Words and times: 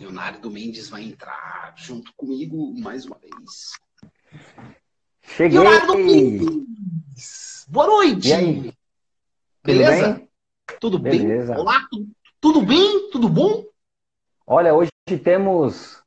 Leonardo 0.00 0.50
Mendes 0.50 0.88
vai 0.88 1.02
entrar 1.04 1.74
junto 1.76 2.12
comigo 2.16 2.74
mais 2.80 3.04
uma 3.04 3.16
vez. 3.18 3.72
Cheguei! 5.22 5.58
Leonardo 5.58 5.96
Mendes! 5.98 7.66
Boa 7.68 7.86
noite! 7.86 8.28
E 8.28 8.32
aí? 8.32 8.72
Beleza? 9.64 10.14
Tudo 10.14 10.18
bem? 10.18 10.28
Tudo 10.80 10.98
bem? 10.98 11.18
Beleza. 11.20 11.56
Olá, 11.58 11.86
tu- 11.90 12.08
tudo 12.40 12.62
bem? 12.62 13.10
Tudo 13.10 13.28
bom? 13.28 13.64
Olha, 14.46 14.74
hoje 14.74 14.90
temos 15.22 16.02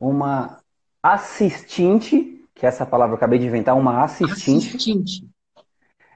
uma 0.00 0.62
assistente, 1.02 2.44
que 2.54 2.64
é 2.64 2.68
essa 2.68 2.86
palavra 2.86 3.12
eu 3.14 3.16
acabei 3.16 3.38
de 3.38 3.46
inventar, 3.46 3.76
uma 3.76 4.02
assistente, 4.04 4.68
Assistente. 4.76 5.28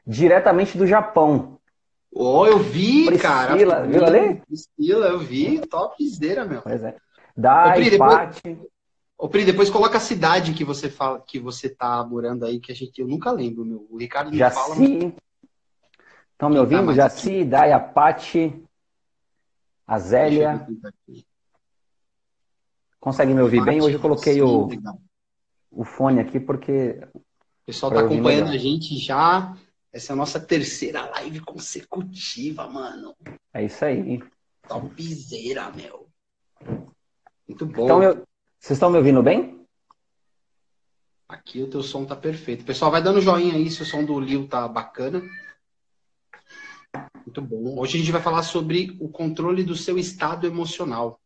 diretamente 0.07 0.79
do 0.79 0.87
Japão. 0.87 1.59
Oh, 2.15 2.47
eu 2.47 2.59
vi, 2.59 3.07
Priscila, 3.07 3.19
cara. 3.23 3.87
viu 3.87 4.05
ali? 4.05 4.43
Priscila, 4.47 5.07
eu 5.07 5.19
vi. 5.19 5.61
Topzera, 5.67 6.45
meu. 6.45 6.61
Pois 6.62 6.83
é. 6.83 6.97
Da 7.37 7.71
Ô, 7.71 7.73
Pri, 7.75 7.91
depois- 7.91 8.12
Ipate. 8.12 8.59
Ô, 9.16 9.29
Pri, 9.29 9.45
depois 9.45 9.70
coloca 9.70 9.97
a 9.97 10.01
cidade 10.01 10.53
que 10.53 10.62
você 10.65 10.91
fala, 10.91 11.20
que 11.27 11.39
você 11.39 11.70
tá 11.70 12.05
morando 12.05 12.45
aí, 12.45 12.61
que 12.61 12.70
a 12.70 12.75
gente, 12.75 13.01
eu 13.01 13.06
nunca 13.09 13.30
lembro, 13.30 13.65
meu. 13.65 13.87
O 13.91 13.97
Ricardo 13.98 14.30
me 14.30 14.39
fala. 14.39 14.53
mas- 14.75 14.79
Jaci. 14.79 15.15
Estão 16.33 16.48
me 16.51 16.56
tá 16.56 16.61
ouvindo? 16.61 16.83
mais 16.83 16.97
Jaci, 16.97 17.45
Daya, 17.45 17.79
Pati, 17.80 18.39
Deixa 18.48 18.56
eu 18.59 18.67
Azélia. 19.87 20.56
ver 20.56 20.67
quem 20.67 20.75
tá 20.77 20.89
aqui. 20.89 21.27
Consegue 23.01 23.33
me 23.34 23.41
ouvir 23.42 23.65
bem? 23.65 23.77
Pati, 23.79 23.87
Hoje 23.87 23.97
eu 23.97 24.01
coloquei 24.01 24.34
sim, 24.34 24.41
o, 24.42 24.67
legal. 24.67 24.98
o 25.70 25.84
fone 25.84 26.20
aqui 26.20 26.39
porque 26.39 27.01
O 27.15 27.20
pessoal 27.67 27.91
tá 27.92 28.01
acompanhando 28.01 28.45
melhor. 28.48 28.55
a 28.55 28.59
gente 28.59 28.97
já. 28.98 29.56
Essa 29.92 30.12
é 30.12 30.14
a 30.14 30.16
nossa 30.16 30.41
terceira 30.41 31.05
live 31.10 31.41
consecutiva, 31.41 32.66
mano. 32.69 33.14
é 33.52 33.64
isso 33.64 33.84
aí. 33.84 34.23
Topzera, 34.66 35.70
meu. 35.73 36.09
Muito 37.46 37.66
bom. 37.66 37.84
Então, 37.84 38.02
eu- 38.02 38.27
vocês 38.59 38.77
estão 38.77 38.91
me 38.91 38.97
ouvindo 38.97 39.23
bem? 39.23 39.60
Aqui 41.28 41.62
o 41.62 41.69
teu 41.69 41.83
som 41.83 42.05
tá 42.06 42.17
perfeito. 42.17 42.64
Pessoal, 42.64 42.91
vai 42.91 43.02
dando 43.02 43.20
joinha 43.20 43.55
aí 43.55 43.70
se 43.70 43.83
o 43.83 43.86
som 43.86 44.05
do 44.05 44.19
Lil 44.20 44.48
tá 44.48 44.67
bacana. 44.69 45.22
Muito 47.17 47.41
bom. 47.42 47.78
Hoje 47.78 47.97
a 47.97 48.00
gente 48.00 48.12
vai 48.12 48.22
falar 48.22 48.42
sobre 48.42 48.97
o 49.00 49.08
controle 49.08 49.64
do 49.64 49.74
seu 49.77 49.98
estado 49.98 50.47
emocional. 50.47 51.20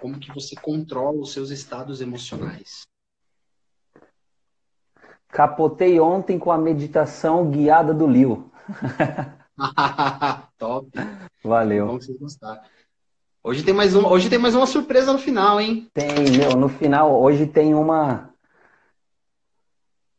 Como 0.00 0.18
que 0.18 0.32
você 0.32 0.54
controla 0.56 1.20
os 1.20 1.32
seus 1.32 1.50
estados 1.50 2.00
emocionais. 2.00 2.86
Capotei 5.28 6.00
ontem 6.00 6.38
com 6.38 6.50
a 6.50 6.58
meditação 6.58 7.50
guiada 7.50 7.92
do 7.92 8.06
Liu. 8.06 8.50
Top. 10.58 10.88
Valeu. 11.44 11.86
Bom 11.86 11.98
que 11.98 12.04
vocês 12.04 12.18
gostaram. 12.18 12.60
Hoje 13.42 13.62
tem 13.62 13.72
mais 13.72 13.94
uma, 13.94 14.10
hoje 14.10 14.28
tem 14.28 14.40
mais 14.40 14.56
uma 14.56 14.66
surpresa 14.66 15.12
no 15.12 15.20
final, 15.20 15.60
hein? 15.60 15.88
Tem, 15.94 16.08
meu, 16.36 16.56
no 16.56 16.68
final, 16.68 17.22
hoje 17.22 17.46
tem 17.46 17.74
uma. 17.74 18.30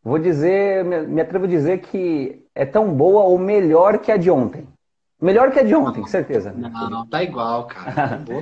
Vou 0.02 0.18
dizer, 0.18 0.86
me, 0.86 1.20
atrevo 1.20 1.44
a 1.44 1.50
dizer 1.50 1.80
que 1.80 2.42
é 2.56 2.66
tão 2.66 2.94
boa 2.94 3.24
ou 3.24 3.38
melhor 3.38 3.98
que 3.98 4.14
a 4.14 4.16
de 4.16 4.32
ontem. 4.32 4.66
Melhor 5.22 5.52
que 5.52 5.60
a 5.60 5.64
de 5.64 5.76
ontem, 5.76 6.08
certeza. 6.08 6.54
né? 6.54 6.70
Não, 6.70 6.90
não, 6.90 7.06
tá 7.06 7.22
igual, 7.22 7.66
cara. 7.68 8.24
Tá 8.26 8.34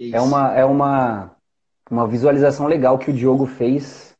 É 0.00 0.20
uma, 0.20 0.54
é 0.54 0.64
uma, 0.64 1.36
uma 1.90 2.06
visualização 2.06 2.66
legal 2.66 2.98
que 2.98 3.10
o 3.10 3.14
Diogo 3.14 3.44
fez. 3.44 4.13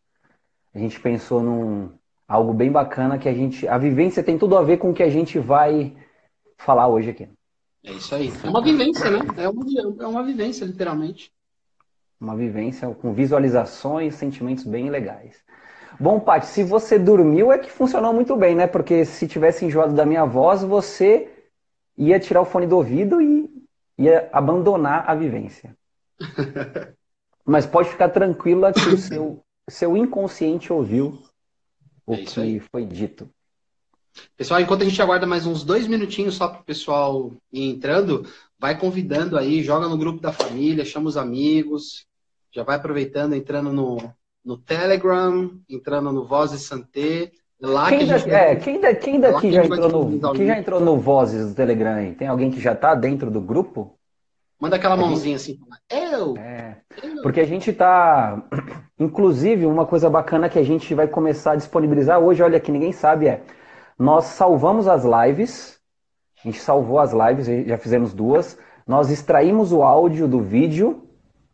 A 0.74 0.78
gente 0.78 0.98
pensou 0.98 1.40
num 1.40 1.90
algo 2.26 2.52
bem 2.52 2.70
bacana 2.70 3.18
que 3.18 3.28
a 3.28 3.34
gente. 3.34 3.66
A 3.68 3.78
vivência 3.78 4.22
tem 4.22 4.36
tudo 4.36 4.56
a 4.56 4.62
ver 4.62 4.78
com 4.78 4.90
o 4.90 4.94
que 4.94 5.02
a 5.02 5.08
gente 5.08 5.38
vai 5.38 5.96
falar 6.58 6.88
hoje 6.88 7.10
aqui. 7.10 7.28
É 7.84 7.92
isso 7.92 8.14
aí. 8.14 8.32
É 8.42 8.48
uma 8.48 8.62
vivência, 8.62 9.10
né? 9.10 9.18
É 9.36 9.48
uma, 9.48 9.64
é 10.02 10.06
uma 10.06 10.22
vivência, 10.24 10.64
literalmente. 10.64 11.30
Uma 12.20 12.34
vivência 12.34 12.88
com 12.94 13.12
visualizações, 13.12 14.14
sentimentos 14.14 14.64
bem 14.64 14.88
legais. 14.88 15.36
Bom, 16.00 16.18
Paty, 16.18 16.46
se 16.46 16.64
você 16.64 16.98
dormiu 16.98 17.52
é 17.52 17.58
que 17.58 17.70
funcionou 17.70 18.12
muito 18.12 18.34
bem, 18.36 18.54
né? 18.54 18.66
Porque 18.66 19.04
se 19.04 19.28
tivesse 19.28 19.64
enjoado 19.64 19.94
da 19.94 20.06
minha 20.06 20.24
voz, 20.24 20.62
você 20.62 21.30
ia 21.96 22.18
tirar 22.18 22.40
o 22.40 22.44
fone 22.44 22.66
do 22.66 22.76
ouvido 22.76 23.20
e 23.20 23.48
ia 23.98 24.28
abandonar 24.32 25.04
a 25.08 25.14
vivência. 25.14 25.76
Mas 27.46 27.66
pode 27.66 27.90
ficar 27.90 28.08
tranquila 28.08 28.72
que 28.72 28.88
o 28.88 28.96
seu, 28.96 29.43
seu 29.68 29.96
inconsciente 29.96 30.72
ouviu 30.72 31.22
o 32.06 32.14
É 32.14 32.18
que 32.18 32.60
foi 32.70 32.84
dito. 32.84 33.28
Pessoal, 34.36 34.60
enquanto 34.60 34.82
a 34.82 34.84
gente 34.84 35.00
aguarda 35.02 35.26
mais 35.26 35.46
uns 35.46 35.64
dois 35.64 35.86
minutinhos 35.88 36.34
só 36.36 36.46
para 36.48 36.60
o 36.60 36.64
pessoal 36.64 37.32
ir 37.52 37.68
entrando, 37.68 38.26
vai 38.58 38.78
convidando 38.78 39.36
aí, 39.36 39.62
joga 39.62 39.88
no 39.88 39.98
grupo 39.98 40.20
da 40.20 40.32
família, 40.32 40.84
chama 40.84 41.08
os 41.08 41.16
amigos, 41.16 42.06
já 42.52 42.62
vai 42.62 42.76
aproveitando, 42.76 43.34
entrando 43.34 43.72
no, 43.72 43.98
no 44.44 44.56
Telegram, 44.56 45.50
entrando 45.68 46.12
no 46.12 46.24
Voz 46.24 46.52
e 46.52 46.58
Santé. 46.58 47.32
Lá 47.60 47.88
que 47.90 47.98
Quem, 47.98 48.12
a 48.12 48.18
da- 48.18 48.24
vai- 48.24 48.34
é, 48.52 48.56
quem, 48.56 48.80
da- 48.80 48.94
quem 48.94 49.20
daqui 49.20 49.50
Lá 49.50 49.52
já 49.52 49.64
entrou 49.64 49.88
no, 50.10 50.32
quem 50.34 50.46
já 50.46 50.58
entrou 50.58 50.80
no 50.80 50.96
Vozes 50.98 51.48
do 51.48 51.54
Telegram 51.54 51.94
aí? 51.94 52.14
Tem 52.14 52.28
alguém 52.28 52.50
que 52.50 52.60
já 52.60 52.72
está 52.72 52.94
dentro 52.94 53.30
do 53.30 53.40
grupo? 53.40 53.98
Manda 54.60 54.76
aquela 54.76 54.96
gente- 54.96 55.06
mãozinha 55.06 55.36
assim, 55.36 55.58
eu, 55.90 56.36
É. 56.36 56.76
eu. 57.02 57.22
Porque 57.22 57.40
a 57.40 57.44
gente 57.46 57.72
tá. 57.72 58.40
Inclusive, 59.04 59.66
uma 59.66 59.86
coisa 59.86 60.08
bacana 60.08 60.48
que 60.48 60.58
a 60.58 60.62
gente 60.62 60.94
vai 60.94 61.06
começar 61.06 61.52
a 61.52 61.56
disponibilizar 61.56 62.18
hoje, 62.18 62.42
olha 62.42 62.58
que 62.58 62.72
ninguém 62.72 62.92
sabe, 62.92 63.28
é. 63.28 63.42
Nós 63.98 64.24
salvamos 64.24 64.88
as 64.88 65.04
lives. 65.04 65.78
A 66.42 66.48
gente 66.48 66.60
salvou 66.60 66.98
as 66.98 67.12
lives, 67.12 67.46
já 67.66 67.78
fizemos 67.78 68.12
duas. 68.12 68.58
Nós 68.86 69.10
extraímos 69.10 69.72
o 69.72 69.82
áudio 69.82 70.28
do 70.28 70.40
vídeo 70.40 71.02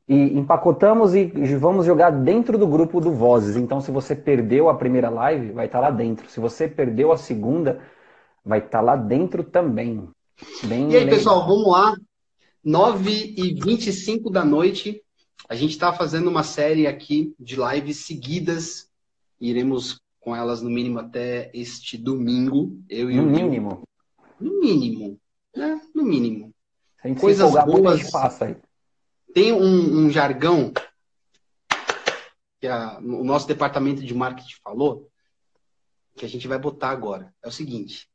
e 0.09 0.37
empacotamos 0.37 1.15
e 1.15 1.27
vamos 1.57 1.87
jogar 1.87 2.11
dentro 2.11 2.59
do 2.59 2.67
grupo 2.67 3.01
do 3.01 3.13
Vozes. 3.13 3.55
Então, 3.57 3.81
se 3.81 3.93
você 3.93 4.17
perdeu 4.17 4.69
a 4.69 4.75
primeira 4.75 5.09
live, 5.09 5.53
vai 5.53 5.67
estar 5.67 5.79
lá 5.79 5.91
dentro. 5.91 6.29
Se 6.29 6.41
você 6.41 6.67
perdeu 6.67 7.13
a 7.13 7.17
segunda, 7.17 7.81
vai 8.45 8.59
estar 8.59 8.81
lá 8.81 8.97
dentro 8.97 9.45
também. 9.45 10.09
Bem 10.65 10.91
E 10.91 10.97
aí, 10.97 11.09
pessoal, 11.09 11.47
vamos 11.47 11.71
lá. 11.71 11.95
9 12.65 13.35
e 13.37 13.55
25 13.63 14.31
da 14.31 14.45
noite. 14.45 15.01
A 15.51 15.57
gente 15.57 15.73
está 15.73 15.93
fazendo 15.93 16.31
uma 16.31 16.45
série 16.45 16.87
aqui 16.87 17.35
de 17.37 17.57
lives 17.57 17.97
seguidas. 18.07 18.89
Iremos 19.41 20.01
com 20.21 20.37
elas 20.37 20.63
no 20.63 20.71
mínimo 20.71 21.01
até 21.01 21.51
este 21.53 21.99
domingo. 21.99 22.81
Eu 22.89 23.11
e 23.11 23.17
No 23.17 23.25
o 23.25 23.27
mínimo. 23.27 23.83
No 24.39 24.61
mínimo. 24.61 25.19
Né? 25.57 25.81
No 25.93 26.05
mínimo. 26.05 26.55
Coisas 27.19 27.51
boas. 27.65 28.11
passa 28.13 28.45
aí. 28.45 28.57
Tem 29.35 29.53
um, 29.53 30.07
um 30.07 30.11
jargão 30.11 30.73
que 32.61 32.69
a- 32.69 32.99
o 33.01 33.25
nosso 33.25 33.49
departamento 33.49 34.05
de 34.05 34.15
marketing 34.15 34.55
falou, 34.63 35.11
que 36.15 36.25
a 36.25 36.29
gente 36.29 36.47
vai 36.47 36.59
botar 36.61 36.91
agora. 36.91 37.35
É 37.43 37.49
o 37.49 37.53
seguinte: 37.53 38.09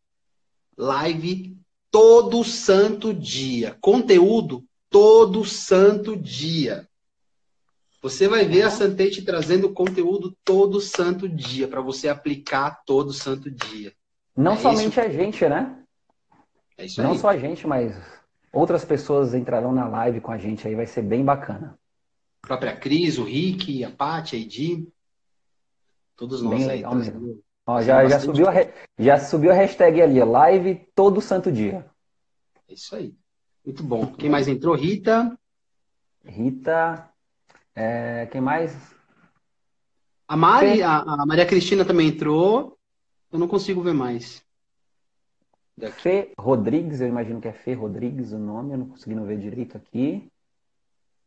live 0.78 1.57
todo 1.91 2.46
santo 2.46 3.13
dia. 3.13 3.78
Conteúdo 3.81 4.63
todo 4.90 5.44
santo 5.44 6.16
dia. 6.16 6.88
Você 8.06 8.28
vai 8.28 8.46
ver 8.46 8.62
a 8.62 8.70
Santete 8.70 9.24
trazendo 9.24 9.74
conteúdo 9.74 10.38
todo 10.44 10.80
santo 10.80 11.28
dia, 11.28 11.68
para 11.68 11.82
você 11.82 12.08
aplicar 12.08 12.84
todo 12.86 13.12
santo 13.12 13.50
dia. 13.50 13.92
Não 14.38 14.52
É 14.54 14.58
somente 14.58 15.00
a 15.00 15.10
gente, 15.10 15.50
né? 15.50 15.84
É 16.78 16.86
isso 16.86 17.02
Não 17.02 17.14
aí. 17.14 17.18
só 17.18 17.30
a 17.30 17.38
gente, 17.40 17.66
mas 17.66 17.96
outras 18.54 18.86
pessoas 18.86 19.34
entrarão 19.34 19.72
na 19.72 19.88
live 19.88 20.22
com 20.22 20.32
a 20.32 20.38
gente 20.38 20.68
aí, 20.68 20.76
vai 20.76 20.86
ser 20.86 21.02
bem 21.02 21.26
bacana. 21.26 21.80
A 22.44 22.48
própria 22.48 22.78
Cris, 22.78 23.18
o 23.18 23.24
Rick, 23.24 23.84
a 23.84 23.90
Paty, 23.90 24.36
a 24.36 24.40
Edi. 24.40 24.88
Todos 26.16 26.44
nós 26.44 26.60
Bem 26.60 26.70
aí. 26.70 26.76
legal 26.76 26.92
trazendo- 26.92 27.44
Ó, 27.66 27.82
já, 27.82 28.08
já, 28.08 28.20
subiu 28.20 28.48
a, 28.48 28.54
já 29.00 29.18
subiu 29.18 29.50
a 29.50 29.56
hashtag 29.56 30.00
ali, 30.00 30.24
live 30.24 30.76
todo 30.94 31.20
santo 31.22 31.52
dia. 31.52 31.90
É 32.70 32.74
isso 32.76 32.96
aí. 32.96 33.16
Muito 33.66 33.82
bom. 33.82 34.06
Quem 34.14 34.30
mais 34.30 34.48
entrou? 34.48 34.76
Rita. 34.76 35.36
Rita, 36.24 37.10
é, 37.76 38.28
quem 38.32 38.42
mais? 38.42 38.76
A 40.28 40.36
Mari, 40.36 40.82
a, 40.82 41.00
a 41.00 41.26
Maria 41.26 41.46
Cristina 41.46 41.86
também 41.86 42.08
entrou. 42.08 42.78
Eu 43.32 43.38
não 43.38 43.48
consigo 43.48 43.82
ver 43.82 43.94
mais. 43.94 44.44
Daqui. 45.78 46.02
Fê 46.02 46.34
Rodrigues, 46.40 47.02
eu 47.02 47.08
imagino 47.08 47.42
que 47.42 47.48
é 47.48 47.54
Fê 47.54 47.74
Rodrigues 47.74 48.32
o 48.32 48.38
nome, 48.38 48.74
eu 48.74 48.78
não 48.78 48.88
conseguindo 48.88 49.26
ver 49.26 49.38
direito 49.38 49.76
aqui. 49.76 50.32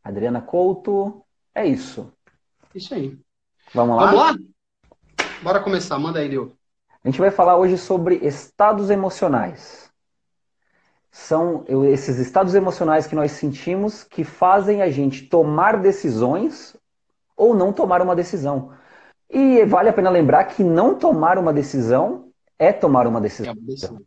Adriana 0.03 0.41
Couto, 0.41 1.23
é 1.53 1.67
isso. 1.67 2.11
Isso 2.73 2.93
aí. 2.93 3.17
Vamos 3.73 3.95
lá? 3.95 4.05
Vamos 4.05 4.19
lá? 4.19 4.37
Bora 5.43 5.59
começar. 5.59 5.99
Manda 5.99 6.19
aí, 6.19 6.27
Leo. 6.27 6.57
A 7.03 7.07
gente 7.07 7.19
vai 7.19 7.31
falar 7.31 7.57
hoje 7.57 7.77
sobre 7.77 8.15
estados 8.15 8.89
emocionais. 8.89 9.88
São 11.11 11.65
esses 11.87 12.17
estados 12.17 12.53
emocionais 12.53 13.07
que 13.07 13.15
nós 13.15 13.31
sentimos 13.31 14.03
que 14.03 14.23
fazem 14.23 14.81
a 14.81 14.89
gente 14.89 15.27
tomar 15.27 15.77
decisões 15.77 16.75
ou 17.35 17.55
não 17.55 17.73
tomar 17.73 18.01
uma 18.01 18.15
decisão. 18.15 18.71
E 19.29 19.63
vale 19.65 19.89
a 19.89 19.93
pena 19.93 20.09
lembrar 20.09 20.43
que 20.45 20.63
não 20.63 20.97
tomar 20.97 21.37
uma 21.37 21.53
decisão 21.53 22.29
é 22.57 22.73
tomar 22.73 23.07
uma 23.07 23.19
É 23.19 23.21
decisão. 23.21 23.53
uma 23.53 23.61
decisão. 23.65 24.01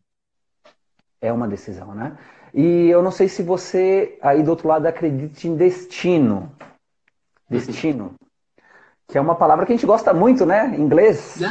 É 1.21 1.33
uma 1.33 1.49
decisão, 1.49 1.95
né? 1.95 2.19
E 2.53 2.89
eu 2.89 3.03
não 3.03 3.11
sei 3.11 3.29
se 3.29 3.43
você 3.43 4.19
aí 4.21 4.43
do 4.43 4.51
outro 4.51 4.69
lado 4.69 4.87
acredita 4.87 5.47
em 5.47 5.57
destino. 5.57 6.53
destino, 7.49 8.15
que 9.09 9.17
é 9.17 9.21
uma 9.21 9.35
palavra 9.35 9.65
que 9.65 9.73
a 9.73 9.77
gente 9.77 9.87
gosta 9.87 10.13
muito, 10.13 10.45
né? 10.45 10.75
Em 10.77 10.83
inglês. 10.83 11.37
Né? 11.41 11.49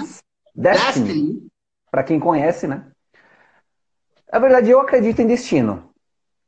Destiny. 0.54 1.07
Destiny. 1.07 1.47
Para 1.89 2.04
quem 2.04 2.19
conhece, 2.19 2.68
né? 2.68 2.91
Na 4.31 4.39
verdade, 4.39 4.69
eu 4.69 4.80
acredito 4.80 5.22
em 5.22 5.28
destino. 5.28 5.92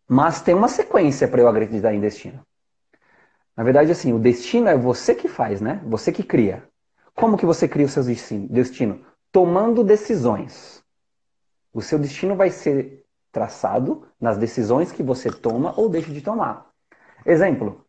Mas 0.08 0.42
tem 0.42 0.56
uma 0.56 0.68
sequência 0.68 1.28
para 1.28 1.42
eu 1.42 1.48
acreditar 1.48 1.94
em 1.94 2.00
destino. 2.00 2.40
Na 3.56 3.64
verdade, 3.64 3.92
assim, 3.92 4.14
o 4.14 4.20
destino 4.20 4.68
é 4.68 4.78
você 4.78 5.14
que 5.14 5.28
faz, 5.28 5.62
né? 5.62 5.82
Você 5.86 6.12
que 6.12 6.24
cria. 6.24 6.64
Como 7.16 7.38
que 7.38 7.46
você 7.46 7.68
cria 7.68 7.86
o 7.86 7.90
seu 7.90 8.04
destino? 8.04 9.06
Tomando 9.32 9.84
decisões. 9.84 10.84
O 11.74 11.82
seu 11.82 12.00
destino 12.00 12.36
vai 12.36 12.50
ser 12.50 13.04
traçado 13.32 14.08
nas 14.20 14.38
decisões 14.38 14.92
que 14.92 15.04
você 15.04 15.30
toma 15.30 15.74
ou 15.78 15.90
deixa 15.90 16.12
de 16.12 16.22
tomar. 16.22 16.70
Exemplo. 17.26 17.86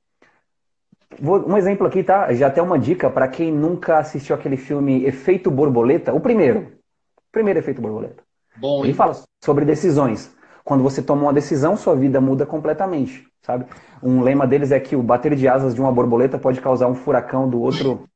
Um 1.20 1.56
exemplo 1.56 1.86
aqui, 1.86 2.02
tá? 2.02 2.32
Já 2.32 2.48
até 2.48 2.60
uma 2.60 2.78
dica 2.78 3.08
para 3.08 3.28
quem 3.28 3.52
nunca 3.52 3.98
assistiu 3.98 4.34
aquele 4.34 4.56
filme 4.56 5.04
Efeito 5.04 5.50
Borboleta, 5.50 6.12
o 6.12 6.20
primeiro. 6.20 6.72
O 7.16 7.32
primeiro 7.32 7.58
Efeito 7.60 7.80
Borboleta. 7.80 8.22
Bom, 8.56 8.84
Ele 8.84 8.94
fala 8.94 9.16
sobre 9.42 9.64
decisões. 9.64 10.34
Quando 10.64 10.82
você 10.82 11.02
toma 11.02 11.22
uma 11.22 11.32
decisão, 11.32 11.76
sua 11.76 11.94
vida 11.94 12.20
muda 12.20 12.46
completamente, 12.46 13.26
sabe? 13.42 13.66
Um 14.02 14.22
lema 14.22 14.46
deles 14.46 14.72
é 14.72 14.80
que 14.80 14.96
o 14.96 15.02
bater 15.02 15.34
de 15.34 15.46
asas 15.46 15.74
de 15.74 15.80
uma 15.80 15.92
borboleta 15.92 16.38
pode 16.38 16.60
causar 16.60 16.88
um 16.88 16.94
furacão 16.94 17.48
do 17.48 17.60
outro 17.60 18.08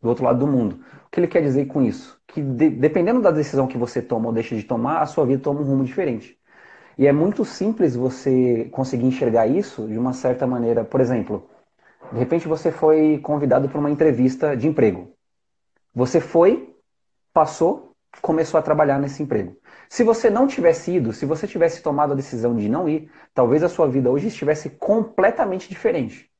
do 0.00 0.08
outro 0.08 0.24
lado 0.24 0.38
do 0.38 0.46
mundo. 0.46 0.80
O 1.06 1.10
que 1.10 1.20
ele 1.20 1.26
quer 1.26 1.42
dizer 1.42 1.66
com 1.66 1.82
isso? 1.82 2.20
Que 2.26 2.40
de, 2.40 2.70
dependendo 2.70 3.20
da 3.20 3.30
decisão 3.30 3.66
que 3.66 3.78
você 3.78 4.00
toma 4.00 4.28
ou 4.28 4.32
deixa 4.32 4.54
de 4.54 4.62
tomar, 4.62 5.00
a 5.00 5.06
sua 5.06 5.26
vida 5.26 5.42
toma 5.42 5.60
um 5.60 5.64
rumo 5.64 5.84
diferente. 5.84 6.38
E 6.98 7.06
é 7.06 7.12
muito 7.12 7.44
simples 7.44 7.94
você 7.94 8.68
conseguir 8.72 9.06
enxergar 9.06 9.46
isso 9.46 9.86
de 9.86 9.98
uma 9.98 10.12
certa 10.12 10.46
maneira. 10.46 10.84
Por 10.84 11.00
exemplo, 11.00 11.48
de 12.12 12.18
repente 12.18 12.48
você 12.48 12.70
foi 12.70 13.18
convidado 13.18 13.68
para 13.68 13.78
uma 13.78 13.90
entrevista 13.90 14.56
de 14.56 14.66
emprego. 14.66 15.12
Você 15.94 16.20
foi, 16.20 16.74
passou, 17.32 17.85
começou 18.20 18.58
a 18.58 18.62
trabalhar 18.62 18.98
nesse 18.98 19.22
emprego. 19.22 19.56
Se 19.88 20.02
você 20.02 20.28
não 20.28 20.46
tivesse 20.46 20.92
ido, 20.92 21.12
se 21.12 21.24
você 21.24 21.46
tivesse 21.46 21.82
tomado 21.82 22.12
a 22.12 22.16
decisão 22.16 22.56
de 22.56 22.68
não 22.68 22.88
ir, 22.88 23.10
talvez 23.32 23.62
a 23.62 23.68
sua 23.68 23.88
vida 23.88 24.10
hoje 24.10 24.28
estivesse 24.28 24.70
completamente 24.70 25.68
diferente. 25.68 26.30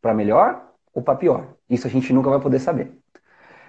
Para 0.00 0.14
melhor 0.14 0.72
ou 0.94 1.02
para 1.02 1.16
pior. 1.16 1.54
Isso 1.68 1.86
a 1.86 1.90
gente 1.90 2.12
nunca 2.12 2.30
vai 2.30 2.40
poder 2.40 2.58
saber. 2.58 2.92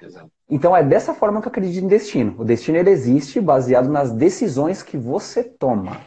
Exato. 0.01 0.31
Então 0.49 0.75
é 0.75 0.83
dessa 0.83 1.13
forma 1.13 1.41
que 1.41 1.47
eu 1.47 1.51
acredito 1.51 1.83
em 1.83 1.87
destino. 1.87 2.35
O 2.39 2.45
destino 2.45 2.77
ele 2.77 2.89
existe 2.89 3.41
baseado 3.41 3.89
nas 3.89 4.11
decisões 4.11 4.81
que 4.81 4.97
você 4.97 5.43
toma. 5.43 6.01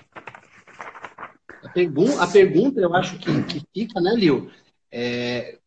A, 1.62 1.68
pergun 1.68 2.18
a 2.18 2.26
pergunta, 2.26 2.80
eu 2.80 2.94
acho 2.94 3.18
que, 3.18 3.42
que 3.42 3.62
fica, 3.74 4.00
né, 4.00 4.14
Lil? 4.14 4.50
É, 4.90 5.58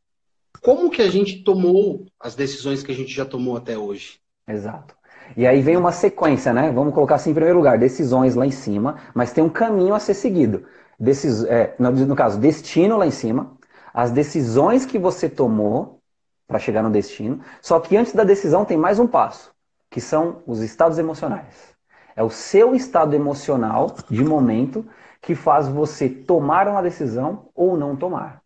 como 0.62 0.90
que 0.90 1.02
a 1.02 1.10
gente 1.10 1.44
tomou 1.44 2.06
as 2.20 2.36
decisões 2.36 2.82
que 2.82 2.92
a 2.92 2.96
gente 2.96 3.14
já 3.14 3.26
tomou 3.26 3.56
até 3.56 3.78
hoje? 3.78 4.20
Exato. 4.48 4.96
E 5.36 5.48
aí 5.48 5.62
vem 5.62 5.78
uma 5.78 5.92
sequência, 5.92 6.54
né? 6.54 6.72
Vamos 6.72 6.94
colocar 6.94 7.16
assim 7.16 7.32
em 7.32 7.34
primeiro 7.34 7.58
lugar, 7.58 7.78
decisões 7.78 8.36
lá 8.36 8.46
em 8.46 8.52
cima, 8.52 8.98
mas 9.14 9.32
tem 9.32 9.44
um 9.44 9.50
caminho 9.50 9.94
a 9.94 10.00
ser 10.00 10.14
seguido. 10.14 10.66
Decis, 11.00 11.44
é, 11.46 11.76
no, 11.80 11.92
no 11.92 12.16
caso, 12.16 12.40
destino 12.40 12.98
lá 12.98 13.08
em 13.08 13.12
cima, 13.12 13.58
as 13.94 14.12
decisões 14.12 14.86
que 14.86 15.00
você 15.00 15.28
tomou 15.28 16.00
para 16.48 16.60
chegar 16.60 16.84
no 16.84 16.92
destino. 16.92 17.42
Só 17.62 17.80
que 17.80 17.98
antes 17.98 18.14
da 18.14 18.24
decisão 18.24 18.66
tem 18.66 18.78
mais 18.78 19.00
um 19.00 19.08
passo, 19.08 19.52
que 19.90 20.00
são 20.00 20.44
os 20.46 20.62
estados 20.62 20.98
emocionais. 20.98 21.74
É 22.16 22.24
o 22.24 22.30
seu 22.30 22.76
estado 22.76 23.16
emocional 23.16 23.96
de 24.10 24.24
momento 24.24 24.86
que 25.22 25.34
faz 25.34 25.68
você 25.68 26.10
tomar 26.10 26.68
uma 26.68 26.82
decisão 26.82 27.50
ou 27.56 27.76
não 27.78 27.96
tomar. 27.96 28.42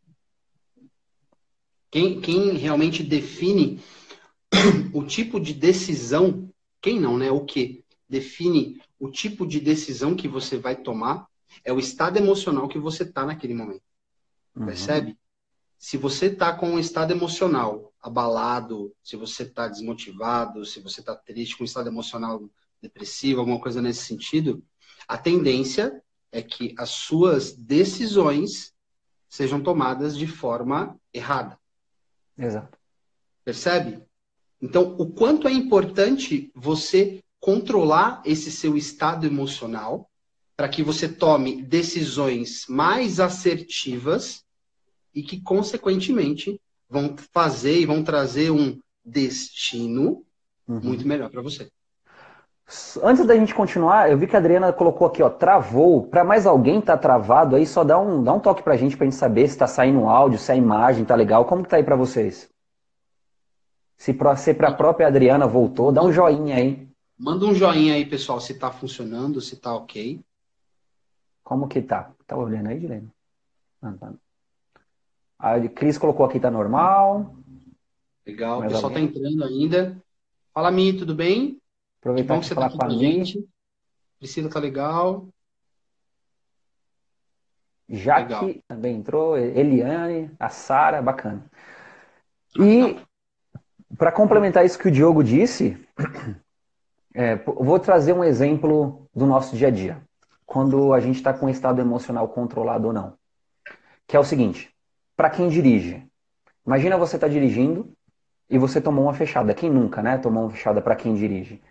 Quem, 1.89 2.21
quem 2.21 2.51
realmente 2.53 3.03
define 3.03 3.81
o 4.93 5.03
tipo 5.03 5.39
de 5.39 5.53
decisão 5.53 6.49
quem 6.87 7.01
não, 7.01 7.17
né? 7.17 7.29
O 7.29 7.43
que 7.43 7.83
define 8.07 8.81
o 8.97 9.11
tipo 9.11 9.45
de 9.45 9.59
decisão 9.59 10.15
que 10.15 10.25
você 10.25 10.57
vai 10.57 10.73
tomar 10.73 11.27
é 11.65 11.73
o 11.73 11.79
estado 11.79 12.15
emocional 12.15 12.69
que 12.69 12.79
você 12.79 13.03
está 13.03 13.25
naquele 13.25 13.53
momento. 13.53 13.83
Uhum. 14.55 14.67
Percebe? 14.67 15.17
Se 15.77 15.97
você 15.97 16.27
está 16.27 16.53
com 16.53 16.69
um 16.69 16.79
estado 16.79 17.11
emocional 17.11 17.93
abalado, 18.01 18.95
se 19.03 19.17
você 19.17 19.43
está 19.43 19.67
desmotivado, 19.67 20.63
se 20.65 20.79
você 20.79 21.01
está 21.01 21.13
triste, 21.13 21.57
com 21.57 21.63
um 21.63 21.65
estado 21.65 21.89
emocional 21.89 22.49
depressivo, 22.81 23.41
alguma 23.41 23.59
coisa 23.59 23.81
nesse 23.81 24.05
sentido, 24.05 24.63
a 25.09 25.17
tendência 25.17 26.01
é 26.31 26.41
que 26.41 26.73
as 26.77 26.91
suas 26.91 27.51
decisões 27.51 28.73
sejam 29.27 29.61
tomadas 29.61 30.17
de 30.17 30.25
forma 30.25 30.97
errada. 31.13 31.59
Exato. 32.37 32.77
Percebe? 33.43 34.06
Então, 34.61 34.95
o 34.97 35.05
quanto 35.05 35.47
é 35.47 35.51
importante 35.51 36.51
você 36.55 37.21
controlar 37.39 38.21
esse 38.25 38.51
seu 38.51 38.75
estado 38.75 39.25
emocional 39.25 40.09
para 40.55 40.67
que 40.67 40.81
você 40.81 41.07
tome 41.07 41.61
decisões 41.61 42.65
mais 42.67 43.19
assertivas 43.19 44.43
e 45.13 45.21
que, 45.21 45.39
consequentemente, 45.41 46.59
vão 46.89 47.15
fazer 47.31 47.79
e 47.79 47.85
vão 47.85 48.03
trazer 48.03 48.49
um 48.49 48.79
destino 49.05 50.23
uhum. 50.67 50.79
muito 50.81 51.07
melhor 51.07 51.29
para 51.29 51.41
você. 51.41 51.69
Antes 53.01 53.25
da 53.25 53.35
gente 53.35 53.55
continuar, 53.55 54.11
eu 54.11 54.17
vi 54.17 54.27
que 54.27 54.35
a 54.35 54.39
Adriana 54.39 54.73
colocou 54.73 55.07
aqui, 55.07 55.23
ó, 55.23 55.29
travou. 55.29 56.07
Para 56.07 56.25
mais 56.25 56.45
alguém 56.45 56.81
tá 56.81 56.97
travado 56.97 57.55
aí, 57.55 57.65
só 57.65 57.83
dá 57.83 57.97
um, 57.97 58.21
dá 58.21 58.33
um 58.33 58.39
toque 58.39 58.61
pra 58.61 58.75
gente 58.75 58.97
pra 58.97 59.05
gente 59.05 59.15
saber 59.15 59.47
se 59.47 59.57
tá 59.57 59.67
saindo 59.67 60.01
o 60.01 60.09
áudio, 60.09 60.37
se 60.37 60.51
a 60.51 60.55
imagem 60.55 61.05
tá 61.05 61.15
legal. 61.15 61.45
Como 61.45 61.63
que 61.63 61.69
tá 61.69 61.77
aí 61.77 61.83
para 61.83 61.95
vocês? 61.95 62.49
Se 63.97 64.13
para 64.13 64.31
a 64.69 64.73
própria 64.73 65.07
Adriana 65.07 65.47
voltou, 65.47 65.91
dá 65.91 66.03
um 66.03 66.11
joinha 66.11 66.55
aí. 66.55 66.87
Manda 67.17 67.45
um 67.45 67.53
joinha 67.53 67.95
aí, 67.95 68.05
pessoal, 68.05 68.39
se 68.39 68.53
tá 68.53 68.71
funcionando, 68.71 69.41
se 69.41 69.57
tá 69.57 69.73
ok. 69.73 70.21
Como 71.43 71.67
que 71.67 71.81
tá? 71.81 72.11
Tá 72.27 72.37
olhando 72.37 72.69
aí, 72.69 72.79
Dilene? 72.79 73.09
Ah, 73.81 73.93
tá. 73.99 74.13
A 75.39 75.67
Cris 75.69 75.97
colocou 75.97 76.25
aqui, 76.25 76.39
tá 76.39 76.51
normal. 76.51 77.35
Legal, 78.25 78.59
Mais 78.59 78.71
o 78.71 78.75
pessoal 78.75 78.91
tá 78.91 78.99
alguém? 78.99 79.11
tá 79.13 79.19
entrando 79.19 79.43
ainda. 79.43 80.03
Fala, 80.53 80.71
Mi, 80.71 80.93
tudo 80.93 81.15
bem? 81.15 81.59
Aproveitar 81.99 82.35
que 82.35 82.41
que 82.41 82.47
você 82.47 82.55
tá 82.55 82.67
aqui 82.67 82.77
com 82.77 82.85
a 82.85 82.89
gente. 82.89 83.47
Priscila 84.19 84.49
tá 84.49 84.59
legal. 84.59 85.27
Jaque 87.89 88.33
legal. 88.33 88.55
também 88.67 88.95
entrou, 88.97 89.37
Eliane, 89.37 90.29
a 90.39 90.49
Sara, 90.49 91.01
bacana. 91.01 91.49
E 92.59 92.99
para 93.95 94.11
complementar 94.11 94.65
isso 94.65 94.79
que 94.79 94.87
o 94.87 94.91
Diogo 94.91 95.23
disse, 95.23 95.77
é, 97.13 97.35
vou 97.35 97.79
trazer 97.79 98.13
um 98.13 98.23
exemplo 98.23 99.07
do 99.15 99.25
nosso 99.25 99.55
dia 99.55 99.67
a 99.67 99.71
dia. 99.71 100.01
Quando 100.45 100.93
a 100.93 100.99
gente 100.99 101.15
está 101.17 101.33
com 101.33 101.45
um 101.45 101.49
estado 101.49 101.79
emocional 101.79 102.27
controlado 102.29 102.87
ou 102.87 102.93
não. 102.93 103.13
Que 104.07 104.15
é 104.15 104.19
o 104.19 104.23
seguinte: 104.23 104.73
para 105.15 105.29
quem 105.29 105.49
dirige, 105.49 106.05
imagina 106.65 106.97
você 106.97 107.17
está 107.17 107.27
dirigindo 107.27 107.91
e 108.49 108.57
você 108.57 108.79
tomou 108.79 109.05
uma 109.05 109.13
fechada. 109.13 109.53
Quem 109.53 109.69
nunca, 109.69 110.01
né? 110.01 110.17
Tomou 110.17 110.43
uma 110.43 110.51
fechada 110.51 110.81
para 110.81 110.95
quem 110.95 111.15
dirige. 111.15 111.61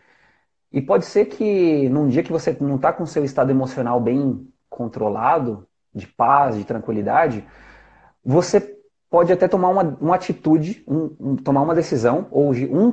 E 0.72 0.82
pode 0.82 1.06
ser 1.06 1.26
que 1.26 1.88
num 1.88 2.08
dia 2.08 2.22
que 2.22 2.32
você 2.32 2.56
não 2.60 2.76
está 2.76 2.92
com 2.92 3.06
seu 3.06 3.24
estado 3.24 3.50
emocional 3.50 4.00
bem 4.00 4.46
controlado, 4.68 5.66
de 5.94 6.06
paz, 6.06 6.56
de 6.56 6.64
tranquilidade, 6.64 7.46
você 8.22 8.75
pode 9.10 9.32
até 9.32 9.46
tomar 9.46 9.68
uma, 9.68 9.96
uma 10.00 10.14
atitude, 10.14 10.84
um, 10.86 11.16
um, 11.20 11.36
tomar 11.36 11.62
uma 11.62 11.74
decisão, 11.74 12.26
ou 12.30 12.50
um, 12.50 12.92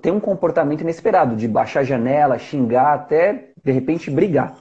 ter 0.00 0.10
um 0.10 0.20
comportamento 0.20 0.82
inesperado, 0.82 1.36
de 1.36 1.48
baixar 1.48 1.80
a 1.80 1.84
janela, 1.84 2.38
xingar, 2.38 2.94
até 2.94 3.52
de 3.62 3.72
repente 3.72 4.10
brigar. 4.10 4.56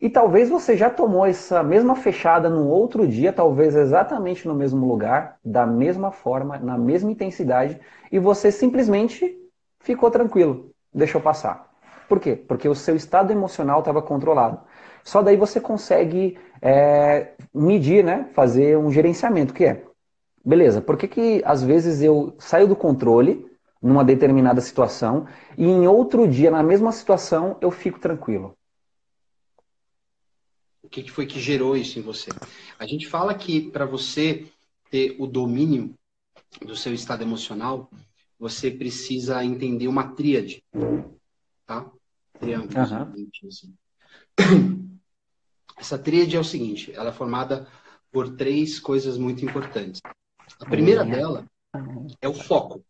E 0.00 0.08
talvez 0.08 0.48
você 0.48 0.76
já 0.76 0.88
tomou 0.88 1.26
essa 1.26 1.60
mesma 1.60 1.96
fechada 1.96 2.48
num 2.48 2.68
outro 2.68 3.06
dia, 3.06 3.32
talvez 3.32 3.74
exatamente 3.74 4.46
no 4.46 4.54
mesmo 4.54 4.86
lugar, 4.86 5.38
da 5.44 5.66
mesma 5.66 6.12
forma, 6.12 6.56
na 6.58 6.78
mesma 6.78 7.10
intensidade, 7.10 7.80
e 8.10 8.18
você 8.18 8.52
simplesmente 8.52 9.36
ficou 9.80 10.08
tranquilo, 10.08 10.70
deixou 10.94 11.20
passar. 11.20 11.68
Por 12.08 12.20
quê? 12.20 12.36
Porque 12.36 12.68
o 12.68 12.74
seu 12.76 12.94
estado 12.94 13.32
emocional 13.32 13.80
estava 13.80 14.00
controlado. 14.00 14.60
Só 15.02 15.20
daí 15.20 15.36
você 15.36 15.60
consegue 15.60 16.38
é, 16.62 17.32
medir, 17.52 18.04
né? 18.04 18.28
fazer 18.32 18.78
um 18.78 18.90
gerenciamento, 18.90 19.52
que 19.52 19.64
é 19.64 19.82
beleza, 20.48 20.80
por 20.80 20.96
que, 20.96 21.06
que 21.06 21.42
às 21.44 21.62
vezes 21.62 22.00
eu 22.00 22.34
saio 22.38 22.66
do 22.66 22.74
controle 22.74 23.46
numa 23.82 24.02
determinada 24.02 24.62
situação 24.62 25.28
e 25.58 25.64
em 25.64 25.86
outro 25.86 26.26
dia, 26.26 26.50
na 26.50 26.62
mesma 26.62 26.90
situação, 26.90 27.58
eu 27.60 27.70
fico 27.70 28.00
tranquilo? 28.00 28.56
O 30.82 30.88
que, 30.88 31.02
que 31.02 31.10
foi 31.10 31.26
que 31.26 31.38
gerou 31.38 31.76
isso 31.76 31.98
em 31.98 32.02
você? 32.02 32.30
A 32.78 32.86
gente 32.86 33.06
fala 33.06 33.34
que 33.34 33.70
para 33.70 33.84
você 33.84 34.50
ter 34.90 35.16
o 35.18 35.26
domínio 35.26 35.94
do 36.64 36.74
seu 36.74 36.94
estado 36.94 37.22
emocional, 37.22 37.90
você 38.38 38.70
precisa 38.70 39.44
entender 39.44 39.86
uma 39.86 40.14
tríade, 40.14 40.64
tá? 41.66 41.90
Triângulo. 42.40 42.74
Uhum. 42.74 43.28
Assim. 43.46 43.74
Essa 45.76 45.98
tríade 45.98 46.36
é 46.36 46.40
o 46.40 46.44
seguinte, 46.44 46.90
ela 46.94 47.10
é 47.10 47.12
formada 47.12 47.68
por 48.10 48.34
três 48.34 48.80
coisas 48.80 49.18
muito 49.18 49.44
importantes. 49.44 50.00
A 50.60 50.66
primeira 50.66 51.04
dela 51.04 51.46
é 52.20 52.28
o 52.28 52.34
foco. 52.34 52.84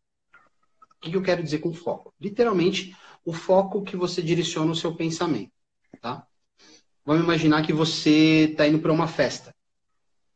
O 0.96 1.00
que 1.00 1.16
eu 1.16 1.22
quero 1.22 1.42
dizer 1.42 1.58
com 1.58 1.72
foco? 1.72 2.12
Literalmente, 2.20 2.96
o 3.24 3.32
foco 3.32 3.82
que 3.82 3.96
você 3.96 4.22
direciona 4.22 4.72
o 4.72 4.76
seu 4.76 4.94
pensamento, 4.94 5.52
tá? 6.00 6.26
Vamos 7.04 7.22
imaginar 7.24 7.64
que 7.64 7.72
você 7.72 8.48
está 8.50 8.66
indo 8.66 8.78
para 8.80 8.92
uma 8.92 9.06
festa, 9.06 9.54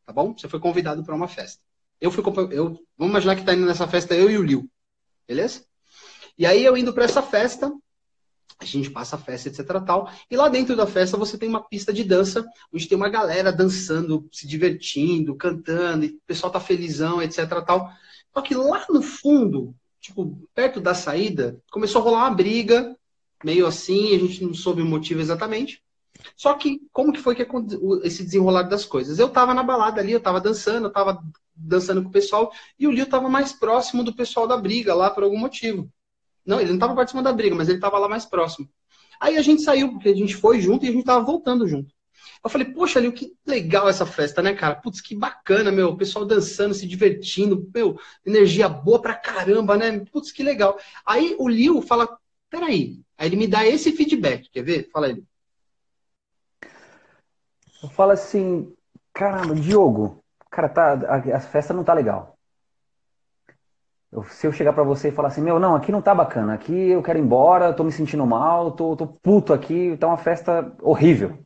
tá 0.07 0.13
bom? 0.13 0.37
Você 0.37 0.49
foi 0.49 0.61
convidado 0.61 1.05
para 1.05 1.15
uma 1.15 1.29
festa. 1.29 1.61
Eu 2.01 2.11
fui, 2.11 2.23
eu, 2.51 2.83
vamos 2.97 3.13
imaginar 3.13 3.35
que 3.35 3.43
está 3.43 3.55
indo 3.55 3.67
nessa 3.67 3.87
festa 3.87 4.15
eu 4.15 4.31
e 4.31 4.39
o 4.39 4.43
Liu, 4.43 4.71
beleza? 5.27 5.65
E 6.37 6.47
aí 6.47 6.65
eu 6.65 6.77
indo 6.77 6.93
para 6.93 7.05
essa 7.05 7.23
festa, 7.23 7.73
a 8.65 8.69
gente 8.69 8.91
passa 8.91 9.17
a 9.17 9.19
festa, 9.19 9.49
etc 9.49 9.67
tal, 9.85 10.11
e 10.31 10.37
lá 10.37 10.49
dentro 10.49 10.77
da 10.77 10.87
festa 10.87 11.17
você 11.17 11.39
tem 11.39 11.49
uma 11.49 11.63
pista 11.63 11.93
de 11.93 12.05
dança, 12.05 12.45
onde 12.73 12.87
tem 12.87 12.97
uma 12.97 13.09
galera 13.09 13.53
dançando, 13.53 14.29
se 14.33 14.47
divertindo, 14.47 15.35
cantando, 15.37 16.05
e 16.05 16.09
o 16.09 16.21
pessoal 16.27 16.53
tá 16.53 16.61
felizão, 16.61 17.23
etc 17.23 17.49
tal. 17.67 17.91
Só 18.35 18.41
que 18.41 18.55
lá 18.55 18.87
no 18.89 19.03
fundo, 19.03 19.75
tipo, 20.01 20.39
perto 20.55 20.81
da 20.81 20.95
saída, 20.95 21.61
começou 21.71 22.01
a 22.01 22.05
rolar 22.05 22.29
uma 22.29 22.35
briga, 22.35 22.97
meio 23.45 23.67
assim, 23.67 24.15
a 24.15 24.19
gente 24.19 24.45
não 24.45 24.55
soube 24.55 24.83
o 24.83 24.87
motivo 24.87 25.21
exatamente. 25.21 25.83
Só 26.37 26.55
que, 26.55 26.81
como 26.93 27.13
que 27.13 27.21
foi 27.21 27.35
que 27.35 27.47
esse 28.05 28.25
desenrolar 28.25 28.63
das 28.65 28.85
coisas? 28.85 29.19
Eu 29.19 29.29
tava 29.29 29.55
na 29.55 29.63
balada 29.63 30.01
ali, 30.01 30.13
eu 30.13 30.21
tava 30.21 30.41
dançando, 30.41 30.87
eu 30.87 30.93
tava 30.93 31.23
dançando 31.55 32.03
com 32.03 32.09
o 32.09 32.13
pessoal, 32.13 32.53
e 32.79 32.87
o 32.87 32.91
Lio 32.91 33.07
tava 33.07 33.29
mais 33.29 33.53
próximo 33.53 34.05
do 34.05 34.15
pessoal 34.15 34.47
da 34.47 34.57
briga 34.57 34.95
lá 34.95 35.11
por 35.11 35.25
algum 35.25 35.39
motivo. 35.39 35.91
Não, 36.45 36.61
ele 36.61 36.73
não 36.73 36.79
tava 36.79 36.95
participando 36.95 37.25
da 37.25 37.33
briga, 37.33 37.55
mas 37.55 37.69
ele 37.69 37.81
tava 37.81 37.99
lá 37.99 38.09
mais 38.09 38.25
próximo. 38.25 38.69
Aí 39.21 39.37
a 39.37 39.43
gente 39.43 39.63
saiu, 39.63 39.93
porque 39.93 40.09
a 40.09 40.15
gente 40.15 40.35
foi 40.35 40.61
junto 40.61 40.85
e 40.85 40.89
a 40.89 40.93
gente 40.93 41.05
tava 41.05 41.25
voltando 41.25 41.67
junto. 41.69 41.95
Eu 42.43 42.51
falei, 42.51 42.67
poxa, 42.73 42.99
Lio, 42.99 43.13
que 43.13 43.37
legal 43.47 43.89
essa 43.89 44.05
festa, 44.05 44.43
né, 44.43 44.53
cara? 44.53 44.75
Putz, 44.75 45.01
que 45.01 45.15
bacana, 45.15 45.71
meu. 45.71 45.91
O 45.91 45.97
pessoal 45.97 46.25
dançando, 46.25 46.75
se 46.75 46.89
divertindo, 46.89 47.71
meu, 47.73 47.97
energia 48.27 48.69
boa 48.69 49.01
pra 49.01 49.15
caramba, 49.15 49.77
né? 49.77 50.01
Putz, 50.13 50.33
que 50.33 50.43
legal. 50.43 50.77
Aí 51.07 51.37
o 51.39 51.49
Liu 51.49 51.81
fala, 51.81 52.09
peraí. 52.51 53.01
Aí 53.17 53.29
ele 53.29 53.37
me 53.37 53.47
dá 53.47 53.65
esse 53.65 53.93
feedback, 53.93 54.51
quer 54.51 54.63
ver? 54.63 54.91
Fala 54.93 55.07
aí. 55.07 55.23
Eu 57.83 57.89
falo 57.91 58.13
assim, 58.13 58.75
caramba, 59.13 59.55
Diogo, 59.55 60.23
cara, 60.51 60.69
tá, 60.69 60.93
a, 60.95 61.37
a 61.37 61.41
festa 61.41 61.73
não 61.73 61.85
tá 61.85 61.95
legal. 61.95 62.32
Eu, 64.13 64.25
se 64.25 64.47
eu 64.47 64.53
chegar 64.53 64.75
para 64.75 64.83
você 64.85 65.09
e 65.09 65.13
falar 65.13 65.29
assim, 65.29 65.41
meu, 65.41 65.59
não, 65.59 65.75
aqui 65.75 65.91
não 65.91 66.03
tá 66.03 66.15
bacana, 66.15 66.53
aqui 66.53 66.73
eu 66.73 67.03
quero 67.03 67.19
ir 67.19 67.23
embora, 67.23 67.73
tô 67.73 67.83
me 67.83 67.91
sentindo 67.91 68.27
mal, 68.27 68.73
tô, 68.73 68.95
tô 68.95 69.07
puto 69.07 69.53
aqui, 69.55 69.97
tá 69.97 70.07
uma 70.07 70.19
festa 70.19 70.77
horrível. 70.83 71.43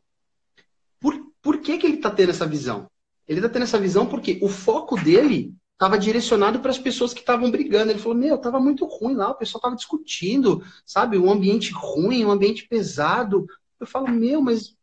Por 1.47 1.61
que, 1.61 1.79
que 1.79 1.87
ele 1.87 1.95
está 1.99 2.11
tendo 2.11 2.31
essa 2.31 2.45
visão? 2.45 2.91
Ele 3.29 3.39
está 3.39 3.49
tendo 3.49 3.63
essa 3.63 3.79
visão 3.79 4.05
porque 4.05 4.41
o 4.43 4.49
foco 4.49 5.01
dele 5.01 5.55
estava 5.75 5.97
direcionado 5.97 6.59
para 6.59 6.73
as 6.73 6.79
pessoas 6.79 7.15
que 7.15 7.21
estavam 7.21 7.49
brigando. 7.53 7.93
Ele 7.93 8.01
falou: 8.01 8.19
Meu, 8.19 8.35
estava 8.35 8.59
muito 8.59 8.85
ruim 8.85 9.15
lá, 9.15 9.31
o 9.31 9.37
pessoal 9.37 9.61
estava 9.61 9.77
discutindo, 9.77 10.65
sabe? 10.85 11.17
Um 11.17 11.31
ambiente 11.31 11.73
ruim, 11.73 12.25
um 12.25 12.33
ambiente 12.33 12.67
pesado. 12.67 13.47
Eu 13.79 13.87
falo: 13.87 14.09
Meu, 14.09 14.43
mas 14.43 14.75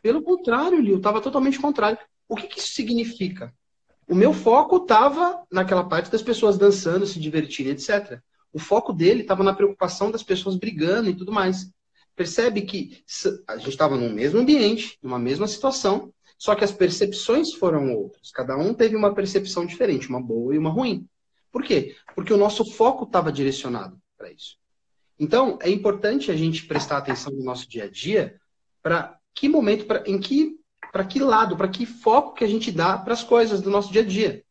pelo 0.00 0.22
contrário, 0.22 0.80
Lio, 0.80 0.98
estava 0.98 1.20
totalmente 1.20 1.58
contrário. 1.58 1.98
O 2.28 2.36
que, 2.36 2.46
que 2.46 2.60
isso 2.60 2.74
significa? 2.74 3.52
O 4.08 4.14
meu 4.14 4.32
foco 4.32 4.76
estava 4.76 5.42
naquela 5.50 5.84
parte 5.84 6.10
das 6.10 6.22
pessoas 6.22 6.58
dançando, 6.58 7.06
se 7.06 7.18
divertindo, 7.18 7.70
etc. 7.70 8.20
O 8.52 8.58
foco 8.58 8.92
dele 8.92 9.22
estava 9.22 9.42
na 9.42 9.54
preocupação 9.54 10.10
das 10.10 10.22
pessoas 10.22 10.56
brigando 10.56 11.10
e 11.10 11.16
tudo 11.16 11.32
mais. 11.32 11.70
Percebe 12.14 12.62
que 12.62 13.02
a 13.48 13.56
gente 13.56 13.70
estava 13.70 13.96
no 13.96 14.08
mesmo 14.10 14.40
ambiente, 14.40 14.98
numa 15.02 15.18
mesma 15.18 15.48
situação, 15.48 16.12
só 16.38 16.54
que 16.54 16.64
as 16.64 16.72
percepções 16.72 17.52
foram 17.54 17.94
outras. 17.94 18.30
Cada 18.30 18.56
um 18.56 18.74
teve 18.74 18.94
uma 18.94 19.14
percepção 19.14 19.66
diferente, 19.66 20.08
uma 20.08 20.22
boa 20.22 20.54
e 20.54 20.58
uma 20.58 20.70
ruim. 20.70 21.08
Por 21.50 21.62
quê? 21.62 21.96
Porque 22.14 22.32
o 22.32 22.36
nosso 22.36 22.64
foco 22.64 23.04
estava 23.04 23.32
direcionado 23.32 23.98
para 24.16 24.30
isso. 24.30 24.56
Então, 25.18 25.58
é 25.62 25.70
importante 25.70 26.30
a 26.30 26.36
gente 26.36 26.66
prestar 26.66 26.98
atenção 26.98 27.32
no 27.32 27.44
nosso 27.44 27.68
dia 27.68 27.84
a 27.84 27.90
dia 27.90 28.40
para 28.82 29.18
que 29.34 29.48
momento, 29.48 29.86
pra, 29.86 30.02
em 30.06 30.18
que, 30.18 30.56
para 30.94 31.04
que 31.04 31.18
lado, 31.18 31.56
para 31.56 31.66
que 31.66 31.84
foco 31.84 32.34
que 32.34 32.44
a 32.44 32.46
gente 32.46 32.70
dá 32.70 32.96
para 32.96 33.14
as 33.14 33.24
coisas 33.24 33.60
do 33.60 33.68
nosso 33.68 33.92
dia 33.92 34.02
a 34.02 34.06
dia. 34.06 34.44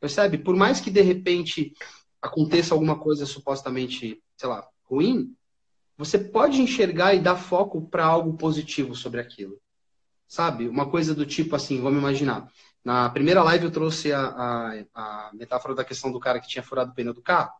Percebe? 0.00 0.38
Por 0.38 0.56
mais 0.56 0.80
que 0.80 0.90
de 0.90 1.00
repente 1.00 1.72
aconteça 2.20 2.74
alguma 2.74 2.98
coisa 2.98 3.24
supostamente, 3.24 4.20
sei 4.36 4.48
lá, 4.48 4.66
ruim, 4.82 5.32
você 5.96 6.18
pode 6.18 6.60
enxergar 6.60 7.14
e 7.14 7.20
dar 7.20 7.36
foco 7.36 7.80
para 7.80 8.04
algo 8.04 8.36
positivo 8.36 8.96
sobre 8.96 9.20
aquilo. 9.20 9.56
Sabe? 10.26 10.66
Uma 10.66 10.90
coisa 10.90 11.14
do 11.14 11.24
tipo 11.24 11.54
assim, 11.54 11.80
vamos 11.80 12.00
imaginar. 12.00 12.50
Na 12.84 13.08
primeira 13.08 13.44
live 13.44 13.66
eu 13.66 13.70
trouxe 13.70 14.12
a, 14.12 14.20
a, 14.20 14.84
a 14.94 15.30
metáfora 15.32 15.76
da 15.76 15.84
questão 15.84 16.10
do 16.10 16.18
cara 16.18 16.40
que 16.40 16.48
tinha 16.48 16.64
furado 16.64 16.90
o 16.90 16.94
pneu 16.94 17.14
do 17.14 17.22
carro. 17.22 17.52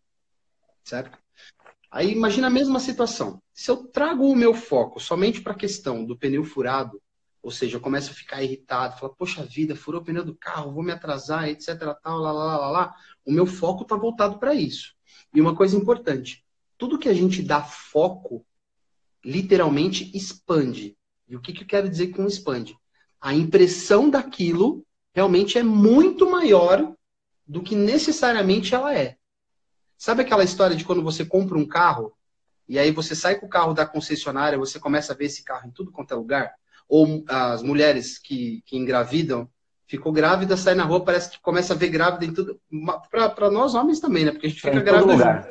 Certo? 0.82 1.16
Aí 1.88 2.10
imagina 2.10 2.48
a 2.48 2.50
mesma 2.50 2.80
situação. 2.80 3.40
Se 3.52 3.70
eu 3.70 3.86
trago 3.86 4.28
o 4.28 4.34
meu 4.34 4.54
foco 4.54 4.98
somente 4.98 5.40
para 5.40 5.52
a 5.52 5.56
questão 5.56 6.04
do 6.04 6.18
pneu 6.18 6.42
furado, 6.42 7.00
ou 7.44 7.50
seja, 7.50 7.76
eu 7.76 7.80
começo 7.80 8.10
a 8.10 8.14
ficar 8.14 8.42
irritado, 8.42 8.98
falar, 8.98 9.12
poxa 9.12 9.44
vida, 9.44 9.76
furou 9.76 10.00
o 10.00 10.04
pneu 10.04 10.24
do 10.24 10.34
carro, 10.34 10.72
vou 10.72 10.82
me 10.82 10.90
atrasar, 10.90 11.46
etc, 11.46 11.78
tal, 12.02 12.18
lá, 12.18 12.32
lá, 12.32 12.56
lá, 12.56 12.70
lá. 12.70 12.94
O 13.22 13.30
meu 13.30 13.44
foco 13.44 13.82
está 13.82 13.94
voltado 13.94 14.38
para 14.38 14.54
isso. 14.54 14.94
E 15.34 15.42
uma 15.42 15.54
coisa 15.54 15.76
importante, 15.76 16.42
tudo 16.78 16.98
que 16.98 17.06
a 17.08 17.12
gente 17.12 17.42
dá 17.42 17.62
foco, 17.62 18.46
literalmente 19.22 20.10
expande. 20.16 20.96
E 21.28 21.36
o 21.36 21.40
que, 21.40 21.52
que 21.52 21.64
eu 21.64 21.66
quero 21.66 21.86
dizer 21.86 22.12
com 22.12 22.26
expande? 22.26 22.74
A 23.20 23.34
impressão 23.34 24.08
daquilo 24.08 24.82
realmente 25.12 25.58
é 25.58 25.62
muito 25.62 26.30
maior 26.30 26.94
do 27.46 27.62
que 27.62 27.76
necessariamente 27.76 28.74
ela 28.74 28.96
é. 28.96 29.18
Sabe 29.98 30.22
aquela 30.22 30.44
história 30.44 30.74
de 30.74 30.84
quando 30.84 31.02
você 31.02 31.26
compra 31.26 31.58
um 31.58 31.68
carro 31.68 32.16
e 32.66 32.78
aí 32.78 32.90
você 32.90 33.14
sai 33.14 33.38
com 33.38 33.44
o 33.44 33.50
carro 33.50 33.74
da 33.74 33.84
concessionária, 33.84 34.56
você 34.56 34.80
começa 34.80 35.12
a 35.12 35.16
ver 35.16 35.26
esse 35.26 35.44
carro 35.44 35.68
em 35.68 35.70
tudo 35.70 35.92
quanto 35.92 36.14
é 36.14 36.16
lugar? 36.16 36.54
Ou 36.88 37.24
as 37.28 37.62
mulheres 37.62 38.18
que, 38.18 38.62
que 38.66 38.76
engravidam, 38.76 39.48
ficou 39.86 40.12
grávida, 40.12 40.56
sai 40.56 40.74
na 40.74 40.84
rua, 40.84 41.04
parece 41.04 41.30
que 41.30 41.40
começa 41.40 41.72
a 41.72 41.76
ver 41.76 41.88
grávida 41.88 42.24
em 42.24 42.32
tudo. 42.32 42.60
Para 43.10 43.50
nós 43.50 43.74
homens 43.74 44.00
também, 44.00 44.24
né? 44.24 44.32
Porque 44.32 44.46
a 44.46 44.50
gente 44.50 44.60
fica 44.60 44.76
é 44.76 44.82
grávida. 44.82 45.50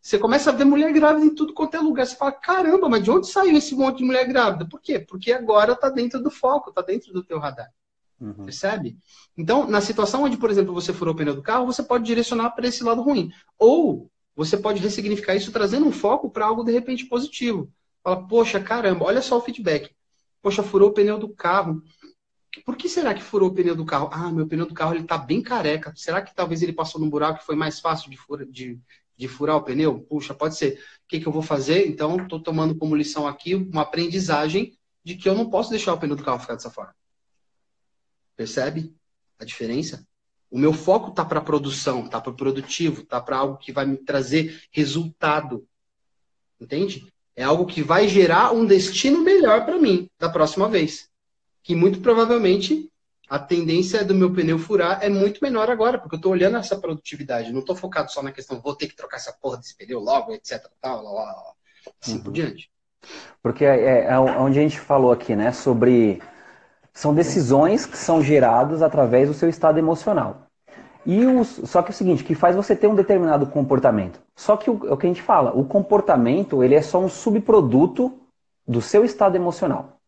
Você 0.00 0.18
começa 0.18 0.50
a 0.50 0.54
ver 0.54 0.64
mulher 0.64 0.92
grávida 0.92 1.26
em 1.26 1.34
tudo 1.34 1.52
quanto 1.52 1.76
é 1.76 1.80
lugar. 1.80 2.06
Você 2.06 2.16
fala, 2.16 2.32
caramba, 2.32 2.88
mas 2.88 3.02
de 3.02 3.10
onde 3.10 3.28
saiu 3.28 3.56
esse 3.56 3.74
monte 3.74 3.98
de 3.98 4.04
mulher 4.04 4.26
grávida? 4.26 4.66
Por 4.66 4.80
quê? 4.80 4.98
Porque 4.98 5.32
agora 5.32 5.72
está 5.72 5.90
dentro 5.90 6.22
do 6.22 6.30
foco, 6.30 6.70
está 6.70 6.80
dentro 6.80 7.12
do 7.12 7.22
teu 7.22 7.38
radar. 7.38 7.68
Uhum. 8.20 8.44
Percebe? 8.44 8.96
Então, 9.36 9.68
na 9.68 9.80
situação 9.80 10.22
onde, 10.22 10.36
por 10.36 10.50
exemplo, 10.50 10.72
você 10.72 10.92
furou 10.92 11.14
o 11.14 11.16
pneu 11.16 11.34
do 11.34 11.42
carro, 11.42 11.66
você 11.66 11.82
pode 11.82 12.04
direcionar 12.04 12.50
para 12.50 12.66
esse 12.66 12.82
lado 12.82 13.02
ruim. 13.02 13.30
Ou 13.58 14.10
você 14.34 14.56
pode 14.56 14.80
ressignificar 14.80 15.34
isso 15.34 15.52
trazendo 15.52 15.86
um 15.86 15.92
foco 15.92 16.30
para 16.30 16.46
algo 16.46 16.64
de 16.64 16.72
repente 16.72 17.04
positivo. 17.06 17.70
Fala, 18.02 18.26
poxa, 18.26 18.60
caramba, 18.60 19.04
olha 19.04 19.20
só 19.20 19.36
o 19.36 19.42
feedback. 19.42 19.90
Poxa, 20.42 20.62
furou 20.62 20.90
o 20.90 20.92
pneu 20.92 21.18
do 21.18 21.28
carro. 21.28 21.82
Por 22.64 22.76
que 22.76 22.88
será 22.88 23.14
que 23.14 23.22
furou 23.22 23.50
o 23.50 23.54
pneu 23.54 23.74
do 23.74 23.84
carro? 23.84 24.08
Ah, 24.12 24.30
meu 24.30 24.46
pneu 24.46 24.66
do 24.66 24.74
carro 24.74 24.94
ele 24.94 25.04
tá 25.04 25.18
bem 25.18 25.42
careca. 25.42 25.92
Será 25.96 26.22
que 26.22 26.34
talvez 26.34 26.62
ele 26.62 26.72
passou 26.72 27.00
num 27.00 27.10
buraco 27.10 27.40
que 27.40 27.46
foi 27.46 27.56
mais 27.56 27.80
fácil 27.80 28.10
de, 28.10 28.16
fura, 28.16 28.46
de, 28.46 28.80
de 29.16 29.28
furar 29.28 29.56
o 29.56 29.62
pneu? 29.62 30.00
Puxa, 30.00 30.34
pode 30.34 30.56
ser. 30.56 30.74
O 31.04 31.08
que, 31.08 31.20
que 31.20 31.26
eu 31.26 31.32
vou 31.32 31.42
fazer? 31.42 31.86
Então, 31.86 32.16
estou 32.16 32.40
tomando 32.40 32.76
como 32.76 32.96
lição 32.96 33.26
aqui 33.26 33.54
uma 33.54 33.82
aprendizagem 33.82 34.78
de 35.04 35.16
que 35.16 35.28
eu 35.28 35.34
não 35.34 35.48
posso 35.50 35.70
deixar 35.70 35.94
o 35.94 35.98
pneu 35.98 36.16
do 36.16 36.24
carro 36.24 36.38
ficar 36.38 36.54
dessa 36.54 36.70
forma. 36.70 36.94
Percebe 38.36 38.94
a 39.38 39.44
diferença? 39.44 40.06
O 40.50 40.58
meu 40.58 40.72
foco 40.72 41.10
está 41.10 41.24
para 41.24 41.40
produção, 41.40 42.06
está 42.06 42.20
para 42.20 42.32
produtivo, 42.32 43.02
está 43.02 43.20
para 43.20 43.36
algo 43.36 43.58
que 43.58 43.72
vai 43.72 43.84
me 43.84 43.98
trazer 43.98 44.62
resultado. 44.70 45.66
Entende? 46.60 47.06
É 47.38 47.44
algo 47.44 47.66
que 47.66 47.84
vai 47.84 48.08
gerar 48.08 48.52
um 48.52 48.66
destino 48.66 49.22
melhor 49.22 49.64
para 49.64 49.78
mim 49.78 50.10
da 50.18 50.28
próxima 50.28 50.68
vez. 50.68 51.08
Que 51.62 51.72
muito 51.72 52.00
provavelmente 52.00 52.90
a 53.30 53.38
tendência 53.38 54.04
do 54.04 54.12
meu 54.12 54.32
pneu 54.34 54.58
furar 54.58 54.98
é 55.04 55.08
muito 55.08 55.38
menor 55.40 55.70
agora, 55.70 55.98
porque 55.98 56.16
eu 56.16 56.18
estou 56.18 56.32
olhando 56.32 56.56
essa 56.56 56.76
produtividade, 56.76 57.52
não 57.52 57.60
estou 57.60 57.76
focado 57.76 58.10
só 58.10 58.24
na 58.24 58.32
questão, 58.32 58.60
vou 58.60 58.74
ter 58.74 58.88
que 58.88 58.96
trocar 58.96 59.18
essa 59.18 59.32
porra 59.40 59.58
desse 59.58 59.76
pneu 59.76 60.00
logo, 60.00 60.32
etc. 60.32 60.66
Tal, 60.80 61.00
lá, 61.00 61.12
lá, 61.12 61.22
lá, 61.22 61.52
assim 62.02 62.16
uhum. 62.16 62.24
por 62.24 62.32
diante. 62.32 62.68
Porque 63.40 63.64
é, 63.64 63.84
é, 63.84 64.04
é, 64.06 64.18
onde 64.18 64.58
a 64.58 64.62
gente 64.62 64.80
falou 64.80 65.12
aqui, 65.12 65.36
né, 65.36 65.52
sobre. 65.52 66.20
São 66.92 67.14
decisões 67.14 67.86
que 67.86 67.96
são 67.96 68.20
geradas 68.20 68.82
através 68.82 69.28
do 69.28 69.34
seu 69.34 69.48
estado 69.48 69.78
emocional. 69.78 70.47
E 71.10 71.24
os, 71.24 71.62
só 71.64 71.80
que 71.80 71.90
é 71.90 71.94
o 71.94 71.96
seguinte, 71.96 72.22
que 72.22 72.34
faz 72.34 72.54
você 72.54 72.76
ter 72.76 72.86
um 72.86 72.94
determinado 72.94 73.46
comportamento. 73.46 74.20
Só 74.36 74.58
que 74.58 74.68
o, 74.68 74.86
é 74.86 74.92
o 74.92 74.96
que 74.98 75.06
a 75.06 75.08
gente 75.08 75.22
fala, 75.22 75.56
o 75.56 75.64
comportamento 75.64 76.62
ele 76.62 76.74
é 76.74 76.82
só 76.82 77.00
um 77.00 77.08
subproduto 77.08 78.12
do 78.66 78.82
seu 78.82 79.06
estado 79.06 79.34
emocional. 79.34 79.98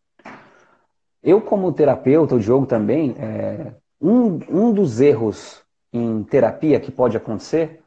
Eu, 1.23 1.41
como 1.41 1.73
terapeuta, 1.73 2.35
o 2.35 2.39
Diogo 2.39 2.67
também, 2.67 3.15
é, 3.17 3.73
um, 3.99 4.39
um 4.47 4.71
dos 4.71 5.01
erros 5.01 5.63
em 5.91 6.21
terapia 6.21 6.79
que 6.79 6.91
pode 6.91 7.17
acontecer 7.17 7.81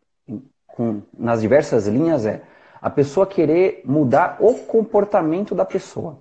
com, 0.67 1.01
nas 1.17 1.41
diversas 1.41 1.87
linhas 1.87 2.27
é 2.27 2.43
a 2.83 2.91
pessoa 2.91 3.29
querer 3.29 3.81
mudar 3.85 4.39
o 4.41 4.55
comportamento 4.67 5.55
da 5.55 5.65
pessoa. 5.65 6.19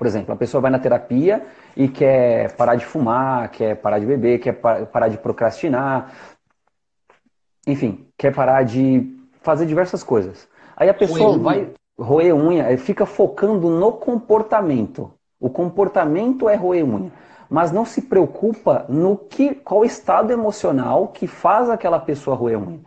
Por 0.00 0.06
exemplo, 0.06 0.32
a 0.32 0.36
pessoa 0.36 0.62
vai 0.62 0.70
na 0.70 0.78
terapia 0.78 1.46
e 1.76 1.86
quer 1.86 2.56
parar 2.56 2.74
de 2.74 2.86
fumar, 2.86 3.50
quer 3.50 3.76
parar 3.76 3.98
de 3.98 4.06
beber, 4.06 4.38
quer 4.38 4.54
parar 4.54 5.08
de 5.08 5.18
procrastinar. 5.18 6.10
enfim, 7.66 8.06
quer 8.16 8.34
parar 8.34 8.62
de 8.62 9.14
fazer 9.42 9.66
diversas 9.66 10.02
coisas. 10.02 10.48
Aí 10.74 10.88
a 10.88 10.94
pessoa 10.94 11.36
roer 11.36 11.38
vai 11.38 11.72
roer 11.98 12.34
unha, 12.34 12.78
fica 12.78 13.04
focando 13.04 13.68
no 13.68 13.92
comportamento. 13.92 15.12
O 15.38 15.50
comportamento 15.50 16.48
é 16.48 16.54
roer 16.54 16.82
unha, 16.82 17.12
mas 17.50 17.70
não 17.70 17.84
se 17.84 18.00
preocupa 18.00 18.86
no 18.88 19.18
que, 19.18 19.54
qual 19.54 19.84
estado 19.84 20.32
emocional 20.32 21.08
que 21.08 21.26
faz 21.26 21.68
aquela 21.68 21.98
pessoa 21.98 22.34
roer 22.34 22.58
unha. 22.58 22.80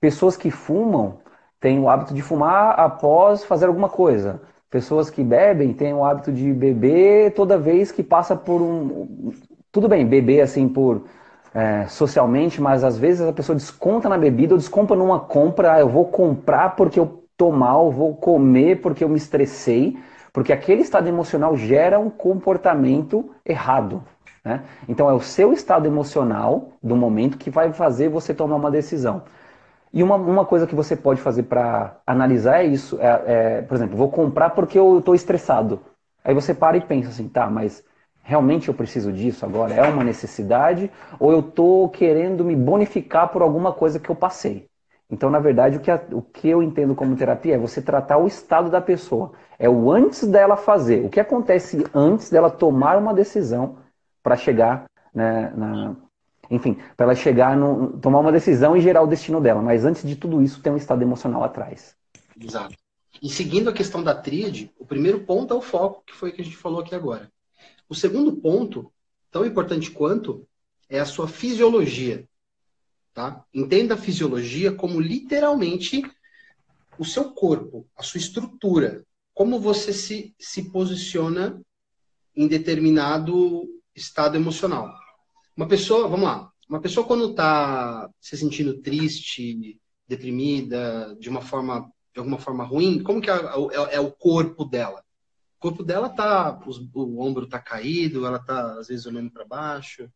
Pessoas 0.00 0.36
que 0.36 0.52
fumam 0.52 1.18
têm 1.58 1.80
o 1.80 1.90
hábito 1.90 2.14
de 2.14 2.22
fumar 2.22 2.78
após 2.78 3.42
fazer 3.42 3.66
alguma 3.66 3.88
coisa. 3.88 4.40
Pessoas 4.72 5.10
que 5.10 5.22
bebem 5.22 5.74
têm 5.74 5.92
o 5.92 6.02
hábito 6.02 6.32
de 6.32 6.50
beber 6.50 7.34
toda 7.34 7.58
vez 7.58 7.92
que 7.92 8.02
passa 8.02 8.34
por 8.34 8.62
um. 8.62 9.30
Tudo 9.70 9.86
bem, 9.86 10.06
beber 10.06 10.40
assim 10.40 10.66
por 10.66 11.04
é, 11.54 11.86
socialmente, 11.88 12.58
mas 12.58 12.82
às 12.82 12.96
vezes 12.96 13.20
a 13.20 13.34
pessoa 13.34 13.54
desconta 13.54 14.08
na 14.08 14.16
bebida 14.16 14.54
ou 14.54 14.58
desconta 14.58 14.96
numa 14.96 15.20
compra. 15.20 15.74
Ah, 15.74 15.80
eu 15.80 15.90
vou 15.90 16.06
comprar 16.06 16.74
porque 16.74 16.98
eu 16.98 17.22
tô 17.36 17.50
mal, 17.50 17.90
vou 17.90 18.16
comer 18.16 18.80
porque 18.80 19.04
eu 19.04 19.10
me 19.10 19.18
estressei, 19.18 19.98
porque 20.32 20.54
aquele 20.54 20.80
estado 20.80 21.06
emocional 21.06 21.54
gera 21.54 21.98
um 22.00 22.08
comportamento 22.08 23.30
errado. 23.44 24.02
Né? 24.42 24.62
Então 24.88 25.06
é 25.06 25.12
o 25.12 25.20
seu 25.20 25.52
estado 25.52 25.86
emocional 25.86 26.72
do 26.82 26.96
momento 26.96 27.36
que 27.36 27.50
vai 27.50 27.70
fazer 27.74 28.08
você 28.08 28.32
tomar 28.32 28.56
uma 28.56 28.70
decisão. 28.70 29.22
E 29.92 30.02
uma, 30.02 30.16
uma 30.16 30.44
coisa 30.44 30.66
que 30.66 30.74
você 30.74 30.96
pode 30.96 31.20
fazer 31.20 31.44
para 31.44 32.00
analisar 32.06 32.62
é 32.62 32.64
isso. 32.64 32.98
É, 33.00 33.22
é, 33.26 33.62
por 33.62 33.74
exemplo, 33.74 33.96
vou 33.96 34.10
comprar 34.10 34.50
porque 34.50 34.78
eu 34.78 34.98
estou 34.98 35.14
estressado. 35.14 35.80
Aí 36.24 36.34
você 36.34 36.54
para 36.54 36.76
e 36.76 36.80
pensa 36.80 37.10
assim, 37.10 37.28
tá, 37.28 37.50
mas 37.50 37.84
realmente 38.22 38.68
eu 38.68 38.74
preciso 38.74 39.12
disso 39.12 39.44
agora? 39.44 39.74
É 39.74 39.82
uma 39.82 40.04
necessidade? 40.04 40.90
Ou 41.18 41.32
eu 41.32 41.40
estou 41.40 41.88
querendo 41.88 42.44
me 42.44 42.56
bonificar 42.56 43.28
por 43.28 43.42
alguma 43.42 43.72
coisa 43.72 43.98
que 43.98 44.08
eu 44.08 44.14
passei? 44.14 44.66
Então, 45.10 45.28
na 45.28 45.38
verdade, 45.38 45.76
o 45.76 45.80
que, 45.80 45.90
a, 45.90 46.00
o 46.12 46.22
que 46.22 46.48
eu 46.48 46.62
entendo 46.62 46.94
como 46.94 47.14
terapia 47.14 47.56
é 47.56 47.58
você 47.58 47.82
tratar 47.82 48.16
o 48.16 48.26
estado 48.26 48.70
da 48.70 48.80
pessoa. 48.80 49.32
É 49.58 49.68
o 49.68 49.90
antes 49.92 50.26
dela 50.26 50.56
fazer. 50.56 51.04
O 51.04 51.10
que 51.10 51.20
acontece 51.20 51.84
antes 51.94 52.30
dela 52.30 52.48
tomar 52.48 52.96
uma 52.96 53.12
decisão 53.12 53.76
para 54.22 54.36
chegar 54.36 54.84
né, 55.14 55.52
na. 55.54 55.94
Enfim, 56.50 56.76
para 56.96 57.06
ela 57.06 57.14
chegar 57.14 57.56
no. 57.56 57.98
tomar 57.98 58.20
uma 58.20 58.32
decisão 58.32 58.76
e 58.76 58.80
gerar 58.80 59.02
o 59.02 59.06
destino 59.06 59.40
dela. 59.40 59.62
Mas 59.62 59.84
antes 59.84 60.06
de 60.06 60.16
tudo 60.16 60.42
isso, 60.42 60.60
tem 60.60 60.72
um 60.72 60.76
estado 60.76 61.02
emocional 61.02 61.42
atrás. 61.42 61.96
Exato. 62.38 62.76
E 63.22 63.28
seguindo 63.28 63.70
a 63.70 63.72
questão 63.72 64.02
da 64.02 64.14
tríade, 64.14 64.72
o 64.78 64.84
primeiro 64.84 65.20
ponto 65.20 65.54
é 65.54 65.56
o 65.56 65.62
foco, 65.62 66.02
que 66.04 66.14
foi 66.14 66.30
o 66.30 66.32
que 66.32 66.42
a 66.42 66.44
gente 66.44 66.56
falou 66.56 66.80
aqui 66.80 66.94
agora. 66.94 67.30
O 67.88 67.94
segundo 67.94 68.36
ponto, 68.36 68.92
tão 69.30 69.44
importante 69.46 69.90
quanto, 69.90 70.46
é 70.88 70.98
a 70.98 71.06
sua 71.06 71.28
fisiologia. 71.28 72.28
Tá? 73.14 73.44
Entenda 73.52 73.94
a 73.94 73.98
fisiologia 73.98 74.72
como 74.72 74.98
literalmente 74.98 76.02
o 76.98 77.04
seu 77.04 77.30
corpo, 77.32 77.86
a 77.96 78.02
sua 78.02 78.18
estrutura, 78.18 79.04
como 79.34 79.60
você 79.60 79.92
se, 79.92 80.34
se 80.38 80.70
posiciona 80.70 81.60
em 82.34 82.48
determinado 82.48 83.68
estado 83.94 84.36
emocional. 84.36 85.01
Uma 85.56 85.66
pessoa, 85.66 86.08
vamos 86.08 86.26
lá, 86.26 86.50
uma 86.68 86.80
pessoa 86.80 87.06
quando 87.06 87.30
está 87.30 88.08
se 88.20 88.36
sentindo 88.36 88.80
triste, 88.80 89.78
deprimida, 90.08 91.16
de 91.20 91.28
uma 91.28 91.40
forma, 91.40 91.90
de 92.12 92.18
alguma 92.18 92.38
forma 92.38 92.64
ruim, 92.64 93.02
como 93.02 93.20
que 93.20 93.30
é, 93.30 93.34
é, 93.34 93.96
é 93.96 94.00
o 94.00 94.10
corpo 94.10 94.64
dela? 94.64 95.04
O 95.58 95.60
corpo 95.60 95.82
dela 95.82 96.08
tá, 96.08 96.58
o, 96.66 97.00
o 97.00 97.20
ombro 97.20 97.46
tá 97.46 97.58
caído, 97.58 98.26
ela 98.26 98.38
tá 98.38 98.78
às 98.78 98.88
vezes 98.88 99.06
olhando 99.06 99.30
para 99.30 99.44
baixo, 99.44 100.10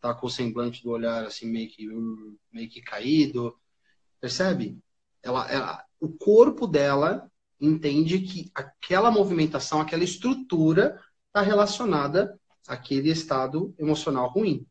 tá 0.00 0.14
com 0.14 0.26
o 0.26 0.30
semblante 0.30 0.82
do 0.82 0.90
olhar 0.90 1.24
assim 1.24 1.46
meio 1.46 1.68
que 1.68 1.88
meio 2.52 2.68
que 2.68 2.80
caído, 2.80 3.54
percebe? 4.20 4.78
Ela, 5.22 5.50
ela, 5.50 5.84
o 6.00 6.08
corpo 6.08 6.66
dela 6.66 7.30
entende 7.60 8.20
que 8.20 8.50
aquela 8.54 9.10
movimentação, 9.10 9.80
aquela 9.80 10.02
estrutura 10.02 10.98
está 11.26 11.42
relacionada 11.42 12.38
àquele 12.66 13.10
estado 13.10 13.74
emocional 13.78 14.28
ruim. 14.28 14.66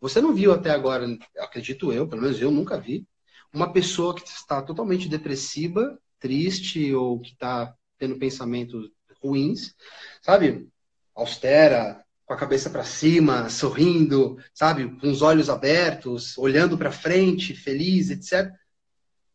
Você 0.00 0.20
não 0.20 0.34
viu 0.34 0.52
até 0.52 0.70
agora, 0.70 1.06
acredito 1.38 1.92
eu, 1.92 2.08
pelo 2.08 2.22
menos 2.22 2.40
eu 2.40 2.50
nunca 2.50 2.80
vi, 2.80 3.06
uma 3.52 3.72
pessoa 3.72 4.14
que 4.14 4.26
está 4.26 4.62
totalmente 4.62 5.08
depressiva, 5.08 5.98
triste 6.18 6.94
ou 6.94 7.20
que 7.20 7.32
está 7.32 7.74
tendo 7.98 8.18
pensamentos 8.18 8.90
ruins, 9.22 9.74
sabe? 10.22 10.68
Austera, 11.14 12.02
com 12.24 12.34
a 12.34 12.36
cabeça 12.36 12.70
para 12.70 12.84
cima, 12.84 13.50
sorrindo, 13.50 14.38
sabe, 14.54 14.88
com 15.00 15.10
os 15.10 15.20
olhos 15.20 15.50
abertos, 15.50 16.38
olhando 16.38 16.78
para 16.78 16.92
frente, 16.92 17.54
feliz, 17.54 18.08
etc. 18.08 18.50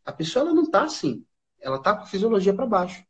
A 0.06 0.14
pessoa 0.14 0.46
ela 0.46 0.54
não 0.54 0.64
está 0.64 0.84
assim. 0.84 1.26
Ela 1.60 1.76
está 1.78 1.94
com 1.94 2.04
a 2.04 2.08
fisiologia 2.08 2.54
para 2.54 2.66
baixo. 2.66 3.04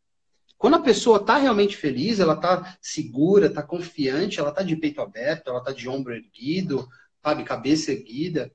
Quando 0.58 0.76
a 0.76 0.82
pessoa 0.82 1.18
está 1.18 1.38
realmente 1.38 1.78
feliz, 1.78 2.20
ela 2.20 2.34
está 2.34 2.76
segura, 2.82 3.48
está 3.48 3.62
confiante, 3.62 4.40
ela 4.40 4.50
está 4.50 4.64
de 4.64 4.76
peito 4.76 5.02
aberto, 5.02 5.50
ela 5.50 5.60
está 5.60 5.72
de 5.72 5.88
ombro 5.88 6.16
erguido, 6.16 6.88
sabe, 7.26 7.44
cabeça 7.44 7.92
erguida. 7.92 8.52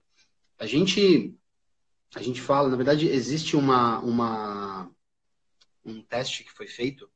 A 0.56 0.64
gente 0.64 1.34
a 2.14 2.22
gente 2.22 2.40
fala, 2.40 2.68
na 2.68 2.76
verdade, 2.76 3.08
existe 3.08 3.56
uma, 3.56 3.98
uma 4.00 4.90
um 5.84 6.02
teste 6.02 6.44
que 6.44 6.52
foi 6.52 6.68
feito 6.68 7.10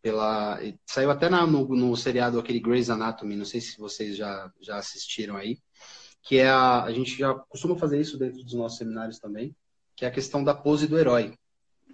pela 0.00 0.58
saiu 0.84 1.10
até 1.10 1.28
na, 1.28 1.46
no, 1.46 1.68
no 1.68 1.96
seriado 1.96 2.38
aquele 2.38 2.58
Grey's 2.58 2.90
Anatomy, 2.90 3.36
não 3.36 3.44
sei 3.44 3.60
se 3.60 3.78
vocês 3.78 4.16
já, 4.16 4.52
já 4.60 4.76
assistiram 4.76 5.36
aí, 5.36 5.58
que 6.20 6.38
é 6.38 6.48
a, 6.48 6.82
a 6.82 6.92
gente 6.92 7.16
já 7.16 7.32
costuma 7.32 7.76
fazer 7.76 8.00
isso 8.00 8.18
dentro 8.18 8.42
dos 8.42 8.54
nossos 8.54 8.78
seminários 8.78 9.20
também, 9.20 9.54
que 9.94 10.04
é 10.04 10.08
a 10.08 10.12
questão 10.12 10.42
da 10.42 10.54
pose 10.54 10.88
do 10.88 10.98
herói. 10.98 11.36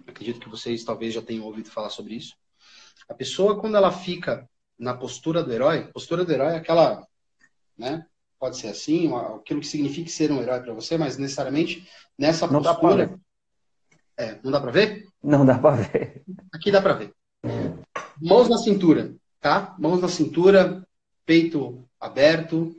Acredito 0.07 0.39
que 0.39 0.49
vocês 0.49 0.83
talvez 0.83 1.13
já 1.13 1.21
tenham 1.21 1.45
ouvido 1.45 1.69
falar 1.69 1.91
sobre 1.91 2.15
isso. 2.15 2.35
A 3.07 3.13
pessoa 3.13 3.59
quando 3.59 3.77
ela 3.77 3.91
fica 3.91 4.49
na 4.79 4.95
postura 4.95 5.43
do 5.43 5.53
herói, 5.53 5.91
postura 5.91 6.25
do 6.25 6.31
herói 6.31 6.53
é 6.53 6.57
aquela, 6.57 7.05
né? 7.77 8.08
Pode 8.39 8.57
ser 8.57 8.69
assim, 8.69 9.11
aquilo 9.13 9.59
que 9.59 9.67
significa 9.67 10.09
ser 10.09 10.31
um 10.31 10.41
herói 10.41 10.61
para 10.61 10.73
você, 10.73 10.97
mas 10.97 11.17
necessariamente 11.17 11.87
nessa 12.17 12.47
não 12.47 12.61
postura. 12.61 13.07
Dá 13.07 14.23
é, 14.23 14.39
não 14.43 14.51
dá 14.51 14.59
para 14.59 14.71
ver? 14.71 15.05
Não 15.23 15.45
dá 15.45 15.57
para 15.57 15.75
ver. 15.77 16.23
Aqui 16.51 16.71
dá 16.71 16.81
para 16.81 16.93
ver. 16.93 17.13
Mãos 18.21 18.49
na 18.49 18.57
cintura, 18.57 19.15
tá? 19.39 19.75
Mãos 19.79 20.01
na 20.01 20.07
cintura, 20.09 20.85
peito 21.25 21.85
aberto, 21.99 22.75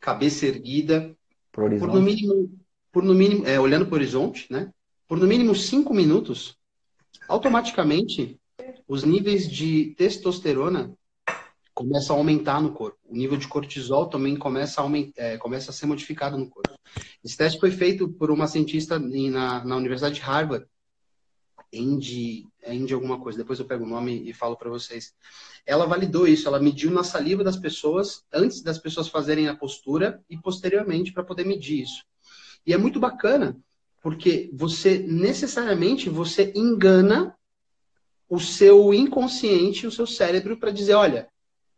cabeça 0.00 0.46
erguida. 0.46 1.14
Por, 1.50 1.78
por 1.78 1.88
no 1.88 2.00
mínimo, 2.00 2.50
por 2.90 3.02
no 3.02 3.14
mínimo, 3.14 3.46
é, 3.46 3.58
olhando 3.58 3.86
para 3.86 3.94
o 3.94 3.96
horizonte, 3.96 4.50
né? 4.50 4.70
Por 5.08 5.18
no 5.18 5.26
mínimo 5.26 5.54
cinco 5.54 5.94
minutos, 5.94 6.56
automaticamente 7.28 8.38
os 8.86 9.04
níveis 9.04 9.50
de 9.50 9.94
testosterona 9.96 10.92
começam 11.74 12.16
a 12.16 12.18
aumentar 12.18 12.60
no 12.60 12.72
corpo. 12.72 12.98
O 13.08 13.16
nível 13.16 13.36
de 13.36 13.48
cortisol 13.48 14.06
também 14.06 14.36
começa 14.36 14.80
a, 14.80 14.84
aumentar, 14.84 15.22
é, 15.22 15.36
começa 15.38 15.70
a 15.70 15.74
ser 15.74 15.86
modificado 15.86 16.36
no 16.36 16.48
corpo. 16.48 16.74
Esse 17.24 17.36
teste 17.36 17.58
foi 17.58 17.70
feito 17.70 18.08
por 18.08 18.30
uma 18.30 18.46
cientista 18.46 18.98
na, 18.98 19.64
na 19.64 19.76
Universidade 19.76 20.16
de 20.16 20.20
Harvard, 20.20 20.66
Andy, 21.74 22.46
Andy 22.66 22.92
alguma 22.92 23.18
coisa, 23.18 23.38
depois 23.38 23.58
eu 23.58 23.64
pego 23.64 23.84
o 23.84 23.88
nome 23.88 24.28
e 24.28 24.34
falo 24.34 24.56
para 24.56 24.68
vocês. 24.68 25.14
Ela 25.64 25.86
validou 25.86 26.28
isso, 26.28 26.46
ela 26.46 26.60
mediu 26.60 26.90
na 26.90 27.02
saliva 27.02 27.42
das 27.42 27.56
pessoas 27.56 28.22
antes 28.32 28.62
das 28.62 28.78
pessoas 28.78 29.08
fazerem 29.08 29.48
a 29.48 29.56
postura 29.56 30.22
e 30.28 30.36
posteriormente 30.36 31.12
para 31.12 31.24
poder 31.24 31.46
medir 31.46 31.82
isso. 31.82 32.04
E 32.66 32.74
é 32.74 32.76
muito 32.76 33.00
bacana, 33.00 33.56
porque 34.02 34.50
você 34.52 34.98
necessariamente 34.98 36.10
você 36.10 36.52
engana 36.54 37.34
o 38.28 38.38
seu 38.38 38.92
inconsciente, 38.92 39.86
o 39.86 39.90
seu 39.90 40.06
cérebro 40.06 40.58
para 40.58 40.70
dizer, 40.70 40.94
olha, 40.94 41.31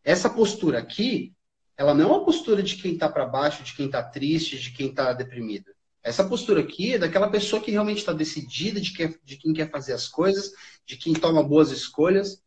essa 0.04 0.28
postura 0.28 0.78
aqui, 0.78 1.34
ela 1.76 1.94
não 1.94 2.04
é 2.04 2.06
uma 2.06 2.24
postura 2.24 2.62
de 2.62 2.76
quem 2.76 2.92
está 2.92 3.08
para 3.08 3.26
baixo, 3.26 3.64
de 3.64 3.74
quem 3.74 3.86
está 3.86 4.02
triste, 4.02 4.58
de 4.58 4.70
quem 4.70 4.88
está 4.88 5.12
deprimido. 5.12 5.72
Essa 6.02 6.22
postura 6.22 6.60
aqui 6.60 6.94
é 6.94 6.98
daquela 6.98 7.30
pessoa 7.30 7.62
que 7.62 7.70
realmente 7.70 7.98
está 7.98 8.12
decidida, 8.12 8.78
de, 8.80 8.92
que, 8.92 9.18
de 9.24 9.36
quem 9.38 9.54
quer 9.54 9.70
fazer 9.70 9.94
as 9.94 10.06
coisas, 10.06 10.52
de 10.84 10.98
quem 10.98 11.14
toma 11.14 11.42
boas 11.42 11.70
escolhas. 11.70 12.42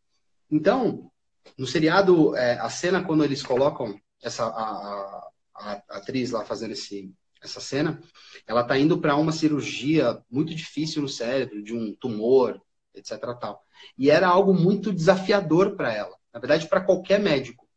Então, 0.49 1.11
no 1.57 1.65
seriado, 1.65 2.35
é, 2.35 2.59
a 2.59 2.69
cena 2.69 3.03
quando 3.03 3.23
eles 3.23 3.41
colocam 3.41 3.99
essa 4.21 4.45
a, 4.45 5.29
a, 5.55 5.81
a 5.89 5.97
atriz 5.97 6.29
lá 6.29 6.45
fazendo 6.45 6.71
esse, 6.71 7.11
essa 7.41 7.59
cena, 7.59 7.99
ela 8.45 8.61
está 8.61 8.77
indo 8.77 8.99
para 8.99 9.15
uma 9.15 9.31
cirurgia 9.31 10.21
muito 10.29 10.53
difícil 10.53 11.01
no 11.01 11.09
cérebro, 11.09 11.63
de 11.63 11.73
um 11.73 11.95
tumor, 11.95 12.61
etc. 12.93 13.19
Tal. 13.39 13.63
E 13.97 14.11
era 14.11 14.27
algo 14.27 14.53
muito 14.53 14.93
desafiador 14.93 15.75
para 15.75 15.91
ela. 15.93 16.15
Na 16.33 16.39
verdade, 16.39 16.67
para 16.67 16.81
qualquer 16.81 17.19
médico. 17.19 17.67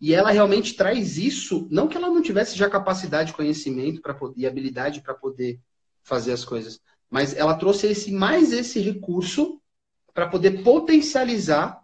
E 0.00 0.14
ela 0.14 0.30
realmente 0.30 0.74
traz 0.74 1.18
isso, 1.18 1.66
não 1.70 1.88
que 1.88 1.96
ela 1.96 2.08
não 2.08 2.22
tivesse 2.22 2.56
já 2.56 2.70
capacidade, 2.70 3.32
conhecimento 3.32 4.00
para 4.00 4.16
e 4.36 4.46
habilidade 4.46 5.00
para 5.00 5.14
poder 5.14 5.60
fazer 6.02 6.32
as 6.32 6.44
coisas, 6.44 6.80
mas 7.10 7.34
ela 7.34 7.54
trouxe 7.54 7.88
esse 7.88 8.12
mais 8.12 8.52
esse 8.52 8.80
recurso 8.80 9.60
para 10.14 10.28
poder 10.28 10.62
potencializar 10.62 11.82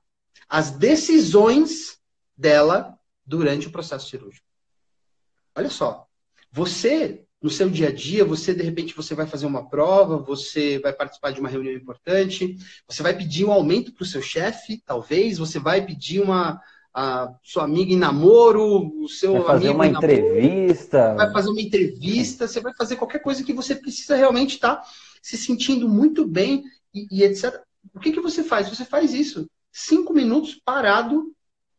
as 0.48 0.70
decisões 0.70 2.00
dela 2.37 2.98
durante 3.24 3.66
o 3.66 3.70
processo 3.70 4.09
cirúrgico. 4.09 4.46
Olha 5.54 5.70
só, 5.70 6.07
você 6.50 7.24
no 7.44 7.50
seu 7.50 7.68
dia 7.68 7.88
a 7.88 7.92
dia, 7.92 8.24
você 8.24 8.54
de 8.54 8.62
repente 8.62 8.96
você 8.96 9.14
vai 9.14 9.26
fazer 9.26 9.44
uma 9.44 9.68
prova, 9.68 10.16
você 10.16 10.78
vai 10.78 10.94
participar 10.94 11.30
de 11.30 11.40
uma 11.40 11.48
reunião 11.50 11.74
importante, 11.74 12.57
você 12.88 13.02
vai 13.02 13.14
pedir 13.14 13.44
um 13.44 13.52
aumento 13.52 13.92
para 13.92 14.02
o 14.02 14.07
seu 14.07 14.22
chefe, 14.22 14.83
talvez, 14.87 15.37
você 15.37 15.59
vai 15.59 15.85
pedir 15.85 16.22
uma 16.22 16.59
a 16.94 17.28
sua 17.42 17.64
amiga 17.64 17.92
em 17.92 17.98
namoro, 17.98 18.90
o 18.98 19.07
seu 19.11 19.35
vai 19.35 19.42
fazer 19.42 19.68
uma 19.68 19.87
em 19.87 19.90
namoro, 19.90 20.11
entrevista, 20.11 21.14
vai 21.16 21.30
fazer 21.33 21.50
uma 21.50 21.61
entrevista, 21.61 22.48
você 22.48 22.61
vai 22.61 22.72
fazer 22.74 22.96
qualquer 22.96 23.18
coisa 23.18 23.44
que 23.44 23.52
você 23.52 23.74
precisa 23.74 24.16
realmente 24.16 24.54
estar 24.54 24.76
tá 24.76 24.85
se 25.20 25.37
sentindo 25.37 25.87
muito 25.87 26.26
bem 26.26 26.64
e, 26.94 27.07
e 27.11 27.24
etc. 27.24 27.61
O 27.92 28.00
que, 28.00 28.11
que 28.11 28.20
você 28.20 28.42
faz? 28.42 28.70
Você 28.70 28.87
faz 28.87 29.12
isso. 29.12 29.46
Cinco 29.70 30.14
minutos 30.14 30.59
parado, 30.64 31.30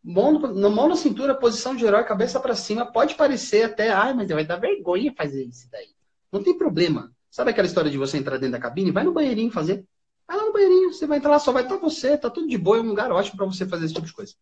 mão, 0.05 0.33
no, 0.33 0.69
mão 0.69 0.87
na 0.87 0.95
cintura, 0.95 1.33
posição 1.33 1.75
de 1.75 1.83
herói, 1.83 2.03
cabeça 2.03 2.39
para 2.39 2.55
cima. 2.55 2.85
Pode 2.85 3.15
parecer 3.15 3.63
até, 3.63 3.89
ai, 3.89 4.13
mas 4.13 4.29
vai 4.29 4.45
dar 4.45 4.57
vergonha 4.57 5.13
fazer 5.17 5.43
isso 5.43 5.67
daí. 5.71 5.89
Não 6.31 6.43
tem 6.43 6.55
problema. 6.55 7.11
Sabe 7.31 7.49
aquela 7.49 7.67
história 7.67 7.89
de 7.89 7.97
você 7.97 8.17
entrar 8.17 8.37
dentro 8.37 8.51
da 8.51 8.59
cabine? 8.59 8.91
Vai 8.91 9.03
no 9.03 9.11
banheirinho 9.11 9.51
fazer. 9.51 9.83
Vai 10.27 10.37
lá 10.37 10.45
no 10.45 10.53
banheirinho, 10.53 10.93
você 10.93 11.07
vai 11.07 11.17
entrar 11.17 11.31
lá, 11.31 11.39
só 11.39 11.51
vai 11.51 11.63
estar 11.63 11.77
você, 11.77 12.17
tá 12.17 12.29
tudo 12.29 12.47
de 12.47 12.57
boa, 12.57 12.77
é 12.77 12.81
um 12.81 12.87
lugar 12.87 13.11
ótimo 13.11 13.37
para 13.37 13.45
você 13.45 13.65
fazer 13.65 13.85
esse 13.85 13.93
tipo 13.93 14.05
de 14.05 14.13
coisa. 14.13 14.33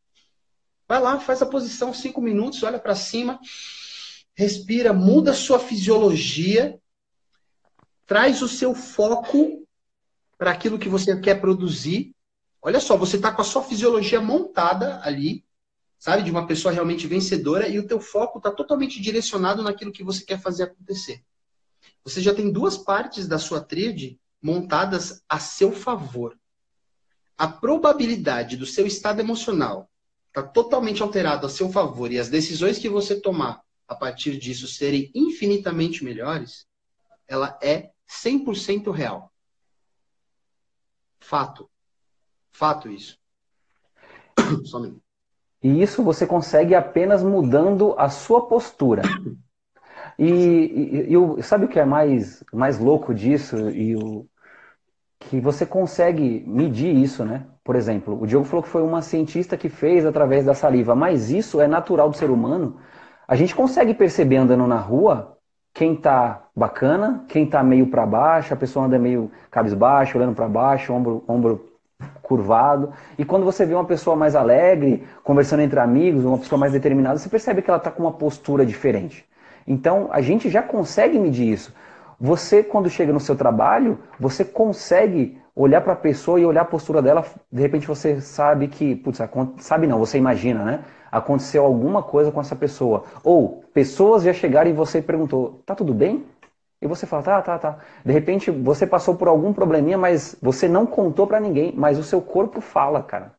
Vai 0.88 0.99
lá, 1.02 1.19
faz 1.19 1.41
a 1.41 1.45
posição 1.45 1.93
cinco 1.93 2.21
minutos, 2.21 2.62
olha 2.63 2.80
para 2.80 2.95
cima, 2.95 3.39
respira, 4.36 4.93
muda 4.93 5.32
a 5.32 5.34
sua 5.34 5.60
fisiologia, 5.60 6.80
traz 8.06 8.41
o 8.41 8.47
seu 8.47 8.73
foco 8.73 9.65
para 10.38 10.52
aquilo 10.52 10.80
que 10.80 10.89
você 10.89 11.19
quer 11.19 11.41
produzir. 11.41 12.13
Olha 12.62 12.80
só, 12.80 12.95
você 12.95 13.17
está 13.17 13.32
com 13.32 13.41
a 13.41 13.45
sua 13.45 13.63
fisiologia 13.63 14.21
montada 14.21 15.02
ali, 15.04 15.43
sabe, 16.03 16.21
de 16.21 16.31
uma 16.31 16.45
pessoa 16.45 16.73
realmente 16.73 17.07
vencedora 17.07 17.65
e 17.65 17.79
o 17.79 17.87
teu 17.87 17.97
foco 17.97 18.37
está 18.37 18.51
totalmente 18.51 19.01
direcionado 19.01 19.63
naquilo 19.63 19.89
que 19.89 20.03
você 20.03 20.25
quer 20.25 20.37
fazer 20.37 20.63
acontecer. 20.63 21.23
Você 22.03 22.21
já 22.21 22.35
tem 22.35 22.51
duas 22.51 22.77
partes 22.77 23.25
da 23.25 23.39
sua 23.39 23.61
tríade 23.61 24.19
montadas 24.41 25.23
a 25.29 25.39
seu 25.39 25.71
favor. 25.71 26.37
A 27.37 27.47
probabilidade 27.47 28.57
do 28.57 28.65
seu 28.65 28.85
estado 28.85 29.21
emocional 29.21 29.89
está 30.27 30.43
totalmente 30.43 31.01
alterado 31.01 31.47
a 31.47 31.49
seu 31.49 31.71
favor 31.71 32.11
e 32.11 32.19
as 32.19 32.27
decisões 32.27 32.77
que 32.77 32.89
você 32.89 33.17
tomar 33.21 33.63
a 33.87 33.95
partir 33.95 34.37
disso 34.37 34.67
serem 34.67 35.09
infinitamente 35.15 36.03
melhores, 36.03 36.67
ela 37.25 37.57
é 37.63 37.91
100% 38.09 38.91
real. 38.91 39.31
Fato. 41.21 41.71
Fato 42.51 42.89
isso. 42.89 43.17
Só 44.65 44.81
um 44.81 44.99
E 45.63 45.82
isso 45.82 46.04
você 46.04 46.28
consegue 46.28 46.76
apenas 46.76 47.23
mudando 47.23 47.95
a 47.97 48.10
sua 48.10 48.45
postura. 48.47 49.02
E, 50.19 50.28
e, 50.30 51.15
e, 51.15 51.43
sabe 51.43 51.65
o 51.65 51.67
que 51.67 51.80
é 51.80 51.86
mais, 51.86 52.43
mais 52.54 52.78
louco 52.78 53.13
disso? 53.13 53.69
E 53.69 53.95
o, 53.95 54.28
que 55.30 55.39
você 55.39 55.65
consegue 55.65 56.43
medir 56.47 56.93
isso, 56.95 57.23
né? 57.23 57.45
Por 57.63 57.76
exemplo, 57.76 58.21
o 58.21 58.28
Diogo 58.28 58.45
falou 58.45 58.63
que 58.63 58.69
foi 58.69 58.82
uma 58.82 59.02
cientista 59.02 59.56
que 59.56 59.69
fez 59.69 60.06
através 60.06 60.45
da 60.45 60.54
saliva, 60.54 60.95
mas 60.95 61.30
isso 61.32 61.62
é 61.62 61.67
natural 61.67 62.10
do 62.10 62.17
ser 62.17 62.30
humano. 62.30 62.78
A 63.28 63.36
gente 63.36 63.56
consegue 63.56 63.93
perceber 63.93 64.38
andando 64.38 64.67
na 64.67 64.78
rua 64.78 65.38
quem 65.73 65.95
tá 65.95 66.45
bacana, 66.56 67.26
quem 67.28 67.47
tá 67.49 67.63
meio 67.63 67.88
para 67.88 68.06
baixo, 68.06 68.54
a 68.54 68.58
pessoa 68.58 68.86
anda 68.86 68.99
meio 68.99 69.32
cabisbaixo, 69.49 70.17
olhando 70.17 70.36
para 70.36 70.47
baixo, 70.47 70.93
ombro, 70.93 71.23
ombro 71.28 71.72
curvado. 72.23 72.91
E 73.19 73.23
quando 73.23 73.45
você 73.45 73.65
vê 73.65 73.75
uma 73.75 73.86
pessoa 73.86 74.15
mais 74.15 74.36
alegre, 74.36 75.03
conversando 75.23 75.62
entre 75.62 75.79
amigos, 75.79 76.25
uma 76.25 76.39
pessoa 76.39 76.57
mais 76.57 76.71
determinada, 76.71 77.19
você 77.19 77.29
percebe 77.29 77.62
que 77.62 77.69
ela 77.69 77.77
está 77.77 77.91
com 77.91 78.01
uma 78.01 78.13
postura 78.13 78.65
diferente. 78.65 79.23
Então, 79.67 80.09
a 80.12 80.21
gente 80.21 80.49
já 80.49 80.63
consegue 80.63 81.19
medir 81.19 81.51
isso. 81.51 81.73
Você, 82.19 82.63
quando 82.63 82.89
chega 82.89 83.13
no 83.13 83.19
seu 83.19 83.36
trabalho, 83.36 83.99
você 84.19 84.43
consegue 84.43 85.38
olhar 85.55 85.81
para 85.81 85.93
a 85.93 85.95
pessoa 85.95 86.39
e 86.39 86.45
olhar 86.45 86.62
a 86.62 86.65
postura 86.65 87.01
dela, 87.01 87.23
de 87.51 87.62
repente 87.62 87.86
você 87.86 88.19
sabe 88.19 88.67
que, 88.67 88.95
putz, 88.95 89.19
sabe 89.59 89.86
não, 89.86 89.99
você 89.99 90.17
imagina, 90.17 90.63
né? 90.63 90.79
Aconteceu 91.12 91.63
alguma 91.63 92.01
coisa 92.01 92.31
com 92.31 92.41
essa 92.41 92.55
pessoa. 92.55 93.03
Ou 93.23 93.63
pessoas 93.71 94.23
já 94.23 94.33
chegaram 94.33 94.69
e 94.71 94.73
você 94.73 95.01
perguntou, 95.01 95.62
tá 95.65 95.75
tudo 95.75 95.93
bem? 95.93 96.25
E 96.83 96.87
você 96.87 97.05
fala, 97.05 97.23
tá, 97.23 97.41
tá, 97.41 97.57
tá. 97.57 97.79
De 98.05 98.11
repente 98.11 98.51
você 98.51 98.85
passou 98.85 99.15
por 99.15 99.29
algum 99.29 99.53
probleminha, 99.53 99.97
mas 99.97 100.35
você 100.41 100.67
não 100.67 100.85
contou 100.85 101.25
para 101.25 101.39
ninguém, 101.39 101.73
mas 101.73 101.97
o 101.97 102.03
seu 102.03 102.21
corpo 102.21 102.59
fala, 102.59 103.01
cara. 103.01 103.33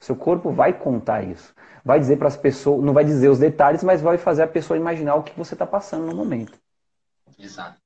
O 0.00 0.04
seu 0.04 0.16
corpo 0.16 0.50
vai 0.50 0.72
contar 0.72 1.22
isso. 1.22 1.54
Vai 1.84 2.00
dizer 2.00 2.16
para 2.16 2.28
as 2.28 2.36
pessoas, 2.36 2.82
não 2.82 2.94
vai 2.94 3.04
dizer 3.04 3.28
os 3.28 3.38
detalhes, 3.38 3.84
mas 3.84 4.00
vai 4.00 4.16
fazer 4.16 4.42
a 4.42 4.48
pessoa 4.48 4.76
imaginar 4.78 5.16
o 5.16 5.22
que 5.22 5.36
você 5.36 5.54
está 5.54 5.66
passando 5.66 6.06
no 6.06 6.14
momento. 6.14 6.58
Exato. 7.38 7.78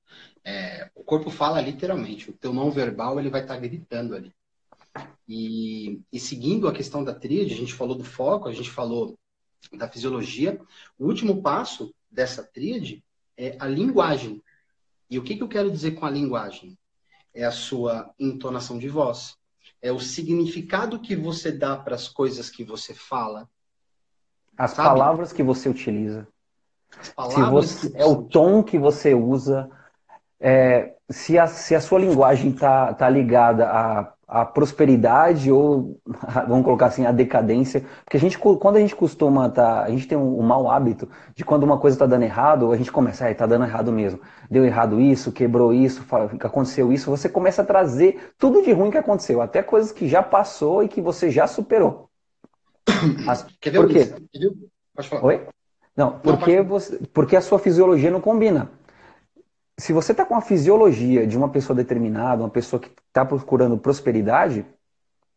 É, 0.44 0.88
o 0.94 1.02
corpo 1.02 1.30
fala 1.30 1.60
literalmente, 1.60 2.30
o 2.30 2.32
teu 2.32 2.52
não 2.52 2.70
verbal 2.70 3.18
ele 3.18 3.30
vai 3.30 3.42
estar 3.42 3.54
tá 3.54 3.60
gritando 3.60 4.14
ali. 4.14 4.32
E, 5.26 6.00
e, 6.12 6.20
seguindo 6.20 6.68
a 6.68 6.72
questão 6.72 7.02
da 7.02 7.14
tríade, 7.14 7.54
a 7.54 7.56
gente 7.56 7.74
falou 7.74 7.96
do 7.96 8.04
foco, 8.04 8.48
a 8.48 8.52
gente 8.52 8.70
falou 8.70 9.18
da 9.72 9.88
fisiologia. 9.88 10.60
O 10.98 11.06
último 11.06 11.42
passo 11.42 11.92
dessa 12.10 12.42
tríade 12.42 13.02
é 13.36 13.56
a 13.58 13.66
linguagem. 13.66 14.42
E 15.12 15.18
o 15.18 15.22
que, 15.22 15.36
que 15.36 15.42
eu 15.42 15.48
quero 15.48 15.70
dizer 15.70 15.90
com 15.90 16.06
a 16.06 16.10
linguagem? 16.10 16.78
É 17.34 17.44
a 17.44 17.50
sua 17.50 18.10
entonação 18.18 18.78
de 18.78 18.88
voz, 18.88 19.36
é 19.82 19.92
o 19.92 20.00
significado 20.00 20.98
que 20.98 21.14
você 21.14 21.52
dá 21.52 21.76
para 21.76 21.94
as 21.94 22.08
coisas 22.08 22.48
que 22.48 22.64
você 22.64 22.94
fala. 22.94 23.46
As 24.56 24.70
sabe? 24.70 24.88
palavras 24.88 25.30
que 25.30 25.42
você 25.42 25.68
utiliza. 25.68 26.26
Palavras 27.14 27.72
você, 27.72 27.92
é 27.94 28.06
o 28.06 28.22
tom 28.22 28.62
que 28.62 28.78
você 28.78 29.12
usa 29.12 29.70
é, 30.40 30.94
se, 31.10 31.38
a, 31.38 31.46
se 31.46 31.74
a 31.74 31.80
sua 31.82 31.98
linguagem 31.98 32.50
está 32.50 32.94
tá 32.94 33.10
ligada 33.10 33.68
à, 33.68 34.14
à 34.32 34.46
prosperidade 34.46 35.52
ou, 35.52 36.00
vamos 36.48 36.64
colocar 36.64 36.86
assim, 36.86 37.04
à 37.04 37.12
decadência, 37.12 37.84
porque 38.02 38.16
a 38.16 38.20
gente, 38.20 38.38
quando 38.38 38.76
a 38.76 38.80
gente 38.80 38.96
costuma, 38.96 39.50
tá, 39.50 39.82
a 39.82 39.90
gente 39.90 40.08
tem 40.08 40.16
um, 40.16 40.40
um 40.40 40.42
mau 40.42 40.70
hábito 40.70 41.06
de 41.34 41.44
quando 41.44 41.64
uma 41.64 41.78
coisa 41.78 41.94
está 41.94 42.06
dando 42.06 42.22
errado, 42.22 42.72
a 42.72 42.76
gente 42.76 42.90
começa, 42.90 43.30
está 43.30 43.46
dando 43.46 43.64
errado 43.64 43.92
mesmo, 43.92 44.20
deu 44.50 44.64
errado 44.64 44.98
isso, 44.98 45.30
quebrou 45.30 45.74
isso, 45.74 46.04
aconteceu 46.40 46.92
isso, 46.92 47.10
você 47.10 47.28
começa 47.28 47.60
a 47.60 47.64
trazer 47.64 48.32
tudo 48.38 48.62
de 48.62 48.72
ruim 48.72 48.90
que 48.90 48.98
aconteceu, 48.98 49.42
até 49.42 49.62
coisas 49.62 49.92
que 49.92 50.08
já 50.08 50.22
passou 50.22 50.82
e 50.82 50.88
que 50.88 51.00
você 51.00 51.30
já 51.30 51.46
superou. 51.46 52.08
As, 53.28 53.46
Quer 53.60 53.70
ver 53.70 53.80
por 53.80 53.88
quê? 53.88 54.14
Pode 54.94 55.08
falar. 55.08 55.24
Oi? 55.24 55.46
Não, 55.94 56.18
porque, 56.20 56.56
não, 56.56 56.64
você, 56.64 56.98
porque 57.12 57.36
a 57.36 57.40
sua 57.42 57.58
fisiologia 57.58 58.10
não 58.10 58.20
combina 58.20 58.70
se 59.82 59.92
você 59.92 60.12
está 60.12 60.24
com 60.24 60.36
a 60.36 60.40
fisiologia 60.40 61.26
de 61.26 61.36
uma 61.36 61.48
pessoa 61.48 61.74
determinada, 61.74 62.44
uma 62.44 62.48
pessoa 62.48 62.78
que 62.78 62.88
está 63.08 63.24
procurando 63.24 63.76
prosperidade, 63.76 64.64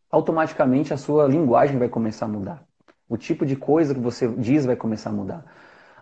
automaticamente 0.08 0.94
a 0.94 0.98
sua 0.98 1.26
linguagem 1.26 1.80
vai 1.80 1.90
começar 1.90 2.26
a 2.26 2.30
mudar. 2.30 2.64
O 3.10 3.18
tipo 3.18 3.44
de 3.44 3.56
coisa 3.56 3.96
que 3.96 4.00
você 4.00 4.28
diz 4.28 4.64
vai 4.64 4.76
começar 4.76 5.10
a 5.10 5.14
mudar. 5.14 5.44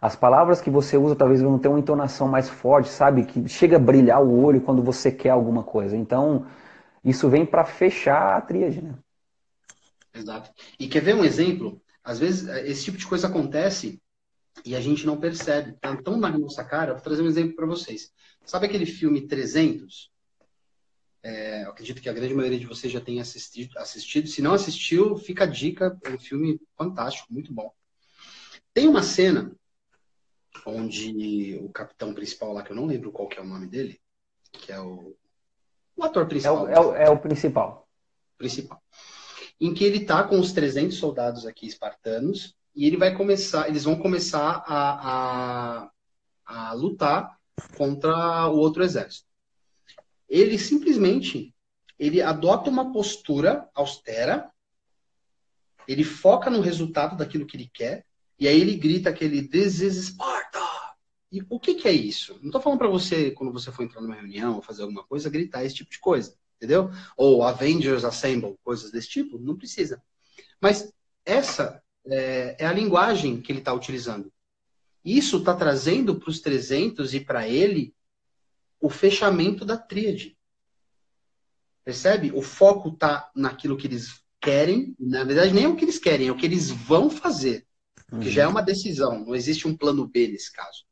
As 0.02 0.18
palavras 0.18 0.60
que 0.60 0.70
você 0.70 0.98
usa 0.98 1.16
talvez 1.16 1.42
vão 1.42 1.58
ter 1.58 1.70
uma 1.70 1.80
entonação 1.80 2.28
mais 2.28 2.50
forte, 2.50 2.90
sabe? 2.90 3.24
Que 3.24 3.48
chega 3.48 3.78
a 3.78 3.80
brilhar 3.80 4.22
o 4.22 4.44
olho 4.44 4.60
quando 4.60 4.84
você 4.84 5.10
quer 5.10 5.30
alguma 5.30 5.64
coisa. 5.64 5.96
Então, 5.96 6.46
isso 7.02 7.30
vem 7.30 7.46
para 7.46 7.64
fechar 7.64 8.36
a 8.36 8.42
tríade, 8.42 8.82
né? 8.82 8.94
Exato. 10.14 10.52
E 10.78 10.90
quer 10.90 11.02
ver 11.02 11.16
um 11.16 11.24
exemplo? 11.24 11.82
Às 12.04 12.20
vezes, 12.20 12.46
esse 12.66 12.84
tipo 12.84 12.98
de 12.98 13.08
coisa 13.08 13.28
acontece 13.28 14.02
e 14.66 14.76
a 14.76 14.82
gente 14.82 15.06
não 15.06 15.18
percebe. 15.18 15.78
Tá 15.80 15.96
tão 15.96 16.18
na 16.18 16.30
nossa 16.38 16.62
cara. 16.66 16.92
Vou 16.92 17.02
trazer 17.02 17.24
um 17.24 17.28
exemplo 17.28 17.56
para 17.56 17.66
vocês. 17.66 18.12
Sabe 18.46 18.66
aquele 18.66 18.86
filme 18.86 19.28
300? 19.28 20.12
É, 21.22 21.64
acredito 21.64 22.02
que 22.02 22.10
a 22.10 22.14
grande 22.14 22.34
maioria 22.34 22.60
de 22.60 22.66
vocês 22.66 22.92
já 22.92 23.00
tenha 23.00 23.22
assistido, 23.22 23.78
assistido. 23.78 24.28
Se 24.28 24.42
não 24.42 24.54
assistiu, 24.54 25.18
fica 25.18 25.46
a 25.46 25.48
dica. 25.48 25.98
É 26.04 26.10
um 26.10 26.20
filme 26.20 26.60
fantástico, 26.78 27.32
muito 27.32 27.54
bom. 27.54 27.72
Tem 28.74 28.88
uma 28.88 29.02
cena 29.02 29.56
onde 30.66 31.58
o 31.62 31.70
capitão 31.70 32.14
principal 32.14 32.54
lá, 32.54 32.64
que 32.64 32.72
eu 32.72 32.76
não 32.76 32.86
lembro 32.86 33.12
qual 33.12 33.28
que 33.28 33.40
é 33.40 33.42
o 33.42 33.48
nome 33.48 33.68
dele, 33.68 34.00
que 34.52 34.72
é 34.72 34.80
o, 34.80 35.16
o 35.96 36.04
ator 36.04 36.28
principal. 36.28 36.68
É 36.68 36.72
o, 36.72 36.74
é 36.74 36.80
o, 36.80 36.96
é 36.96 37.10
o 37.10 37.20
principal. 37.20 37.88
Principal. 38.38 38.82
Em 39.60 39.74
que 39.74 39.84
ele 39.84 40.06
tá 40.06 40.24
com 40.24 40.40
os 40.40 40.52
300 40.52 40.98
soldados 40.98 41.46
aqui 41.46 41.66
espartanos 41.66 42.56
e 42.76 42.86
ele 42.86 42.98
vai 42.98 43.16
começar, 43.16 43.70
eles 43.70 43.86
vão 43.86 43.98
começar 43.98 44.64
a, 44.68 45.86
a, 45.86 45.92
a 46.46 46.74
lutar 46.74 47.40
contra 47.76 48.48
o 48.50 48.58
outro 48.58 48.84
exército. 48.84 49.28
Ele 50.28 50.58
simplesmente 50.58 51.54
ele 51.98 52.22
adota 52.22 52.70
uma 52.70 52.92
postura 52.92 53.70
austera, 53.74 54.52
ele 55.88 56.04
foca 56.04 56.50
no 56.50 56.60
resultado 56.62 57.16
daquilo 57.16 57.46
que 57.46 57.56
ele 57.56 57.70
quer, 57.72 58.06
e 58.39 58.48
aí 58.48 58.60
ele 58.60 58.76
grita 58.76 59.10
aquele 59.10 59.48
This 59.48 59.80
is 59.80 60.08
Sparta! 60.08 60.60
E 61.32 61.46
o 61.50 61.60
que, 61.60 61.76
que 61.76 61.88
é 61.88 61.92
isso? 61.92 62.38
Não 62.42 62.48
estou 62.48 62.62
falando 62.62 62.80
para 62.80 62.88
você, 62.88 63.32
quando 63.32 63.54
você 63.54 63.72
for 63.72 63.84
entrar 63.84 64.02
numa 64.02 64.16
reunião 64.16 64.56
ou 64.56 64.62
fazer 64.62 64.82
alguma 64.82 65.04
coisa, 65.04 65.30
gritar 65.30 65.63
esse 65.63 65.76
tipo 65.76 65.89
de 65.89 66.00
coisa, 66.00 66.36
entendeu? 66.58 66.89
Ou 67.16 67.44
Avengers 67.44 68.04
Assemble, 68.04 68.58
coisas 68.63 68.92
desse 68.92 69.10
tipo, 69.10 69.39
não 69.39 69.56
precisa. 69.56 70.02
Mas 70.60 70.92
essa 71.26 71.82
é, 72.06 72.58
é 72.60 72.66
a 72.66 72.74
linguagem 72.74 73.42
que 73.42 73.52
ele 73.52 73.60
está 73.60 73.74
utilizando. 73.74 74.32
Isso 75.04 75.38
está 75.38 75.54
trazendo 75.54 76.16
para 76.16 76.30
os 76.30 76.39
300 76.39 77.13
e 77.13 77.20
para 77.20 77.48
ele 77.48 77.94
o 78.80 78.89
fechamento 78.89 79.66
da 79.66 79.78
tríade. 79.78 80.38
Percebe? 81.84 82.32
O 82.34 82.42
foco 82.42 82.89
está 82.89 83.30
naquilo 83.36 83.78
que 83.78 83.88
eles 83.88 84.24
querem, 84.39 84.96
na 85.00 85.24
verdade 85.24 85.54
nem 85.54 85.63
é 85.63 85.68
o 85.68 85.76
que 85.76 85.86
eles 85.86 85.98
querem, 85.98 86.28
é 86.28 86.32
o 86.32 86.36
que 86.36 86.46
eles 86.46 86.70
vão 86.70 87.10
fazer. 87.10 87.66
Uhum. 88.12 88.20
Que 88.20 88.30
já 88.30 88.44
é 88.44 88.48
uma 88.48 88.62
decisão, 88.62 89.26
não 89.26 89.36
existe 89.36 89.68
um 89.68 89.76
plano 89.76 90.08
B 90.08 90.28
nesse 90.28 90.52
caso. 90.52 90.86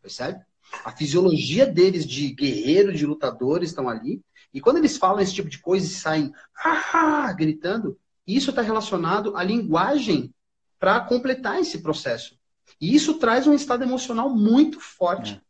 Percebe? 0.00 0.44
A 0.84 0.92
fisiologia 0.92 1.66
deles 1.66 2.06
de 2.06 2.32
guerreiro, 2.32 2.92
de 2.92 3.06
lutadores 3.06 3.70
estão 3.70 3.88
ali. 3.88 4.22
E 4.52 4.60
quando 4.60 4.76
eles 4.76 4.96
falam 4.96 5.20
esse 5.20 5.34
tipo 5.34 5.48
de 5.48 5.58
coisa 5.58 5.86
e 5.86 5.90
saem 5.90 6.32
ah, 6.54 7.32
gritando, 7.32 7.98
isso 8.26 8.50
está 8.50 8.62
relacionado 8.62 9.36
à 9.36 9.42
linguagem 9.42 10.32
para 10.78 11.00
completar 11.00 11.58
esse 11.58 11.78
processo. 11.78 12.37
E 12.80 12.94
isso 12.94 13.18
traz 13.18 13.46
um 13.46 13.54
estado 13.54 13.82
emocional 13.82 14.30
muito 14.30 14.80
forte. 14.80 15.34
É. 15.34 15.40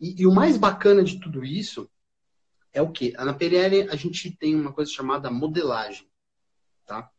E, 0.00 0.22
e, 0.22 0.26
o 0.26 0.34
mais 0.34 0.56
bacana 0.56 1.02
de 1.02 1.20
tudo 1.20 1.44
isso 1.44 1.90
é 2.72 2.82
o 2.82 2.90
que? 2.90 3.12
Na 3.12 3.32
PNL 3.32 3.88
a 3.90 3.96
gente 3.96 4.30
tem 4.30 4.54
uma 4.54 4.72
coisa 4.72 4.90
chamada 4.90 5.30
modelagem. 5.30 6.08
Tá? 6.84 7.10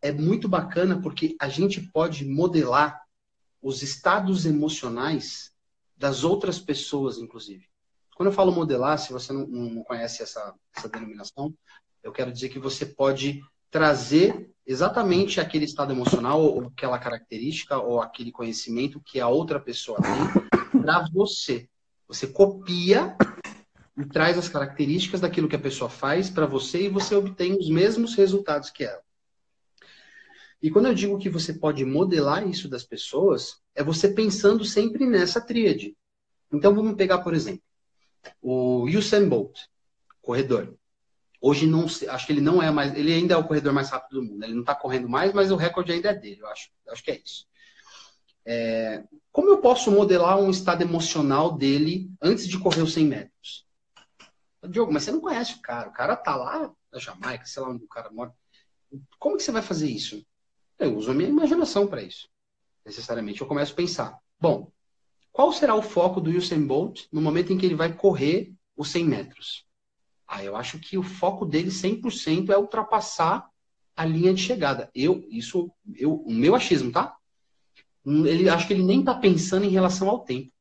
É 0.00 0.12
muito 0.12 0.48
bacana 0.48 1.00
porque 1.00 1.36
a 1.40 1.48
gente 1.48 1.80
pode 1.80 2.24
modelar 2.24 3.02
os 3.60 3.82
estados 3.82 4.46
emocionais 4.46 5.52
das 5.96 6.22
outras 6.22 6.60
pessoas, 6.60 7.18
inclusive. 7.18 7.66
Quando 8.14 8.28
eu 8.28 8.32
falo 8.32 8.52
modelar, 8.52 8.98
se 8.98 9.12
você 9.12 9.32
não, 9.32 9.46
não 9.46 9.82
conhece 9.82 10.22
essa, 10.22 10.54
essa 10.76 10.88
denominação, 10.88 11.52
eu 12.02 12.12
quero 12.12 12.32
dizer 12.32 12.48
que 12.48 12.58
você 12.58 12.86
pode 12.86 13.42
trazer 13.70 14.50
exatamente 14.66 15.40
aquele 15.40 15.64
estado 15.64 15.92
emocional, 15.92 16.42
ou 16.42 16.66
aquela 16.66 16.98
característica, 16.98 17.78
ou 17.78 18.02
aquele 18.02 18.30
conhecimento 18.30 19.00
que 19.00 19.18
a 19.18 19.28
outra 19.28 19.58
pessoa 19.58 19.98
tem 20.00 20.80
para 20.82 21.06
você. 21.12 21.68
Você 22.06 22.26
copia 22.26 23.16
e 23.96 24.04
traz 24.06 24.38
as 24.38 24.48
características 24.48 25.20
daquilo 25.20 25.48
que 25.48 25.56
a 25.56 25.60
pessoa 25.60 25.90
faz 25.90 26.30
para 26.30 26.46
você 26.46 26.82
e 26.82 26.88
você 26.88 27.14
obtém 27.14 27.56
os 27.58 27.68
mesmos 27.68 28.14
resultados 28.14 28.70
que 28.70 28.84
ela. 28.84 29.02
E 30.62 30.70
quando 30.70 30.86
eu 30.86 30.94
digo 30.94 31.18
que 31.18 31.28
você 31.28 31.52
pode 31.54 31.84
modelar 31.84 32.46
isso 32.46 32.68
das 32.68 32.84
pessoas, 32.84 33.60
é 33.74 33.82
você 33.82 34.08
pensando 34.08 34.64
sempre 34.64 35.06
nessa 35.06 35.40
tríade. 35.40 35.96
Então 36.52 36.74
vamos 36.74 36.94
pegar, 36.94 37.18
por 37.18 37.34
exemplo, 37.34 37.62
o 38.40 38.84
Usain 38.84 39.28
Bolt, 39.28 39.58
corredor. 40.20 40.77
Hoje 41.40 41.66
não 41.66 41.84
acho 41.84 42.26
que 42.26 42.32
ele 42.32 42.40
não 42.40 42.60
é 42.60 42.70
mais, 42.70 42.94
ele 42.94 43.12
ainda 43.12 43.34
é 43.34 43.36
o 43.36 43.46
corredor 43.46 43.72
mais 43.72 43.90
rápido 43.90 44.20
do 44.20 44.26
mundo. 44.26 44.42
Ele 44.42 44.54
não 44.54 44.62
está 44.62 44.74
correndo 44.74 45.08
mais, 45.08 45.32
mas 45.32 45.50
o 45.50 45.56
recorde 45.56 45.92
ainda 45.92 46.10
é 46.10 46.14
dele, 46.14 46.40
eu 46.40 46.48
acho. 46.48 46.70
Acho 46.88 47.02
que 47.02 47.10
é 47.12 47.22
isso. 47.24 47.46
É, 48.44 49.04
como 49.30 49.50
eu 49.50 49.58
posso 49.58 49.90
modelar 49.90 50.38
um 50.38 50.50
estado 50.50 50.82
emocional 50.82 51.56
dele 51.56 52.10
antes 52.20 52.48
de 52.48 52.58
correr 52.58 52.82
os 52.82 52.92
100 52.92 53.04
metros? 53.04 53.66
Diogo, 54.68 54.92
mas 54.92 55.04
você 55.04 55.12
não 55.12 55.20
conhece 55.20 55.54
o 55.54 55.60
cara. 55.60 55.88
O 55.88 55.92
cara 55.92 56.16
tá 56.16 56.34
lá 56.34 56.72
na 56.92 56.98
Jamaica, 56.98 57.46
sei 57.46 57.62
lá 57.62 57.68
onde 57.68 57.84
o 57.84 57.88
cara 57.88 58.10
mora. 58.10 58.34
Como 59.18 59.36
que 59.36 59.42
você 59.42 59.52
vai 59.52 59.62
fazer 59.62 59.88
isso? 59.88 60.24
Eu 60.78 60.96
uso 60.96 61.10
a 61.10 61.14
minha 61.14 61.28
imaginação 61.28 61.86
para 61.86 62.02
isso. 62.02 62.28
Necessariamente. 62.84 63.40
Eu 63.40 63.46
começo 63.46 63.72
a 63.72 63.76
pensar. 63.76 64.18
Bom, 64.40 64.72
qual 65.30 65.52
será 65.52 65.74
o 65.74 65.82
foco 65.82 66.20
do 66.20 66.30
Usain 66.30 66.66
Bolt 66.66 67.06
no 67.12 67.20
momento 67.20 67.52
em 67.52 67.58
que 67.58 67.66
ele 67.66 67.74
vai 67.74 67.92
correr 67.92 68.52
os 68.76 68.90
100 68.90 69.04
metros? 69.04 69.67
Ah, 70.28 70.44
eu 70.44 70.54
acho 70.54 70.78
que 70.78 70.98
o 70.98 71.02
foco 71.02 71.46
dele 71.46 71.70
100% 71.70 72.50
é 72.50 72.58
ultrapassar 72.58 73.48
a 73.96 74.04
linha 74.04 74.34
de 74.34 74.42
chegada. 74.42 74.90
Eu, 74.94 75.26
isso, 75.30 75.72
eu, 75.96 76.16
o 76.16 76.30
meu 76.30 76.54
achismo, 76.54 76.92
tá? 76.92 77.16
Ele 78.04 78.48
acho 78.48 78.66
que 78.66 78.74
ele 78.74 78.84
nem 78.84 79.02
tá 79.02 79.14
pensando 79.14 79.64
em 79.64 79.70
relação 79.70 80.08
ao 80.08 80.20
tempo. 80.20 80.52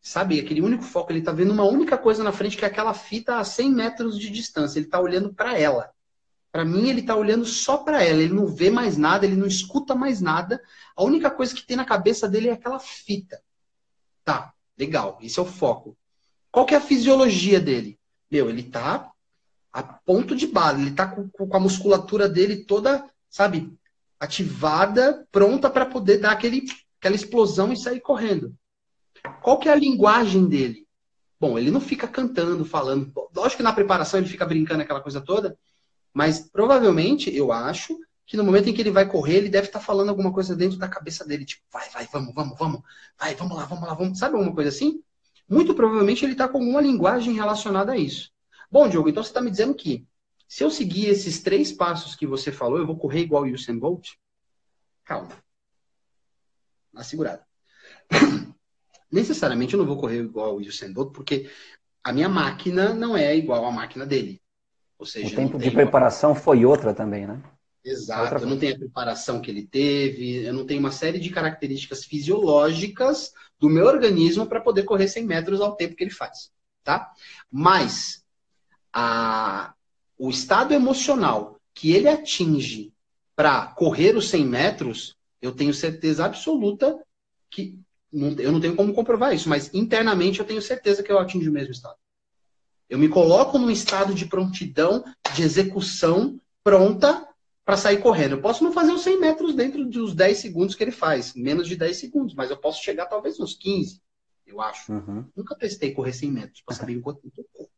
Sabe, 0.00 0.40
aquele 0.40 0.60
único 0.60 0.82
foco, 0.82 1.12
ele 1.12 1.22
tá 1.22 1.32
vendo 1.32 1.52
uma 1.52 1.64
única 1.64 1.96
coisa 1.96 2.24
na 2.24 2.32
frente, 2.32 2.56
que 2.56 2.64
é 2.64 2.68
aquela 2.68 2.92
fita 2.92 3.36
a 3.36 3.44
100 3.44 3.70
metros 3.70 4.18
de 4.18 4.28
distância. 4.30 4.78
Ele 4.78 4.88
tá 4.88 5.00
olhando 5.00 5.32
para 5.32 5.58
ela. 5.58 5.90
Para 6.50 6.64
mim, 6.64 6.88
ele 6.88 7.02
tá 7.02 7.14
olhando 7.14 7.44
só 7.44 7.78
para 7.78 8.02
ela. 8.02 8.22
Ele 8.22 8.34
não 8.34 8.46
vê 8.46 8.70
mais 8.70 8.96
nada, 8.96 9.26
ele 9.26 9.36
não 9.36 9.46
escuta 9.46 9.94
mais 9.94 10.20
nada. 10.20 10.62
A 10.96 11.02
única 11.02 11.30
coisa 11.30 11.54
que 11.54 11.66
tem 11.66 11.76
na 11.76 11.84
cabeça 11.84 12.28
dele 12.28 12.48
é 12.48 12.52
aquela 12.52 12.78
fita. 12.78 13.42
Tá, 14.24 14.52
legal. 14.78 15.18
Esse 15.22 15.38
é 15.38 15.42
o 15.42 15.46
foco. 15.46 15.96
Qual 16.50 16.66
que 16.66 16.74
é 16.74 16.78
a 16.78 16.82
fisiologia 16.82 17.60
dele? 17.60 17.98
Meu, 18.34 18.50
ele 18.50 18.64
tá 18.64 19.12
a 19.72 19.80
ponto 19.80 20.34
de 20.34 20.48
bala. 20.48 20.80
Ele 20.80 20.90
tá 20.90 21.06
com, 21.06 21.28
com 21.28 21.56
a 21.56 21.60
musculatura 21.60 22.28
dele 22.28 22.64
toda, 22.64 23.08
sabe, 23.30 23.72
ativada, 24.18 25.24
pronta 25.30 25.70
para 25.70 25.86
poder 25.86 26.18
dar 26.18 26.32
aquele, 26.32 26.64
aquela 26.98 27.14
explosão 27.14 27.72
e 27.72 27.76
sair 27.76 28.00
correndo. 28.00 28.52
Qual 29.40 29.56
que 29.56 29.68
é 29.68 29.72
a 29.72 29.76
linguagem 29.76 30.48
dele? 30.48 30.84
Bom, 31.38 31.56
ele 31.56 31.70
não 31.70 31.80
fica 31.80 32.08
cantando, 32.08 32.64
falando. 32.64 33.12
Lógico 33.32 33.58
que 33.58 33.62
na 33.62 33.72
preparação 33.72 34.18
ele 34.18 34.28
fica 34.28 34.44
brincando 34.44 34.82
aquela 34.82 35.00
coisa 35.00 35.20
toda, 35.20 35.56
mas 36.12 36.40
provavelmente 36.40 37.32
eu 37.32 37.52
acho 37.52 37.96
que 38.26 38.36
no 38.36 38.42
momento 38.42 38.68
em 38.68 38.74
que 38.74 38.82
ele 38.82 38.90
vai 38.90 39.08
correr, 39.08 39.36
ele 39.36 39.48
deve 39.48 39.68
estar 39.68 39.78
tá 39.78 39.84
falando 39.84 40.08
alguma 40.08 40.32
coisa 40.32 40.56
dentro 40.56 40.76
da 40.76 40.88
cabeça 40.88 41.24
dele, 41.24 41.44
tipo, 41.44 41.62
vai, 41.72 41.88
vai, 41.90 42.08
vamos, 42.12 42.34
vamos, 42.34 42.58
vamos, 42.58 42.82
vai, 43.16 43.36
vamos 43.36 43.56
lá, 43.56 43.64
vamos 43.64 43.86
lá, 43.86 43.94
vamos. 43.94 44.18
Sabe 44.18 44.34
alguma 44.34 44.52
coisa 44.52 44.70
assim? 44.70 45.03
Muito 45.48 45.74
provavelmente 45.74 46.24
ele 46.24 46.32
está 46.32 46.48
com 46.48 46.58
alguma 46.58 46.80
linguagem 46.80 47.34
relacionada 47.34 47.92
a 47.92 47.96
isso. 47.96 48.30
Bom, 48.70 48.88
Diogo, 48.88 49.08
então 49.08 49.22
você 49.22 49.30
está 49.30 49.40
me 49.40 49.50
dizendo 49.50 49.74
que 49.74 50.06
se 50.48 50.64
eu 50.64 50.70
seguir 50.70 51.08
esses 51.08 51.42
três 51.42 51.72
passos 51.72 52.14
que 52.14 52.26
você 52.26 52.50
falou, 52.50 52.78
eu 52.78 52.86
vou 52.86 52.96
correr 52.96 53.20
igual 53.20 53.44
o 53.44 53.52
Usain 53.52 53.78
Bolt? 53.78 54.10
Calma. 55.04 55.30
Na 56.92 57.02
segurada. 57.02 57.44
necessariamente 59.10 59.74
eu 59.74 59.78
não 59.78 59.86
vou 59.86 59.98
correr 59.98 60.20
igual 60.20 60.56
o 60.56 60.60
Usain 60.60 60.92
Bolt, 60.92 61.12
porque 61.12 61.50
a 62.02 62.12
minha 62.12 62.28
máquina 62.28 62.92
não 62.92 63.16
é 63.16 63.36
igual 63.36 63.64
à 63.64 63.70
máquina 63.70 64.04
dele. 64.04 64.42
Ou 64.98 65.06
seja, 65.06 65.32
o 65.32 65.36
tempo 65.36 65.58
de 65.58 65.70
preparação 65.70 66.34
foi 66.34 66.64
outra 66.64 66.94
também, 66.94 67.26
né? 67.26 67.42
Exato, 67.84 68.42
eu 68.42 68.46
não 68.46 68.58
tenho 68.58 68.74
a 68.74 68.78
preparação 68.78 69.42
que 69.42 69.50
ele 69.50 69.66
teve, 69.66 70.44
eu 70.44 70.54
não 70.54 70.64
tenho 70.64 70.80
uma 70.80 70.90
série 70.90 71.18
de 71.18 71.28
características 71.28 72.04
fisiológicas 72.04 73.34
do 73.60 73.68
meu 73.68 73.84
organismo 73.84 74.46
para 74.46 74.60
poder 74.60 74.84
correr 74.84 75.06
100 75.06 75.26
metros 75.26 75.60
ao 75.60 75.76
tempo 75.76 75.94
que 75.94 76.02
ele 76.02 76.10
faz, 76.10 76.50
tá? 76.82 77.12
Mas 77.50 78.24
a, 78.90 79.74
o 80.16 80.30
estado 80.30 80.72
emocional 80.72 81.60
que 81.74 81.92
ele 81.92 82.08
atinge 82.08 82.90
para 83.36 83.66
correr 83.66 84.16
os 84.16 84.30
100 84.30 84.46
metros, 84.46 85.16
eu 85.42 85.52
tenho 85.52 85.74
certeza 85.74 86.24
absoluta 86.24 86.98
que 87.50 87.78
eu 88.10 88.52
não 88.52 88.60
tenho 88.60 88.76
como 88.76 88.94
comprovar 88.94 89.34
isso, 89.34 89.48
mas 89.48 89.74
internamente 89.74 90.38
eu 90.38 90.46
tenho 90.46 90.62
certeza 90.62 91.02
que 91.02 91.12
eu 91.12 91.18
atingo 91.18 91.46
o 91.50 91.52
mesmo 91.52 91.72
estado. 91.72 91.96
Eu 92.88 92.98
me 92.98 93.08
coloco 93.08 93.58
num 93.58 93.70
estado 93.70 94.14
de 94.14 94.24
prontidão, 94.24 95.04
de 95.34 95.42
execução 95.42 96.40
pronta 96.62 97.28
para 97.64 97.76
sair 97.76 97.98
correndo. 97.98 98.32
Eu 98.32 98.42
posso 98.42 98.62
não 98.62 98.72
fazer 98.72 98.92
os 98.92 99.02
100 99.02 99.20
metros 99.20 99.54
dentro 99.54 99.84
dos 99.86 100.14
10 100.14 100.38
segundos 100.38 100.74
que 100.74 100.84
ele 100.84 100.90
faz, 100.90 101.34
menos 101.34 101.66
de 101.66 101.76
10 101.76 101.96
segundos, 101.96 102.34
mas 102.34 102.50
eu 102.50 102.56
posso 102.56 102.82
chegar 102.82 103.06
talvez 103.06 103.40
uns 103.40 103.54
15, 103.54 104.02
eu 104.46 104.60
acho. 104.60 104.92
Uhum. 104.92 105.24
Nunca 105.34 105.56
testei 105.56 105.92
correr 105.92 106.12
100 106.12 106.30
metros 106.30 106.62
para 106.62 106.76
saber 106.76 106.92
enquanto 106.92 107.20
eu 107.36 107.46
corro. 107.52 107.70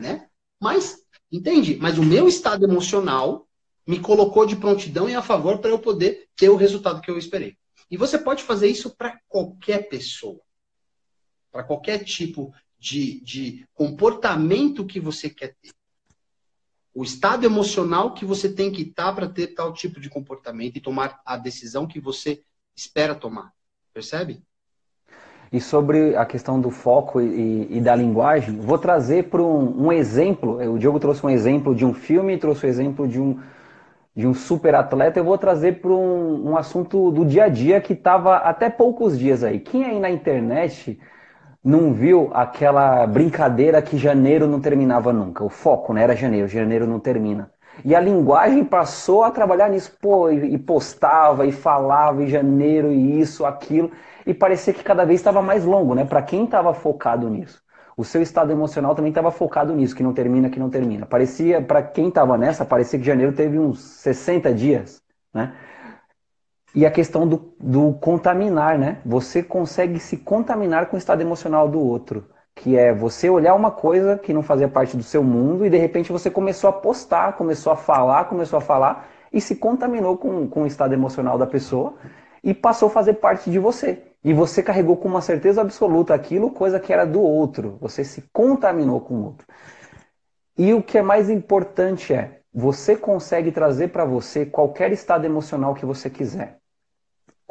Né? 0.00 0.28
Mas, 0.60 1.04
entende? 1.30 1.76
Mas 1.76 1.98
o 1.98 2.02
meu 2.02 2.26
estado 2.26 2.64
emocional 2.64 3.46
me 3.86 4.00
colocou 4.00 4.46
de 4.46 4.56
prontidão 4.56 5.08
e 5.08 5.14
a 5.14 5.22
favor 5.22 5.58
para 5.58 5.70
eu 5.70 5.78
poder 5.78 6.28
ter 6.36 6.48
o 6.48 6.56
resultado 6.56 7.00
que 7.00 7.10
eu 7.10 7.18
esperei. 7.18 7.56
E 7.90 7.96
você 7.96 8.18
pode 8.18 8.42
fazer 8.42 8.68
isso 8.68 8.96
para 8.96 9.20
qualquer 9.28 9.88
pessoa. 9.88 10.40
Para 11.50 11.64
qualquer 11.64 12.04
tipo 12.04 12.54
de, 12.78 13.20
de 13.20 13.66
comportamento 13.74 14.86
que 14.86 14.98
você 14.98 15.28
quer 15.28 15.54
ter. 15.60 15.72
O 16.94 17.02
estado 17.02 17.46
emocional 17.46 18.12
que 18.12 18.24
você 18.24 18.48
tem 18.48 18.70
que 18.70 18.82
estar 18.82 19.12
para 19.14 19.28
ter 19.28 19.48
tal 19.48 19.72
tipo 19.72 19.98
de 19.98 20.10
comportamento 20.10 20.76
e 20.76 20.80
tomar 20.80 21.20
a 21.24 21.36
decisão 21.36 21.86
que 21.86 21.98
você 21.98 22.42
espera 22.76 23.14
tomar. 23.14 23.52
Percebe? 23.94 24.42
E 25.52 25.60
sobre 25.60 26.16
a 26.16 26.24
questão 26.24 26.60
do 26.60 26.70
foco 26.70 27.20
e, 27.20 27.76
e 27.76 27.80
da 27.80 27.94
linguagem, 27.94 28.58
vou 28.58 28.78
trazer 28.78 29.24
para 29.24 29.42
um, 29.42 29.86
um, 29.86 29.92
exemplo. 29.92 30.56
O 30.72 30.78
Diogo 30.78 30.98
trouxe 30.98 31.24
um 31.24 31.30
exemplo 31.30 31.74
de 31.74 31.84
um 31.84 31.92
filme, 31.92 32.38
trouxe 32.38 32.66
um 32.66 32.68
exemplo 32.68 33.06
de 33.06 33.20
um, 33.20 33.38
de 34.16 34.26
um 34.26 34.32
super 34.32 34.74
atleta, 34.74 35.18
eu 35.18 35.24
vou 35.24 35.36
trazer 35.36 35.80
para 35.80 35.90
um, 35.90 36.50
um, 36.50 36.56
assunto 36.56 37.10
do 37.10 37.24
dia 37.24 37.44
a 37.44 37.48
dia 37.48 37.80
que 37.80 37.92
estava 37.92 38.36
até 38.36 38.70
poucos 38.70 39.18
dias 39.18 39.42
aí. 39.42 39.60
Quem 39.60 39.84
aí 39.84 40.00
na 40.00 40.10
internet 40.10 40.98
não 41.64 41.92
viu 41.92 42.30
aquela 42.34 43.06
brincadeira 43.06 43.80
que 43.82 43.96
janeiro 43.96 44.46
não 44.46 44.60
terminava 44.60 45.12
nunca? 45.12 45.44
O 45.44 45.48
foco, 45.48 45.92
né? 45.92 46.02
Era 46.02 46.16
janeiro, 46.16 46.48
janeiro 46.48 46.86
não 46.86 46.98
termina. 46.98 47.50
E 47.84 47.94
a 47.94 48.00
linguagem 48.00 48.64
passou 48.64 49.24
a 49.24 49.30
trabalhar 49.30 49.68
nisso, 49.70 49.96
pô, 50.00 50.30
e 50.30 50.58
postava, 50.58 51.46
e 51.46 51.52
falava, 51.52 52.22
e 52.22 52.28
janeiro, 52.28 52.92
e 52.92 53.20
isso, 53.20 53.46
aquilo, 53.46 53.90
e 54.26 54.34
parecia 54.34 54.74
que 54.74 54.84
cada 54.84 55.04
vez 55.04 55.20
estava 55.20 55.40
mais 55.40 55.64
longo, 55.64 55.94
né? 55.94 56.04
Para 56.04 56.22
quem 56.22 56.44
estava 56.44 56.74
focado 56.74 57.28
nisso 57.30 57.62
o 57.96 58.04
seu 58.04 58.22
estado 58.22 58.50
emocional 58.50 58.94
também 58.94 59.10
estava 59.10 59.30
focado 59.30 59.74
nisso, 59.74 59.94
que 59.94 60.02
não 60.02 60.12
termina, 60.12 60.48
que 60.50 60.58
não 60.58 60.70
termina. 60.70 61.06
Parecia, 61.06 61.60
para 61.60 61.82
quem 61.82 62.08
estava 62.08 62.38
nessa, 62.38 62.64
parecia 62.64 62.98
que 62.98 63.04
janeiro 63.04 63.32
teve 63.32 63.58
uns 63.58 63.80
60 63.80 64.52
dias, 64.54 65.02
né? 65.32 65.54
E 66.74 66.86
a 66.86 66.90
questão 66.90 67.26
do, 67.28 67.54
do 67.60 67.92
contaminar, 67.94 68.78
né? 68.78 68.98
Você 69.04 69.42
consegue 69.42 69.98
se 69.98 70.16
contaminar 70.16 70.86
com 70.86 70.96
o 70.96 70.98
estado 70.98 71.20
emocional 71.20 71.68
do 71.68 71.78
outro. 71.80 72.26
Que 72.54 72.76
é 72.76 72.92
você 72.92 73.30
olhar 73.30 73.54
uma 73.54 73.70
coisa 73.70 74.18
que 74.18 74.32
não 74.32 74.42
fazia 74.42 74.68
parte 74.68 74.96
do 74.96 75.02
seu 75.02 75.22
mundo 75.22 75.64
e 75.64 75.70
de 75.70 75.76
repente 75.78 76.12
você 76.12 76.30
começou 76.30 76.68
a 76.68 76.72
postar, 76.72 77.34
começou 77.34 77.72
a 77.72 77.76
falar, 77.76 78.24
começou 78.24 78.58
a 78.58 78.60
falar 78.60 79.08
e 79.32 79.40
se 79.40 79.56
contaminou 79.56 80.18
com, 80.18 80.46
com 80.48 80.62
o 80.62 80.66
estado 80.66 80.92
emocional 80.92 81.38
da 81.38 81.46
pessoa 81.46 81.94
e 82.44 82.52
passou 82.52 82.88
a 82.88 82.90
fazer 82.90 83.14
parte 83.14 83.50
de 83.50 83.58
você. 83.58 84.02
E 84.24 84.32
você 84.32 84.62
carregou 84.62 84.96
com 84.96 85.08
uma 85.08 85.20
certeza 85.20 85.60
absoluta 85.60 86.14
aquilo, 86.14 86.50
coisa 86.50 86.78
que 86.78 86.92
era 86.92 87.04
do 87.04 87.20
outro. 87.20 87.78
Você 87.80 88.04
se 88.04 88.22
contaminou 88.32 89.00
com 89.00 89.14
o 89.14 89.24
outro. 89.24 89.46
E 90.56 90.72
o 90.74 90.82
que 90.82 90.98
é 90.98 91.02
mais 91.02 91.28
importante 91.28 92.14
é, 92.14 92.40
você 92.52 92.96
consegue 92.96 93.50
trazer 93.50 93.88
para 93.88 94.04
você 94.04 94.46
qualquer 94.46 94.92
estado 94.92 95.24
emocional 95.24 95.74
que 95.74 95.86
você 95.86 96.10
quiser. 96.10 96.61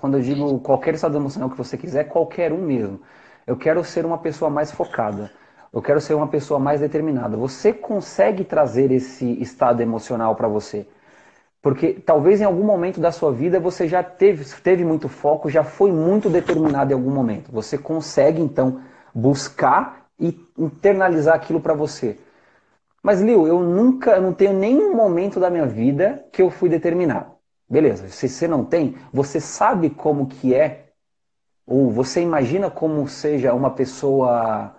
Quando 0.02 0.18
eu 0.18 0.22
digo 0.24 0.60
qualquer 0.62 0.96
estado 0.96 1.16
emocional 1.16 1.48
que 1.48 1.58
você 1.58 1.78
quiser, 1.78 2.06
qualquer 2.06 2.52
um 2.52 2.58
mesmo. 2.58 3.00
Eu 3.46 3.56
quero 3.56 3.84
ser 3.84 4.04
uma 4.04 4.18
pessoa 4.18 4.50
mais 4.50 4.72
focada. 4.72 5.32
Eu 5.72 5.80
quero 5.80 6.02
ser 6.02 6.16
uma 6.16 6.28
pessoa 6.28 6.60
mais 6.60 6.82
determinada. 6.82 7.38
Você 7.38 7.72
consegue 7.72 8.44
trazer 8.44 8.92
esse 8.92 9.40
estado 9.40 9.80
emocional 9.80 10.36
para 10.36 10.48
você. 10.48 10.88
Porque 11.62 11.94
talvez 11.94 12.42
em 12.42 12.46
algum 12.46 12.64
momento 12.64 13.00
da 13.00 13.12
sua 13.12 13.32
vida 13.32 13.60
você 13.60 13.88
já 13.88 14.02
teve, 14.02 14.44
teve 14.64 14.84
muito 14.84 15.08
foco, 15.08 15.52
já 15.52 15.64
foi 15.64 15.92
muito 15.92 16.32
determinado 16.32 16.92
em 16.92 16.96
algum 16.96 17.12
momento. 17.12 17.52
Você 17.52 17.78
consegue 17.78 18.42
então 18.42 18.82
buscar 19.14 20.08
e 20.20 20.36
internalizar 20.58 21.36
aquilo 21.36 21.62
para 21.62 21.76
você. 21.76 22.18
Mas, 23.04 23.22
Lil, 23.22 23.46
eu 23.48 23.60
nunca, 23.60 24.16
eu 24.16 24.22
não 24.24 24.34
tenho 24.34 24.54
nenhum 24.54 24.96
momento 24.96 25.40
da 25.40 25.50
minha 25.52 25.68
vida 25.68 26.26
que 26.32 26.42
eu 26.42 26.50
fui 26.50 26.70
determinado. 26.70 27.41
Beleza, 27.72 28.10
se 28.10 28.28
você 28.28 28.50
não 28.50 28.66
tem, 28.66 28.98
você 29.14 29.40
sabe 29.40 29.90
como 29.90 30.28
que 30.28 30.54
é, 30.54 30.90
ou 31.66 31.90
você 31.90 32.22
imagina 32.22 32.70
como 32.70 33.08
seja 33.08 33.54
uma 33.54 33.70
pessoa 33.70 34.76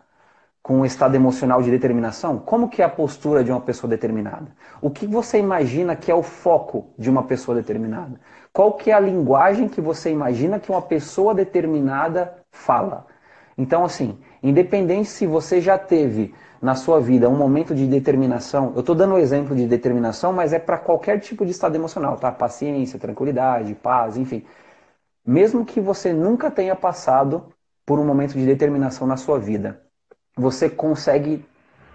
com 0.63 0.81
um 0.81 0.85
estado 0.85 1.15
emocional 1.15 1.63
de 1.63 1.71
determinação? 1.71 2.39
Como 2.39 2.69
que 2.69 2.83
é 2.83 2.85
a 2.85 2.91
postura 2.91 3.43
de 3.43 3.51
uma 3.51 3.63
pessoa 3.63 3.89
determinada? 3.89 4.55
O 4.83 4.91
que 4.91 5.07
você 5.07 5.39
imagina 5.39 5.97
que 5.97 6.11
é 6.11 6.15
o 6.15 6.23
foco 6.23 6.93
de 6.99 7.09
uma 7.09 7.23
pessoa 7.23 7.55
determinada? 7.57 8.21
Qual 8.53 8.75
que 8.75 8.91
é 8.91 8.95
a 8.95 9.01
linguagem 9.01 9.71
que 9.71 9.81
você 9.81 10.11
imagina 10.11 10.61
que 10.61 10.71
uma 10.71 10.83
pessoa 10.83 11.35
determinada 11.35 12.45
fala? 12.51 13.07
Então, 13.57 13.87
assim, 13.87 14.19
independente 14.43 15.09
se 15.09 15.27
você 15.27 15.63
já 15.63 15.79
teve 15.79 16.35
na 16.63 16.77
sua 16.77 17.01
vida 17.01 17.29
um 17.29 17.37
momento 17.37 17.75
de 17.75 17.89
determinação, 17.89 18.73
eu 18.75 18.81
estou 18.81 18.95
dando 18.95 19.15
um 19.15 19.19
exemplo 19.19 19.55
de 19.57 19.67
determinação, 19.67 20.33
mas 20.33 20.53
é 20.53 20.61
para 20.61 20.79
qualquer 20.79 21.19
tipo 21.19 21.45
de 21.45 21.51
estado 21.51 21.75
emocional, 21.75 22.17
tá? 22.17 22.31
Paciência, 22.31 23.01
tranquilidade, 23.01 23.75
paz, 23.75 24.17
enfim. 24.17 24.47
Mesmo 25.27 25.65
que 25.65 25.81
você 25.81 26.13
nunca 26.13 26.51
tenha 26.53 26.77
passado 26.77 27.53
por 27.85 27.99
um 27.99 28.07
momento 28.07 28.35
de 28.35 28.47
determinação 28.47 29.09
na 29.09 29.17
sua 29.17 29.41
vida, 29.41 29.83
você 30.37 30.71
consegue 30.71 31.45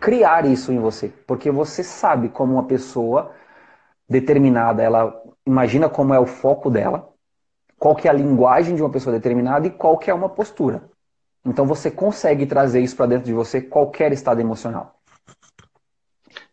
criar 0.02 0.46
isso 0.46 0.72
em 0.72 0.80
você, 0.80 1.10
porque 1.26 1.50
você 1.50 1.82
sabe 1.82 2.28
como 2.28 2.54
uma 2.54 2.66
pessoa 2.66 3.32
determinada, 4.08 4.84
ela 4.84 5.22
imagina 5.46 5.90
como 5.90 6.14
é 6.14 6.20
o 6.20 6.26
foco 6.26 6.70
dela, 6.70 7.10
qual 7.80 7.96
que 7.96 8.08
é 8.08 8.12
a 8.12 8.14
linguagem 8.14 8.76
de 8.76 8.82
uma 8.82 8.92
pessoa 8.92 9.16
determinada 9.16 9.66
e 9.68 9.72
qual 9.72 9.98
que 9.98 10.12
é 10.12 10.14
uma 10.14 10.30
postura. 10.30 10.90
Então 11.48 11.66
você 11.66 11.90
consegue 11.90 12.46
trazer 12.46 12.82
isso 12.82 12.98
para 12.98 13.06
dentro 13.06 13.26
de 13.26 13.34
você, 13.34 13.62
qualquer 13.62 14.12
estado 14.12 14.42
emocional. 14.42 15.00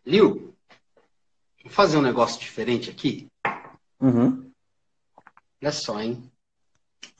Liu, 0.05 0.55
vou 1.61 1.71
fazer 1.71 1.97
um 1.97 2.01
negócio 2.01 2.39
diferente 2.39 2.89
aqui. 2.89 3.27
Uhum. 3.99 4.49
Olha 5.61 5.71
só, 5.73 5.99
hein? 5.99 6.31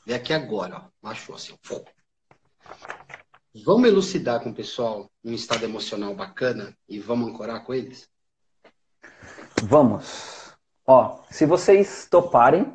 Vê 0.06 0.14
aqui 0.14 0.32
agora, 0.32 0.90
ó. 1.04 1.10
Achou 1.10 1.36
assim. 1.36 1.54
Ó. 1.70 1.82
Vamos 3.66 3.90
elucidar 3.90 4.42
com 4.42 4.52
o 4.52 4.56
pessoal 4.56 5.10
um 5.24 5.34
estado 5.34 5.66
emocional 5.66 6.16
bacana 6.16 6.74
e 6.88 6.98
vamos 6.98 7.30
ancorar 7.30 7.66
com 7.66 7.74
eles? 7.74 8.10
Vamos. 9.64 10.56
Ó, 10.88 11.22
se 11.30 11.46
vocês 11.46 12.08
toparem, 12.10 12.74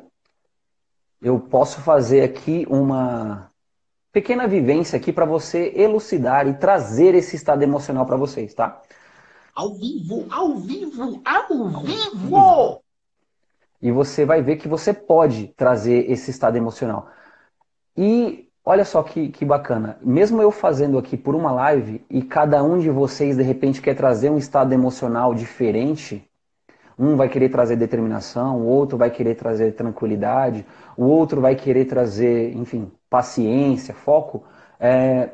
eu 1.21 1.39
posso 1.39 1.81
fazer 1.81 2.21
aqui 2.21 2.65
uma 2.69 3.50
pequena 4.11 4.47
vivência 4.47 4.97
aqui 4.97 5.11
para 5.11 5.25
você 5.25 5.71
elucidar 5.75 6.47
e 6.47 6.53
trazer 6.53 7.15
esse 7.15 7.35
estado 7.35 7.63
emocional 7.63 8.05
para 8.05 8.17
vocês, 8.17 8.53
tá? 8.53 8.81
Ao 9.55 9.73
vivo, 9.73 10.25
ao 10.29 10.55
vivo, 10.55 11.21
ao 11.25 11.83
vivo! 11.83 12.83
E 13.81 13.91
você 13.91 14.25
vai 14.25 14.41
ver 14.41 14.57
que 14.57 14.67
você 14.67 14.93
pode 14.93 15.47
trazer 15.57 16.09
esse 16.09 16.31
estado 16.31 16.55
emocional. 16.55 17.09
E 17.97 18.51
Olha 18.63 18.85
só 18.85 19.01
que, 19.01 19.29
que 19.29 19.43
bacana. 19.43 19.97
Mesmo 20.01 20.39
eu 20.41 20.51
fazendo 20.51 20.97
aqui 20.99 21.17
por 21.17 21.33
uma 21.33 21.51
live 21.51 22.05
e 22.09 22.21
cada 22.21 22.63
um 22.63 22.77
de 22.77 22.89
vocês 22.91 23.37
de 23.37 23.43
repente 23.43 23.81
quer 23.81 23.95
trazer 23.95 24.29
um 24.29 24.37
estado 24.37 24.71
emocional 24.71 25.33
diferente, 25.33 26.29
um 26.97 27.15
vai 27.15 27.27
querer 27.27 27.49
trazer 27.49 27.75
determinação, 27.75 28.59
o 28.61 28.67
outro 28.67 28.97
vai 28.99 29.09
querer 29.09 29.35
trazer 29.35 29.71
tranquilidade, 29.73 30.65
o 30.95 31.05
outro 31.05 31.41
vai 31.41 31.55
querer 31.55 31.85
trazer, 31.85 32.55
enfim, 32.55 32.91
paciência, 33.11 33.93
foco. 33.93 34.43
É... 34.79 35.29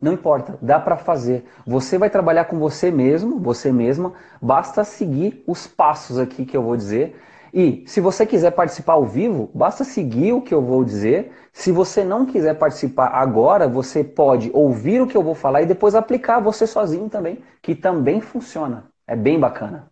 Não 0.00 0.12
importa, 0.12 0.58
dá 0.60 0.80
para 0.80 0.96
fazer. 0.96 1.44
Você 1.64 1.98
vai 1.98 2.10
trabalhar 2.10 2.46
com 2.46 2.58
você 2.58 2.90
mesmo, 2.90 3.38
você 3.38 3.70
mesma, 3.70 4.12
basta 4.42 4.82
seguir 4.82 5.44
os 5.46 5.68
passos 5.68 6.18
aqui 6.18 6.44
que 6.44 6.56
eu 6.56 6.62
vou 6.62 6.76
dizer 6.76 7.16
e 7.52 7.82
se 7.86 8.00
você 8.00 8.26
quiser 8.26 8.50
participar 8.50 8.94
ao 8.94 9.06
vivo, 9.06 9.50
basta 9.54 9.84
seguir 9.84 10.32
o 10.32 10.42
que 10.42 10.54
eu 10.54 10.62
vou 10.62 10.84
dizer. 10.84 11.32
Se 11.52 11.72
você 11.72 12.04
não 12.04 12.26
quiser 12.26 12.54
participar 12.54 13.08
agora, 13.08 13.66
você 13.66 14.04
pode 14.04 14.50
ouvir 14.52 15.00
o 15.00 15.06
que 15.06 15.16
eu 15.16 15.22
vou 15.22 15.34
falar 15.34 15.62
e 15.62 15.66
depois 15.66 15.94
aplicar 15.94 16.40
você 16.40 16.66
sozinho 16.66 17.08
também, 17.08 17.42
que 17.62 17.74
também 17.74 18.20
funciona. 18.20 18.84
É 19.06 19.16
bem 19.16 19.40
bacana. 19.40 19.90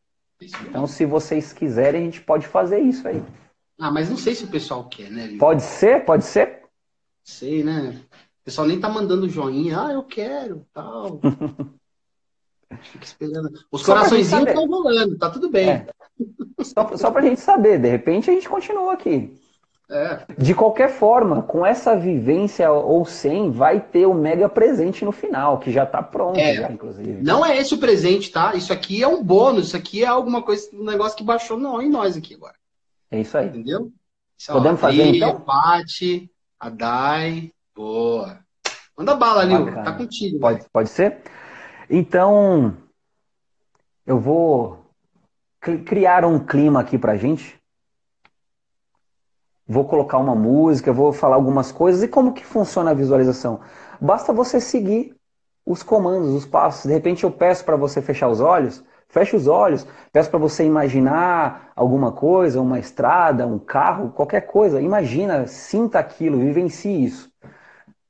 Então, 0.68 0.86
se 0.86 1.06
vocês 1.06 1.52
quiserem, 1.52 2.02
a 2.02 2.04
gente 2.04 2.20
pode 2.20 2.46
fazer 2.46 2.78
isso 2.78 3.08
aí. 3.08 3.22
Ah, 3.80 3.90
mas 3.90 4.10
não 4.10 4.16
sei 4.16 4.34
se 4.34 4.44
o 4.44 4.48
pessoal 4.48 4.84
quer, 4.84 5.10
né? 5.10 5.36
Pode 5.38 5.62
ser, 5.62 6.04
pode 6.04 6.24
ser. 6.24 6.65
Sei, 7.26 7.64
né? 7.64 8.00
O 8.40 8.44
pessoal 8.44 8.68
nem 8.68 8.78
tá 8.78 8.88
mandando 8.88 9.28
joinha. 9.28 9.80
Ah, 9.80 9.92
eu 9.92 10.04
quero, 10.04 10.64
tal. 10.72 11.20
Fica 12.82 13.04
esperando. 13.04 13.50
Os 13.70 13.82
coraçõezinhos 13.82 14.46
estão 14.46 14.66
rolando, 14.66 15.18
tá 15.18 15.28
tudo 15.28 15.50
bem. 15.50 15.70
É. 15.70 15.86
Só, 16.62 16.96
só 16.96 17.10
pra 17.10 17.22
gente 17.22 17.40
saber, 17.40 17.80
de 17.80 17.88
repente 17.88 18.30
a 18.30 18.32
gente 18.32 18.48
continua 18.48 18.92
aqui. 18.92 19.36
É. 19.90 20.24
De 20.38 20.54
qualquer 20.54 20.88
forma, 20.88 21.42
com 21.42 21.66
essa 21.66 21.96
vivência 21.96 22.70
ou 22.72 23.04
sem, 23.04 23.50
vai 23.50 23.80
ter 23.80 24.06
o 24.06 24.14
mega 24.14 24.48
presente 24.48 25.04
no 25.04 25.12
final, 25.12 25.58
que 25.58 25.70
já 25.70 25.84
está 25.84 26.02
pronto, 26.02 26.38
é. 26.38 26.54
já, 26.54 26.70
inclusive. 26.70 27.22
Não 27.22 27.44
é 27.44 27.56
esse 27.58 27.74
o 27.74 27.78
presente, 27.78 28.30
tá? 28.30 28.54
Isso 28.54 28.72
aqui 28.72 29.02
é 29.02 29.08
um 29.08 29.22
bônus, 29.22 29.68
isso 29.68 29.76
aqui 29.76 30.02
é 30.02 30.06
alguma 30.06 30.42
coisa, 30.42 30.68
um 30.72 30.84
negócio 30.84 31.16
que 31.16 31.24
baixou 31.24 31.58
não, 31.58 31.82
em 31.82 31.90
nós 31.90 32.16
aqui 32.16 32.34
agora. 32.34 32.54
É 33.10 33.20
isso 33.20 33.36
aí. 33.36 33.48
Entendeu? 33.48 33.92
Isso, 34.36 34.52
Podemos 34.52 34.78
ó, 34.78 34.82
fazer 34.82 35.02
Adri, 35.02 35.16
então? 35.18 35.30
A 35.30 35.40
Pati, 35.40 36.30
a 36.66 36.70
Dai, 36.70 37.52
boa. 37.74 38.40
Manda 38.98 39.14
bala, 39.14 39.44
Lil, 39.44 39.72
tá 39.72 39.92
contigo. 39.92 40.40
Pode, 40.40 40.66
pode 40.72 40.88
ser? 40.88 41.22
Então, 41.88 42.76
eu 44.04 44.18
vou 44.18 44.90
criar 45.60 46.24
um 46.24 46.44
clima 46.44 46.80
aqui 46.80 46.98
pra 46.98 47.16
gente. 47.16 47.56
Vou 49.68 49.84
colocar 49.84 50.18
uma 50.18 50.34
música, 50.34 50.92
vou 50.92 51.12
falar 51.12 51.36
algumas 51.36 51.70
coisas. 51.70 52.02
E 52.02 52.08
como 52.08 52.32
que 52.32 52.44
funciona 52.44 52.90
a 52.90 52.94
visualização? 52.94 53.60
Basta 54.00 54.32
você 54.32 54.60
seguir 54.60 55.14
os 55.64 55.84
comandos, 55.84 56.30
os 56.30 56.46
passos. 56.46 56.86
De 56.86 56.92
repente 56.92 57.22
eu 57.22 57.30
peço 57.30 57.64
para 57.64 57.76
você 57.76 58.02
fechar 58.02 58.28
os 58.28 58.40
olhos, 58.40 58.82
feche 59.08 59.36
os 59.36 59.46
olhos. 59.46 59.86
Peço 60.12 60.30
para 60.30 60.38
você 60.38 60.64
imaginar 60.64 61.72
alguma 61.74 62.12
coisa, 62.12 62.60
uma 62.60 62.78
estrada, 62.78 63.46
um 63.46 63.58
carro, 63.58 64.10
qualquer 64.10 64.42
coisa. 64.42 64.80
Imagina, 64.80 65.46
sinta 65.46 65.98
aquilo, 65.98 66.38
vivencie 66.38 67.04
isso. 67.04 67.30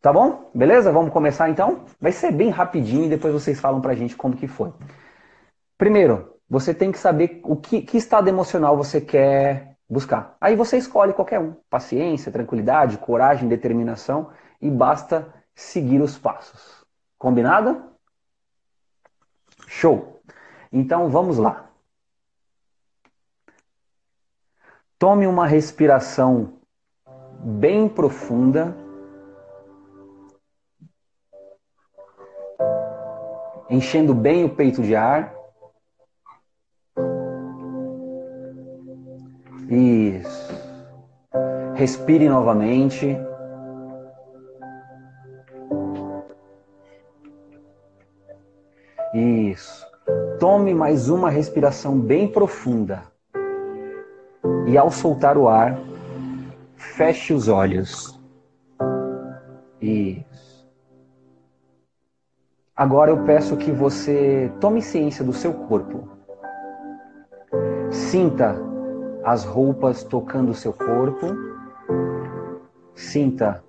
Tá 0.01 0.13
bom? 0.13 0.51
Beleza? 0.55 0.93
Vamos 0.93 1.13
começar 1.13 1.49
então? 1.51 1.85
Vai 2.01 2.13
ser 2.13 2.31
bem 2.31 2.51
rapidinho 2.51 3.07
e 3.07 3.09
depois 3.09 3.33
vocês 3.33 3.59
falam 3.59 3.81
pra 3.81 3.95
gente 3.95 4.17
como 4.17 4.37
que 4.37 4.47
foi. 4.47 4.73
Primeiro, 5.77 6.35
você 6.49 6.73
tem 6.73 6.93
que 6.93 6.99
saber 6.99 7.41
o 7.45 7.57
que, 7.57 7.83
que 7.83 7.97
estado 7.97 8.29
emocional 8.29 8.77
você 8.77 9.01
quer 9.01 9.77
buscar. 9.89 10.37
Aí 10.41 10.55
você 10.55 10.77
escolhe 10.77 11.13
qualquer 11.13 11.41
um. 11.41 11.55
Paciência, 11.69 12.33
tranquilidade, 12.33 12.99
coragem, 12.99 13.49
determinação 13.49 14.31
e 14.61 14.71
basta 14.71 15.33
seguir 15.55 16.01
os 16.01 16.17
passos. 16.17 16.85
Combinado? 17.19 17.83
Show! 19.67 20.16
Então 20.73 21.09
vamos 21.09 21.39
lá. 21.39 21.71
Tome 24.99 25.27
uma 25.27 25.47
respiração 25.47 26.55
bem 27.39 27.89
profunda. 27.89 28.75
Enchendo 33.69 34.15
bem 34.15 34.45
o 34.45 34.55
peito 34.55 34.83
de 34.83 34.97
ar. 34.97 35.35
Isso. 39.69 40.55
Respire 41.75 42.29
novamente. 42.29 43.17
Isso. 49.13 49.96
Tome 50.39 50.75
mais 50.75 51.09
uma 51.09 51.31
respiração 51.31 51.99
bem 51.99 52.29
profunda. 52.29 53.03
E 54.67 54.77
ao 54.77 54.91
soltar 54.91 55.39
o 55.39 55.49
ar, 55.49 55.79
feche 56.77 57.33
os 57.33 57.49
olhos. 57.49 58.21
Isso. 59.81 60.69
Agora 62.77 63.11
eu 63.11 63.25
peço 63.25 63.57
que 63.57 63.73
você 63.73 64.53
tome 64.61 64.83
ciência 64.83 65.25
do 65.25 65.33
seu 65.33 65.55
corpo. 65.55 66.07
Sinta 67.91 68.57
as 69.25 69.45
roupas 69.45 70.05
tocando 70.05 70.51
o 70.51 70.55
seu 70.55 70.73
corpo. 70.75 71.29
Sinta 72.95 73.65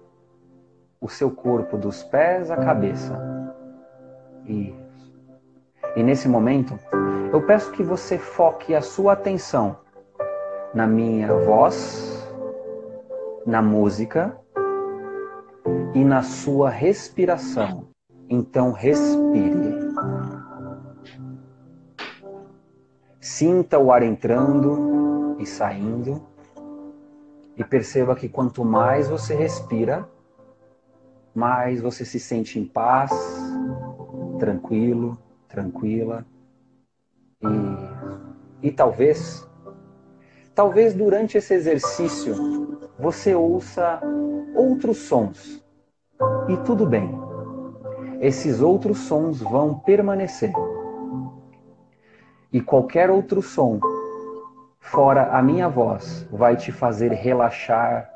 o 0.99 1.07
seu 1.07 1.31
corpo 1.31 1.77
dos 1.77 2.03
pés 2.03 2.51
à 2.51 2.57
cabeça. 2.57 3.17
Isso. 4.45 4.86
E 5.97 6.03
nesse 6.03 6.29
momento, 6.29 6.77
eu 7.33 7.41
peço 7.41 7.71
que 7.71 7.81
você 7.81 8.19
foque 8.19 8.75
a 8.75 8.81
sua 8.81 9.13
atenção 9.13 9.79
na 10.71 10.85
minha 10.85 11.33
voz, 11.33 12.31
na 13.47 13.63
música 13.63 14.39
e 15.95 16.05
na 16.05 16.21
sua 16.21 16.69
respiração. 16.69 17.87
Então, 18.29 18.73
respire. 18.73 19.75
Sinta 23.19 23.79
o 23.79 23.91
ar 23.91 24.03
entrando 24.03 25.35
e 25.39 25.47
saindo. 25.47 26.21
E 27.55 27.63
perceba 27.63 28.15
que 28.15 28.29
quanto 28.29 28.63
mais 28.63 29.09
você 29.09 29.33
respira, 29.33 30.07
mais 31.33 31.81
você 31.81 32.05
se 32.05 32.19
sente 32.19 32.59
em 32.59 32.65
paz, 32.65 33.11
tranquilo, 34.37 35.17
tranquila. 35.47 36.25
E, 37.41 38.67
e 38.67 38.71
talvez, 38.71 39.47
talvez 40.53 40.93
durante 40.93 41.37
esse 41.37 41.53
exercício 41.53 42.79
você 42.99 43.35
ouça 43.35 44.01
outros 44.55 44.97
sons. 44.97 45.63
E 46.49 46.57
tudo 46.65 46.85
bem. 46.85 47.11
Esses 48.19 48.61
outros 48.61 48.97
sons 48.99 49.39
vão 49.39 49.77
permanecer. 49.79 50.51
E 52.51 52.59
qualquer 52.59 53.11
outro 53.11 53.41
som, 53.41 53.79
fora 54.79 55.37
a 55.37 55.43
minha 55.43 55.69
voz, 55.69 56.27
vai 56.31 56.55
te 56.55 56.71
fazer 56.71 57.11
relaxar 57.11 58.09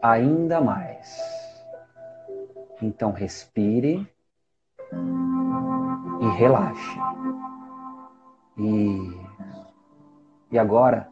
ainda 0.00 0.60
mais. 0.60 1.20
Então 2.80 3.12
respire 3.12 4.08
e 6.22 6.28
relaxe. 6.28 7.00
E, 8.56 9.20
e 10.52 10.58
agora, 10.58 11.08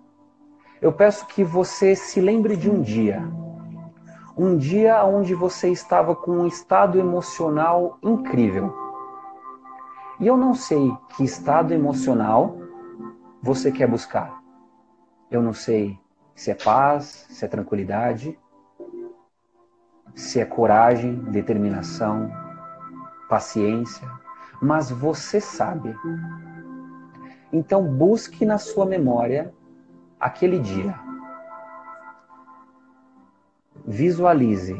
eu 0.80 0.92
peço 0.92 1.26
que 1.26 1.42
você 1.42 1.96
se 1.96 2.20
lembre 2.20 2.56
de 2.56 2.70
um 2.70 2.80
dia. 2.80 3.20
Um 4.38 4.56
dia 4.56 5.04
onde 5.04 5.34
você 5.34 5.68
estava 5.68 6.14
com 6.14 6.30
um 6.30 6.46
estado 6.46 6.96
emocional 6.96 7.98
incrível. 8.02 8.72
E 10.20 10.28
eu 10.28 10.36
não 10.36 10.54
sei 10.54 10.96
que 11.16 11.24
estado 11.24 11.74
emocional 11.74 12.56
você 13.42 13.72
quer 13.72 13.88
buscar. 13.88 14.40
Eu 15.28 15.42
não 15.42 15.52
sei 15.52 15.98
se 16.36 16.52
é 16.52 16.54
paz, 16.54 17.26
se 17.30 17.44
é 17.44 17.48
tranquilidade, 17.48 18.38
se 20.14 20.38
é 20.38 20.44
coragem, 20.44 21.16
determinação, 21.16 22.30
paciência 23.28 24.19
mas 24.60 24.90
você 24.90 25.40
sabe. 25.40 25.96
Então 27.52 27.82
busque 27.82 28.44
na 28.44 28.58
sua 28.58 28.84
memória 28.84 29.54
aquele 30.18 30.58
dia. 30.58 30.94
Visualize. 33.86 34.76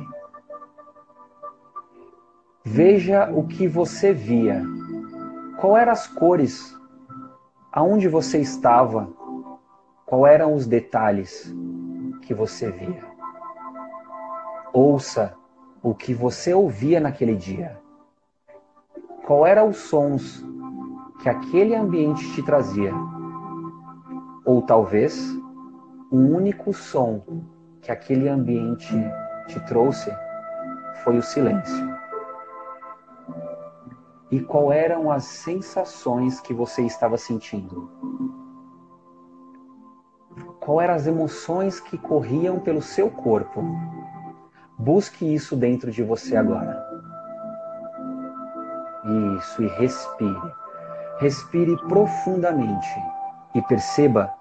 Veja 2.62 3.30
o 3.32 3.46
que 3.46 3.66
você 3.66 4.12
via. 4.12 4.62
Qual 5.58 5.76
eram 5.76 5.92
as 5.92 6.06
cores? 6.06 6.76
Aonde 7.72 8.06
você 8.06 8.38
estava? 8.38 9.10
Qual 10.04 10.26
eram 10.26 10.54
os 10.54 10.66
detalhes 10.66 11.52
que 12.22 12.34
você 12.34 12.70
via? 12.70 13.08
Ouça 14.72 15.34
o 15.82 15.94
que 15.94 16.12
você 16.12 16.52
ouvia 16.52 17.00
naquele 17.00 17.34
dia 17.34 17.80
qual 19.30 19.46
eram 19.46 19.68
os 19.68 19.76
sons 19.76 20.44
que 21.20 21.28
aquele 21.28 21.72
ambiente 21.76 22.28
te 22.32 22.42
trazia. 22.42 22.92
Ou 24.44 24.60
talvez 24.60 25.32
o 26.10 26.16
único 26.16 26.72
som 26.72 27.22
que 27.80 27.92
aquele 27.92 28.28
ambiente 28.28 28.92
te 29.46 29.60
trouxe 29.66 30.12
foi 31.04 31.16
o 31.16 31.22
silêncio. 31.22 31.96
E 34.32 34.40
qual 34.40 34.72
eram 34.72 35.12
as 35.12 35.22
sensações 35.26 36.40
que 36.40 36.52
você 36.52 36.82
estava 36.82 37.16
sentindo? 37.16 37.88
Qual 40.58 40.80
eram 40.80 40.94
as 40.94 41.06
emoções 41.06 41.78
que 41.78 41.96
corriam 41.96 42.58
pelo 42.58 42.82
seu 42.82 43.08
corpo? 43.08 43.62
Busque 44.76 45.32
isso 45.32 45.54
dentro 45.54 45.92
de 45.92 46.02
você 46.02 46.34
agora. 46.34 46.89
Isso, 49.38 49.62
e 49.62 49.66
respire. 49.68 50.54
Respire 51.18 51.76
profundamente 51.88 52.88
e 53.54 53.62
perceba 53.62 54.32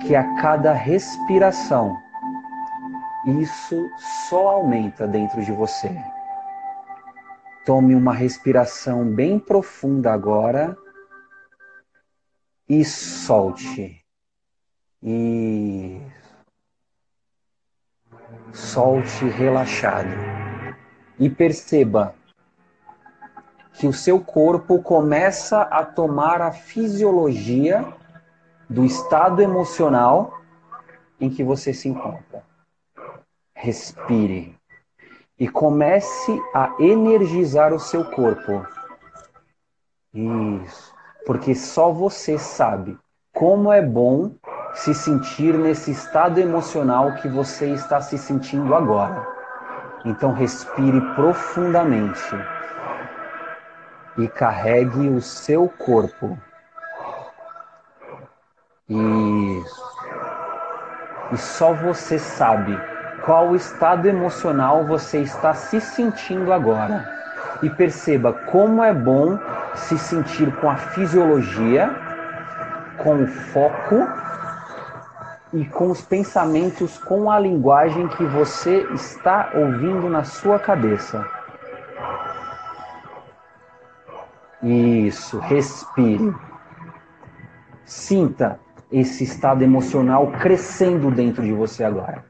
que 0.00 0.14
a 0.14 0.34
cada 0.36 0.72
respiração 0.72 1.96
isso 3.26 3.90
só 4.28 4.48
aumenta 4.48 5.06
dentro 5.08 5.42
de 5.42 5.50
você. 5.50 5.90
Tome 7.64 7.94
uma 7.94 8.12
respiração 8.12 9.06
bem 9.06 9.38
profunda 9.38 10.12
agora 10.12 10.76
e 12.68 12.84
solte. 12.84 14.04
E 15.02 16.02
solte 18.52 19.24
relaxado. 19.26 20.10
E 21.18 21.30
perceba 21.30 22.14
que 23.74 23.86
o 23.86 23.92
seu 23.92 24.20
corpo 24.20 24.80
começa 24.82 25.62
a 25.62 25.84
tomar 25.84 26.40
a 26.40 26.52
fisiologia 26.52 27.84
do 28.70 28.84
estado 28.84 29.42
emocional 29.42 30.40
em 31.20 31.28
que 31.28 31.42
você 31.42 31.74
se 31.74 31.88
encontra. 31.88 32.42
Respire 33.54 34.56
e 35.38 35.48
comece 35.48 36.40
a 36.54 36.74
energizar 36.78 37.72
o 37.72 37.80
seu 37.80 38.04
corpo. 38.04 38.64
Isso, 40.14 40.94
porque 41.26 41.54
só 41.54 41.90
você 41.90 42.38
sabe 42.38 42.96
como 43.32 43.72
é 43.72 43.82
bom 43.82 44.32
se 44.74 44.94
sentir 44.94 45.58
nesse 45.58 45.90
estado 45.90 46.38
emocional 46.38 47.16
que 47.16 47.28
você 47.28 47.70
está 47.70 48.00
se 48.00 48.16
sentindo 48.16 48.74
agora. 48.74 49.26
Então 50.04 50.32
respire 50.32 51.00
profundamente 51.16 52.36
e 54.16 54.28
carregue 54.28 55.08
o 55.08 55.20
seu 55.20 55.68
corpo. 55.68 56.38
Isso. 58.88 59.84
E 61.32 61.36
só 61.36 61.72
você 61.72 62.18
sabe 62.18 62.78
qual 63.24 63.56
estado 63.56 64.06
emocional 64.06 64.84
você 64.84 65.20
está 65.20 65.54
se 65.54 65.80
sentindo 65.80 66.52
agora. 66.52 67.12
E 67.62 67.70
perceba 67.70 68.32
como 68.32 68.82
é 68.82 68.92
bom 68.92 69.38
se 69.74 69.98
sentir 69.98 70.54
com 70.56 70.68
a 70.68 70.76
fisiologia, 70.76 71.90
com 72.98 73.22
o 73.22 73.26
foco 73.26 74.06
e 75.52 75.64
com 75.64 75.90
os 75.90 76.02
pensamentos, 76.02 76.98
com 76.98 77.30
a 77.30 77.38
linguagem 77.38 78.06
que 78.08 78.24
você 78.24 78.86
está 78.92 79.50
ouvindo 79.54 80.08
na 80.08 80.24
sua 80.24 80.58
cabeça. 80.58 81.24
Isso, 84.64 85.38
respire. 85.40 86.34
Sinta 87.84 88.58
esse 88.90 89.22
estado 89.22 89.62
emocional 89.62 90.32
crescendo 90.32 91.10
dentro 91.10 91.42
de 91.42 91.52
você 91.52 91.84
agora. 91.84 92.24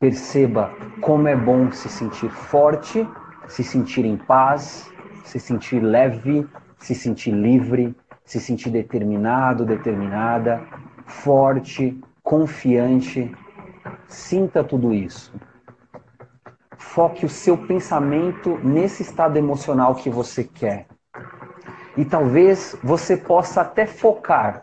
Perceba 0.00 0.74
como 1.00 1.28
é 1.28 1.36
bom 1.36 1.70
se 1.70 1.88
sentir 1.88 2.30
forte, 2.30 3.08
se 3.46 3.62
sentir 3.62 4.04
em 4.04 4.16
paz, 4.16 4.90
se 5.24 5.38
sentir 5.38 5.78
leve, 5.78 6.48
se 6.78 6.96
sentir 6.96 7.30
livre, 7.30 7.94
se 8.24 8.40
sentir 8.40 8.70
determinado, 8.70 9.64
determinada, 9.64 10.60
forte, 11.04 11.96
confiante. 12.24 13.32
Sinta 14.08 14.64
tudo 14.64 14.92
isso. 14.92 15.32
Foque 16.76 17.24
o 17.24 17.28
seu 17.28 17.56
pensamento 17.56 18.58
nesse 18.64 19.02
estado 19.02 19.36
emocional 19.36 19.94
que 19.94 20.10
você 20.10 20.42
quer. 20.42 20.88
E 21.96 22.04
talvez 22.04 22.76
você 22.82 23.16
possa 23.16 23.62
até 23.62 23.86
focar 23.86 24.62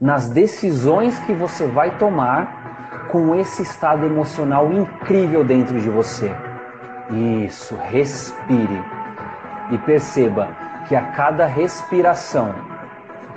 nas 0.00 0.28
decisões 0.28 1.18
que 1.20 1.32
você 1.32 1.66
vai 1.66 1.96
tomar 1.98 3.08
com 3.10 3.34
esse 3.34 3.62
estado 3.62 4.04
emocional 4.04 4.72
incrível 4.72 5.44
dentro 5.44 5.80
de 5.80 5.88
você. 5.88 6.34
Isso, 7.44 7.76
respire 7.76 8.82
e 9.70 9.78
perceba 9.78 10.48
que 10.88 10.96
a 10.96 11.12
cada 11.12 11.46
respiração 11.46 12.54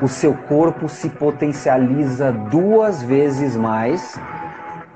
o 0.02 0.08
seu 0.08 0.34
corpo 0.34 0.90
se 0.90 1.10
potencializa 1.10 2.32
duas 2.32 3.02
vezes 3.02 3.56
mais, 3.56 4.20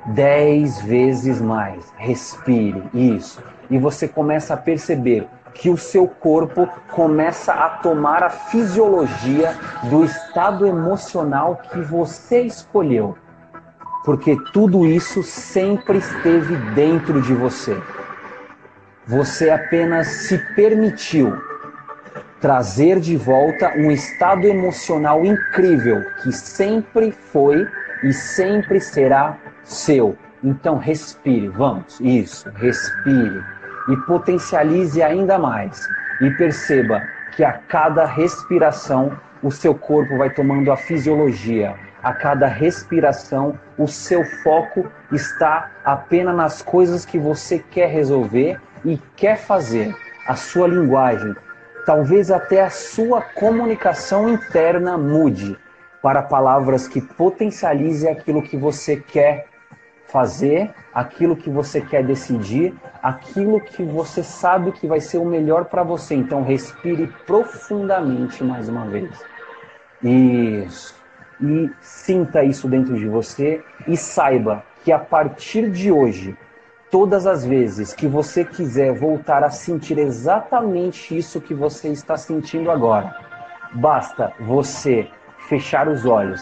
dez 0.08 0.82
vezes 0.82 1.40
mais. 1.40 1.94
Respire, 1.98 2.84
isso. 2.94 3.42
E 3.70 3.78
você 3.78 4.08
começa 4.08 4.54
a 4.54 4.58
perceber 4.58 5.28
que 5.54 5.70
o 5.70 5.78
seu 5.78 6.08
corpo 6.08 6.68
começa 6.92 7.54
a 7.54 7.70
tomar 7.70 8.24
a 8.24 8.30
fisiologia 8.30 9.56
do 9.90 10.04
estado 10.04 10.66
emocional 10.66 11.62
que 11.72 11.82
você 11.82 12.42
escolheu. 12.42 13.18
Porque 14.06 14.38
tudo 14.54 14.86
isso 14.86 15.22
sempre 15.24 15.98
esteve 15.98 16.56
dentro 16.74 17.22
de 17.22 17.34
você. 17.34 17.78
Você 19.06 19.50
apenas 19.50 20.08
se 20.08 20.38
permitiu 20.56 21.38
trazer 22.40 23.00
de 23.00 23.18
volta 23.18 23.74
um 23.76 23.92
estado 23.92 24.46
emocional 24.46 25.26
incrível 25.26 26.02
que 26.24 26.32
sempre 26.32 27.12
foi 27.12 27.68
e 28.04 28.14
sempre 28.14 28.80
será 28.80 29.38
seu. 29.64 30.16
Então 30.42 30.78
respire, 30.78 31.50
vamos, 31.50 32.00
isso, 32.00 32.50
respire 32.52 33.44
e 33.90 33.98
potencialize 33.98 35.02
ainda 35.02 35.38
mais. 35.38 35.88
E 36.22 36.30
perceba 36.32 37.02
que 37.32 37.44
a 37.44 37.54
cada 37.54 38.06
respiração 38.06 39.18
o 39.42 39.52
seu 39.52 39.74
corpo 39.74 40.18
vai 40.18 40.30
tomando 40.30 40.72
a 40.72 40.78
fisiologia. 40.78 41.76
A 42.04 42.14
cada 42.14 42.48
respiração 42.48 43.58
o 43.78 43.88
seu 43.88 44.24
foco 44.44 44.90
está 45.12 45.72
apenas 45.84 46.36
nas 46.36 46.62
coisas 46.62 47.06
que 47.06 47.18
você 47.18 47.60
quer 47.60 47.90
resolver 47.90 48.60
e 48.86 48.98
quer 49.16 49.38
fazer. 49.38 49.96
A 50.28 50.36
sua 50.36 50.68
linguagem, 50.68 51.36
talvez 51.86 52.30
até 52.30 52.62
a 52.62 52.70
sua 52.70 53.22
comunicação 53.22 54.30
interna 54.30 54.98
mude 54.98 55.58
para 56.02 56.22
palavras 56.22 56.88
que 56.88 57.02
potencializem 57.02 58.12
aquilo 58.12 58.44
que 58.44 58.56
você 58.56 58.98
quer 58.98 59.48
fazer, 60.12 60.74
aquilo 60.94 61.36
que 61.36 61.50
você 61.50 61.82
quer 61.82 62.04
decidir, 62.04 62.74
aquilo 63.02 63.62
que 63.62 63.84
você 63.84 64.24
sabe 64.24 64.72
que 64.72 64.88
vai 64.88 65.00
ser 65.00 65.18
o 65.18 65.26
melhor 65.26 65.66
para 65.66 65.84
você. 65.84 66.16
Então 66.16 66.44
respire 66.44 67.08
profundamente 67.26 68.44
mais 68.44 68.68
uma 68.68 68.86
vez. 68.86 69.10
Isso. 70.04 70.96
E 71.42 71.70
sinta 71.82 72.44
isso 72.44 72.68
dentro 72.68 72.98
de 72.98 73.08
você 73.08 73.64
e 73.88 73.96
saiba 73.96 74.64
que 74.84 74.92
a 74.92 75.00
partir 75.00 75.70
de 75.70 75.92
hoje, 75.92 76.38
todas 76.92 77.26
as 77.26 77.46
vezes 77.46 77.94
que 77.94 78.08
você 78.08 78.44
quiser 78.44 78.94
voltar 78.94 79.44
a 79.44 79.50
sentir 79.50 79.98
exatamente 79.98 81.18
isso 81.18 81.40
que 81.40 81.54
você 81.54 81.90
está 81.90 82.18
sentindo 82.18 82.70
agora, 82.70 83.16
basta 83.74 84.34
você 84.40 85.08
fechar 85.48 85.88
os 85.88 86.06
olhos, 86.06 86.42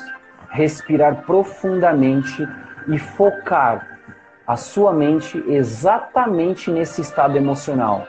respirar 0.50 1.24
profundamente 1.26 2.48
e 2.88 2.98
focar 2.98 3.98
a 4.46 4.56
sua 4.56 4.94
mente 4.94 5.44
exatamente 5.48 6.72
nesse 6.72 7.02
estado 7.02 7.38
emocional, 7.38 8.08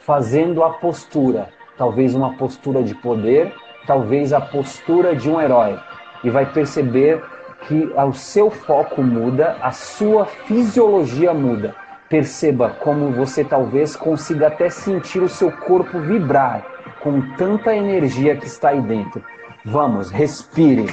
fazendo 0.00 0.62
a 0.62 0.70
postura, 0.70 1.48
talvez 1.78 2.14
uma 2.14 2.34
postura 2.34 2.82
de 2.82 2.94
poder, 2.94 3.54
talvez 3.86 4.32
a 4.32 4.40
postura 4.40 5.16
de 5.16 5.30
um 5.30 5.40
herói, 5.40 5.78
e 6.22 6.28
vai 6.28 6.44
perceber 6.44 7.22
que 7.66 7.90
o 7.96 8.12
seu 8.12 8.50
foco 8.50 9.02
muda, 9.02 9.56
a 9.62 9.70
sua 9.70 10.26
fisiologia 10.26 11.32
muda. 11.32 11.74
Perceba 12.08 12.70
como 12.80 13.12
você 13.12 13.44
talvez 13.44 13.96
consiga 13.96 14.48
até 14.48 14.70
sentir 14.70 15.22
o 15.22 15.28
seu 15.28 15.50
corpo 15.52 15.98
vibrar 16.00 16.64
com 17.00 17.20
tanta 17.36 17.74
energia 17.74 18.36
que 18.36 18.46
está 18.46 18.70
aí 18.70 18.80
dentro. 18.80 19.22
Vamos, 19.64 20.10
respire. 20.10 20.86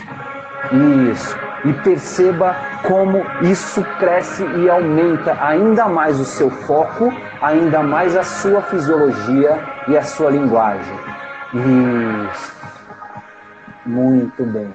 Isso. 1.11 1.37
E 1.63 1.73
perceba 1.83 2.55
como 2.87 3.23
isso 3.41 3.83
cresce 3.99 4.43
e 4.43 4.69
aumenta 4.69 5.37
ainda 5.41 5.87
mais 5.87 6.19
o 6.19 6.25
seu 6.25 6.49
foco, 6.49 7.11
ainda 7.41 7.81
mais 7.81 8.15
a 8.15 8.23
sua 8.23 8.61
fisiologia 8.61 9.59
e 9.87 9.97
a 9.97 10.03
sua 10.03 10.29
linguagem. 10.31 10.95
Isso. 11.53 12.55
Muito 13.85 14.43
bem. 14.45 14.73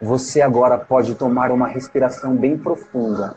Você 0.00 0.40
agora 0.40 0.78
pode 0.78 1.14
tomar 1.14 1.50
uma 1.50 1.68
respiração 1.68 2.34
bem 2.34 2.56
profunda. 2.56 3.34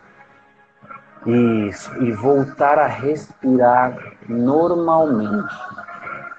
Isso. 1.25 1.93
E 2.03 2.11
voltar 2.11 2.79
a 2.79 2.87
respirar 2.87 3.97
normalmente. 4.27 5.53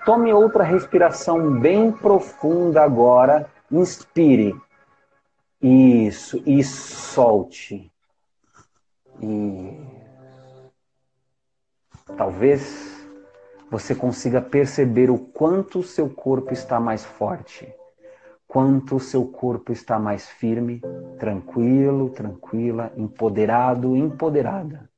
Tome 0.05 0.33
outra 0.33 0.65
respiração 0.65 1.61
bem 1.61 1.91
profunda 1.91 2.83
agora. 2.83 3.47
Inspire. 3.71 4.55
Isso. 5.67 6.43
E 6.47 6.63
solte. 6.63 7.91
E 9.21 9.79
talvez 12.17 13.07
você 13.71 13.95
consiga 13.95 14.41
perceber 14.41 15.11
o 15.11 15.19
quanto 15.19 15.79
o 15.79 15.83
seu 15.83 16.09
corpo 16.09 16.53
está 16.53 16.79
mais 16.79 17.05
forte 17.05 17.73
quanto 18.55 18.95
o 18.95 19.01
seu 19.01 19.27
corpo 19.27 19.73
está 19.73 19.99
mais 19.99 20.29
firme, 20.29 20.81
tranquilo, 21.19 22.11
tranquila, 22.11 22.93
empoderado, 22.97 23.97
empoderada. 23.97 24.89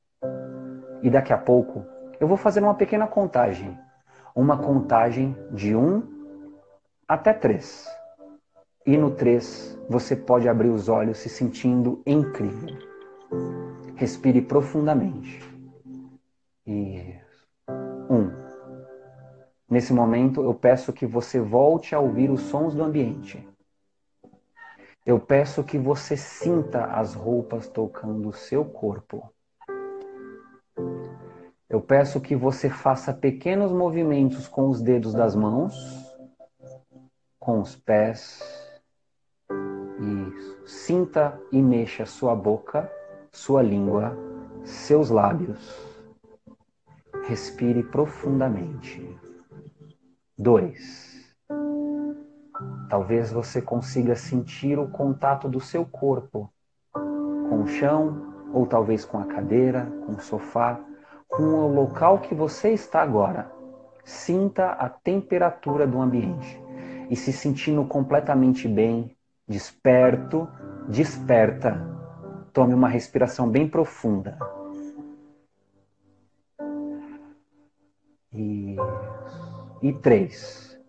E 1.01 1.09
daqui 1.09 1.33
a 1.33 1.39
pouco 1.39 1.83
eu 2.19 2.27
vou 2.27 2.37
fazer 2.37 2.61
uma 2.61 2.75
pequena 2.75 3.07
contagem. 3.07 3.75
Uma 4.35 4.59
contagem 4.59 5.35
de 5.51 5.75
um 5.75 6.03
até 7.07 7.33
três. 7.33 7.87
E 8.87 8.95
no 8.95 9.11
três 9.11 9.77
você 9.89 10.15
pode 10.15 10.47
abrir 10.47 10.69
os 10.69 10.87
olhos 10.87 11.17
se 11.17 11.27
sentindo 11.27 12.01
incrível. 12.07 12.77
Respire 13.97 14.41
profundamente. 14.41 15.41
Isso. 16.65 17.45
Um. 18.09 18.31
Nesse 19.69 19.91
momento, 19.91 20.41
eu 20.41 20.53
peço 20.53 20.93
que 20.93 21.05
você 21.05 21.41
volte 21.41 21.93
a 21.93 21.99
ouvir 21.99 22.31
os 22.31 22.39
sons 22.43 22.73
do 22.73 22.81
ambiente. 22.81 23.45
Eu 25.05 25.19
peço 25.19 25.65
que 25.65 25.77
você 25.77 26.15
sinta 26.15 26.85
as 26.85 27.13
roupas 27.13 27.67
tocando 27.67 28.29
o 28.29 28.33
seu 28.33 28.63
corpo. 28.63 29.29
Eu 31.69 31.81
peço 31.81 32.21
que 32.21 32.37
você 32.37 32.69
faça 32.69 33.13
pequenos 33.13 33.73
movimentos 33.73 34.47
com 34.47 34.69
os 34.69 34.81
dedos 34.81 35.13
das 35.13 35.35
mãos, 35.35 35.75
com 37.37 37.59
os 37.59 37.75
pés. 37.75 38.66
Isso. 39.99 40.57
Sinta 40.65 41.39
e 41.51 41.61
mexa 41.61 42.05
sua 42.05 42.35
boca, 42.35 42.91
sua 43.31 43.61
língua, 43.61 44.15
seus 44.63 45.09
lábios. 45.09 45.75
Respire 47.23 47.83
profundamente. 47.83 49.17
Dois. 50.37 51.35
Talvez 52.89 53.31
você 53.31 53.61
consiga 53.61 54.15
sentir 54.15 54.77
o 54.77 54.87
contato 54.87 55.49
do 55.49 55.59
seu 55.59 55.83
corpo 55.83 56.51
com 56.93 57.63
o 57.63 57.67
chão, 57.67 58.33
ou 58.53 58.65
talvez 58.65 59.03
com 59.03 59.19
a 59.19 59.25
cadeira, 59.25 59.91
com 60.05 60.13
o 60.13 60.21
sofá, 60.21 60.79
com 61.27 61.43
o 61.43 61.73
local 61.73 62.19
que 62.19 62.35
você 62.35 62.71
está 62.71 63.01
agora. 63.01 63.51
Sinta 64.05 64.71
a 64.71 64.87
temperatura 64.87 65.87
do 65.87 65.99
ambiente 65.99 66.61
e 67.09 67.15
se 67.15 67.33
sentindo 67.33 67.83
completamente 67.85 68.67
bem, 68.67 69.16
desperto, 69.47 70.47
desperta. 70.87 71.79
Tome 72.51 72.73
uma 72.73 72.89
respiração 72.89 73.47
bem 73.47 73.67
profunda. 73.67 74.37
Isso. 78.33 78.81
E 79.81 79.93
três, 79.93 80.79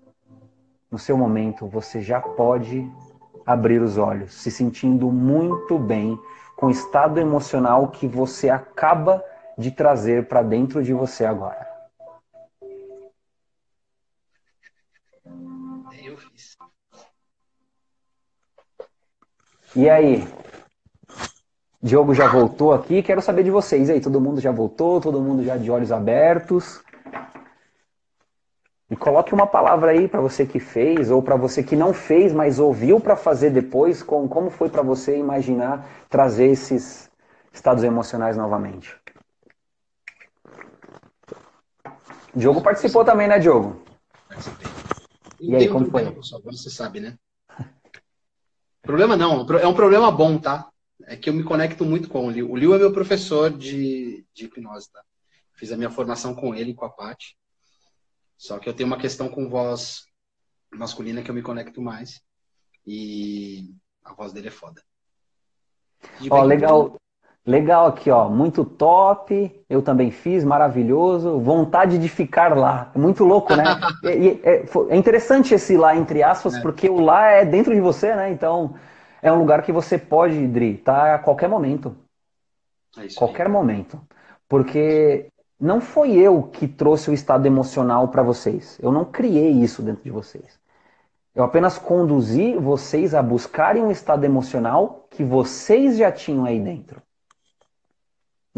no 0.91 0.99
seu 0.99 1.17
momento 1.17 1.67
você 1.67 2.01
já 2.01 2.21
pode 2.21 2.91
abrir 3.47 3.81
os 3.81 3.97
olhos, 3.97 4.35
se 4.35 4.51
sentindo 4.51 5.11
muito 5.13 5.79
bem 5.79 6.19
com 6.57 6.67
o 6.67 6.71
estado 6.71 7.21
emocional 7.21 7.89
que 7.89 8.07
você 8.07 8.51
acaba 8.51 9.23
de 9.57 9.71
trazer 9.71 10.27
para 10.27 10.43
dentro 10.43 10.83
de 10.83 10.93
você 10.93 11.25
agora. 11.25 11.68
E 19.77 19.89
aí? 19.89 20.27
Diogo 21.81 22.15
já 22.15 22.27
voltou 22.27 22.73
aqui, 22.73 23.03
quero 23.03 23.23
saber 23.23 23.45
de 23.45 23.51
vocês. 23.51 23.89
E 23.89 23.93
aí, 23.93 24.01
todo 24.01 24.21
mundo 24.21 24.41
já 24.41 24.51
voltou? 24.51 25.01
Todo 25.01 25.21
mundo 25.21 25.45
já 25.45 25.57
de 25.57 25.71
olhos 25.71 25.93
abertos? 25.93 26.83
E 28.91 28.97
coloque 28.97 29.35
uma 29.35 29.47
palavra 29.47 29.91
aí 29.91 30.09
para 30.09 30.21
você 30.21 30.47
que 30.47 30.59
fez 30.59 31.11
ou 31.11 31.23
para 31.23 31.37
você 31.37 31.63
que 31.63 31.77
não 31.77 31.93
fez, 31.93 32.33
mas 32.33 32.59
ouviu 32.59 32.99
para 32.99 33.17
fazer 33.17 33.51
depois, 33.51 34.03
com, 34.03 34.27
como 34.27 34.51
foi 34.51 34.71
para 34.71 34.83
você 34.83 35.19
imaginar 35.19 35.87
trazer 36.09 36.47
esses 36.47 37.11
estados 37.53 37.85
emocionais 37.85 38.37
novamente. 38.37 38.97
Diogo 42.35 42.63
participou 42.63 43.05
também, 43.05 43.29
né, 43.29 43.39
Diogo? 43.39 43.83
Participei. 44.27 44.69
E, 45.41 45.55
aí, 45.55 45.69
como 45.69 45.91
foi? 45.91 46.05
Você 46.45 46.71
sabe, 46.71 47.01
né? 47.01 47.19
Problema 48.89 49.19
não, 49.19 49.47
é 49.59 49.67
um 49.67 49.75
problema 49.75 50.11
bom, 50.11 50.39
tá? 50.39 50.67
É 51.03 51.15
que 51.15 51.29
eu 51.29 51.35
me 51.35 51.45
conecto 51.45 51.85
muito 51.85 52.09
com 52.09 52.27
o 52.27 52.31
Liu. 52.31 52.51
O 52.51 52.57
Liu 52.57 52.75
é 52.75 52.79
meu 52.79 52.91
professor 52.91 53.51
de, 53.51 54.27
de 54.33 54.47
hipnose, 54.47 54.91
tá? 54.91 55.05
Fiz 55.53 55.71
a 55.71 55.77
minha 55.77 55.91
formação 55.91 56.35
com 56.35 56.55
ele, 56.55 56.73
com 56.73 56.87
a 56.87 56.89
Paty. 56.89 57.37
Só 58.39 58.59
que 58.59 58.67
eu 58.67 58.73
tenho 58.73 58.87
uma 58.87 58.97
questão 58.97 59.29
com 59.29 59.47
voz 59.47 60.07
masculina 60.73 61.23
que 61.23 61.31
eu 61.31 61.35
me 61.35 61.43
conecto 61.43 61.83
mais. 61.83 62.23
E 62.87 63.75
a 64.03 64.15
voz 64.15 64.33
dele 64.33 64.49
é 64.49 64.51
foda. 64.51 64.83
Ó, 66.31 66.43
legal. 66.43 66.97
Legal 67.49 67.87
aqui, 67.87 68.11
ó. 68.11 68.29
Muito 68.29 68.63
top. 68.63 69.65
Eu 69.71 69.81
também 69.81 70.11
fiz, 70.11 70.45
maravilhoso. 70.45 71.39
Vontade 71.41 71.97
de 71.97 72.07
ficar 72.07 72.55
lá. 72.55 72.93
Muito 72.95 73.25
louco, 73.25 73.57
né? 73.57 73.65
e, 74.05 74.39
é, 74.45 74.67
é, 74.91 74.97
interessante 74.97 75.55
esse 75.55 75.75
lá, 75.75 75.97
entre 75.97 76.23
aspas, 76.23 76.57
é. 76.57 76.61
porque 76.61 76.91
o 76.91 77.01
lá 77.01 77.29
é 77.29 77.47
dentro 77.47 77.75
de 77.75 77.81
você, 77.81 78.15
né? 78.15 78.31
Então, 78.31 78.75
é 79.23 79.33
um 79.33 79.39
lugar 79.39 79.63
que 79.63 79.73
você 79.73 79.97
pode, 79.97 80.47
Dri, 80.47 80.77
tá 80.77 81.15
a 81.15 81.19
qualquer 81.19 81.49
momento. 81.49 81.97
É 82.99 83.07
qualquer 83.17 83.47
aí. 83.47 83.53
momento. 83.53 83.99
Porque 84.47 85.29
não 85.59 85.81
foi 85.81 86.13
eu 86.13 86.43
que 86.43 86.69
trouxe 86.69 87.09
o 87.09 87.15
estado 87.15 87.47
emocional 87.47 88.09
para 88.09 88.23
vocês. 88.23 88.79
Eu 88.83 88.93
não 88.93 89.07
criei 89.07 89.53
isso 89.53 89.81
dentro 89.81 90.05
de 90.05 90.11
vocês. 90.11 90.61
Eu 91.35 91.45
apenas 91.45 91.79
conduzi 91.79 92.57
vocês 92.57 93.15
a 93.15 93.23
buscarem 93.23 93.83
um 93.83 93.91
estado 93.91 94.23
emocional 94.25 95.07
que 95.09 95.25
vocês 95.25 95.97
já 95.97 96.13
tinham 96.13 96.45
aí 96.45 96.61
dentro. 96.61 97.01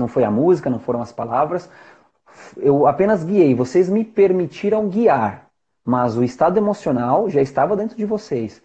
Não 0.01 0.09
foi 0.09 0.25
a 0.25 0.31
música, 0.31 0.71
não 0.71 0.81
foram 0.81 1.03
as 1.03 1.13
palavras. 1.13 1.71
Eu 2.57 2.87
apenas 2.87 3.23
guiei. 3.23 3.55
Vocês 3.55 3.89
me 3.89 4.05
permitiram 4.05 4.89
guiar. 4.89 5.47
Mas 5.85 6.17
o 6.17 6.25
estado 6.25 6.59
emocional 6.59 7.29
já 7.29 7.41
estava 7.41 7.77
dentro 7.77 7.97
de 7.97 8.05
vocês. 8.05 8.63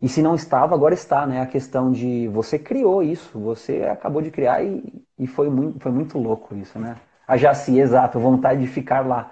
E 0.00 0.08
se 0.08 0.20
não 0.20 0.34
estava, 0.34 0.74
agora 0.74 0.92
está, 0.92 1.26
né? 1.26 1.40
A 1.40 1.46
questão 1.46 1.90
de 1.90 2.28
você 2.28 2.58
criou 2.58 3.02
isso, 3.02 3.38
você 3.38 3.84
acabou 3.84 4.20
de 4.20 4.30
criar 4.30 4.62
e, 4.62 5.02
e 5.18 5.26
foi, 5.26 5.48
muito, 5.48 5.80
foi 5.80 5.90
muito 5.90 6.18
louco 6.18 6.54
isso, 6.54 6.78
né? 6.78 6.96
A 7.26 7.36
Jaci, 7.36 7.78
exato, 7.78 8.18
vontade 8.18 8.60
de 8.60 8.66
ficar 8.66 9.06
lá. 9.06 9.30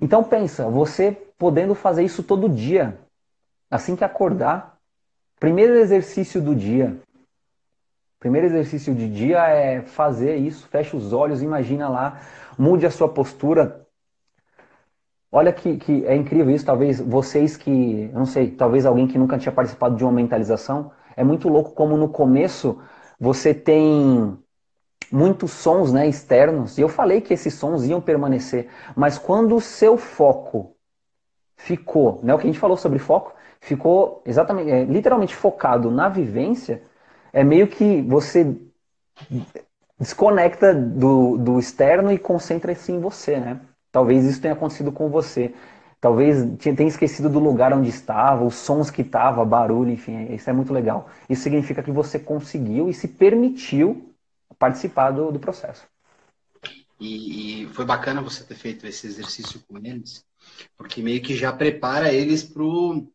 Então 0.00 0.24
pensa, 0.24 0.68
você 0.68 1.12
podendo 1.36 1.74
fazer 1.74 2.02
isso 2.02 2.22
todo 2.22 2.48
dia, 2.48 2.98
assim 3.70 3.94
que 3.94 4.04
acordar, 4.04 4.78
primeiro 5.38 5.74
exercício 5.74 6.40
do 6.40 6.54
dia. 6.54 6.96
Primeiro 8.18 8.48
exercício 8.48 8.94
de 8.94 9.08
dia 9.08 9.46
é 9.48 9.82
fazer 9.82 10.36
isso, 10.36 10.66
fecha 10.68 10.96
os 10.96 11.12
olhos, 11.12 11.40
imagina 11.40 11.88
lá, 11.88 12.20
mude 12.58 12.84
a 12.84 12.90
sua 12.90 13.08
postura. 13.08 13.86
Olha 15.30 15.52
que, 15.52 15.76
que 15.76 16.04
é 16.04 16.16
incrível 16.16 16.50
isso, 16.50 16.64
talvez 16.64 16.98
vocês 17.00 17.56
que, 17.56 18.10
não 18.12 18.26
sei, 18.26 18.50
talvez 18.50 18.84
alguém 18.84 19.06
que 19.06 19.18
nunca 19.18 19.38
tinha 19.38 19.52
participado 19.52 19.94
de 19.94 20.02
uma 20.02 20.12
mentalização, 20.12 20.90
é 21.16 21.22
muito 21.22 21.48
louco 21.48 21.72
como 21.72 21.96
no 21.96 22.08
começo 22.08 22.80
você 23.20 23.52
tem 23.54 24.36
muitos 25.12 25.52
sons 25.52 25.92
né, 25.92 26.08
externos, 26.08 26.76
e 26.76 26.80
eu 26.80 26.88
falei 26.88 27.20
que 27.20 27.34
esses 27.34 27.54
sons 27.54 27.84
iam 27.84 28.00
permanecer, 28.00 28.68
mas 28.96 29.18
quando 29.18 29.54
o 29.54 29.60
seu 29.60 29.96
foco 29.96 30.76
ficou, 31.56 32.20
né, 32.22 32.34
o 32.34 32.38
que 32.38 32.44
a 32.44 32.50
gente 32.50 32.58
falou 32.58 32.76
sobre 32.76 32.98
foco, 32.98 33.34
ficou 33.60 34.22
exatamente, 34.24 34.70
é, 34.70 34.84
literalmente 34.84 35.34
focado 35.34 35.90
na 35.90 36.08
vivência, 36.08 36.82
é 37.32 37.44
meio 37.44 37.66
que 37.68 38.02
você 38.02 38.56
desconecta 39.98 40.72
do, 40.74 41.36
do 41.36 41.58
externo 41.58 42.12
e 42.12 42.18
concentra-se 42.18 42.92
em 42.92 43.00
você, 43.00 43.38
né? 43.38 43.60
Talvez 43.90 44.24
isso 44.24 44.40
tenha 44.40 44.54
acontecido 44.54 44.92
com 44.92 45.08
você. 45.08 45.52
Talvez 46.00 46.36
tenha 46.58 46.88
esquecido 46.88 47.28
do 47.28 47.40
lugar 47.40 47.72
onde 47.72 47.88
estava, 47.88 48.44
os 48.44 48.54
sons 48.54 48.88
que 48.88 49.02
estava, 49.02 49.44
barulho, 49.44 49.90
enfim, 49.90 50.32
isso 50.32 50.48
é 50.48 50.52
muito 50.52 50.72
legal. 50.72 51.10
Isso 51.28 51.42
significa 51.42 51.82
que 51.82 51.90
você 51.90 52.18
conseguiu 52.20 52.88
e 52.88 52.94
se 52.94 53.08
permitiu 53.08 54.14
participar 54.58 55.10
do, 55.10 55.32
do 55.32 55.40
processo. 55.40 55.84
E, 57.00 57.62
e, 57.62 57.66
foi 57.68 57.84
bacana 57.84 58.22
você 58.22 58.44
ter 58.44 58.54
feito 58.54 58.86
esse 58.86 59.06
exercício 59.06 59.60
com 59.68 59.78
eles, 59.78 60.24
porque 60.76 61.02
meio 61.02 61.22
que 61.22 61.34
já 61.34 61.52
prepara 61.52 62.12
eles 62.12 62.42
pro, 62.42 63.08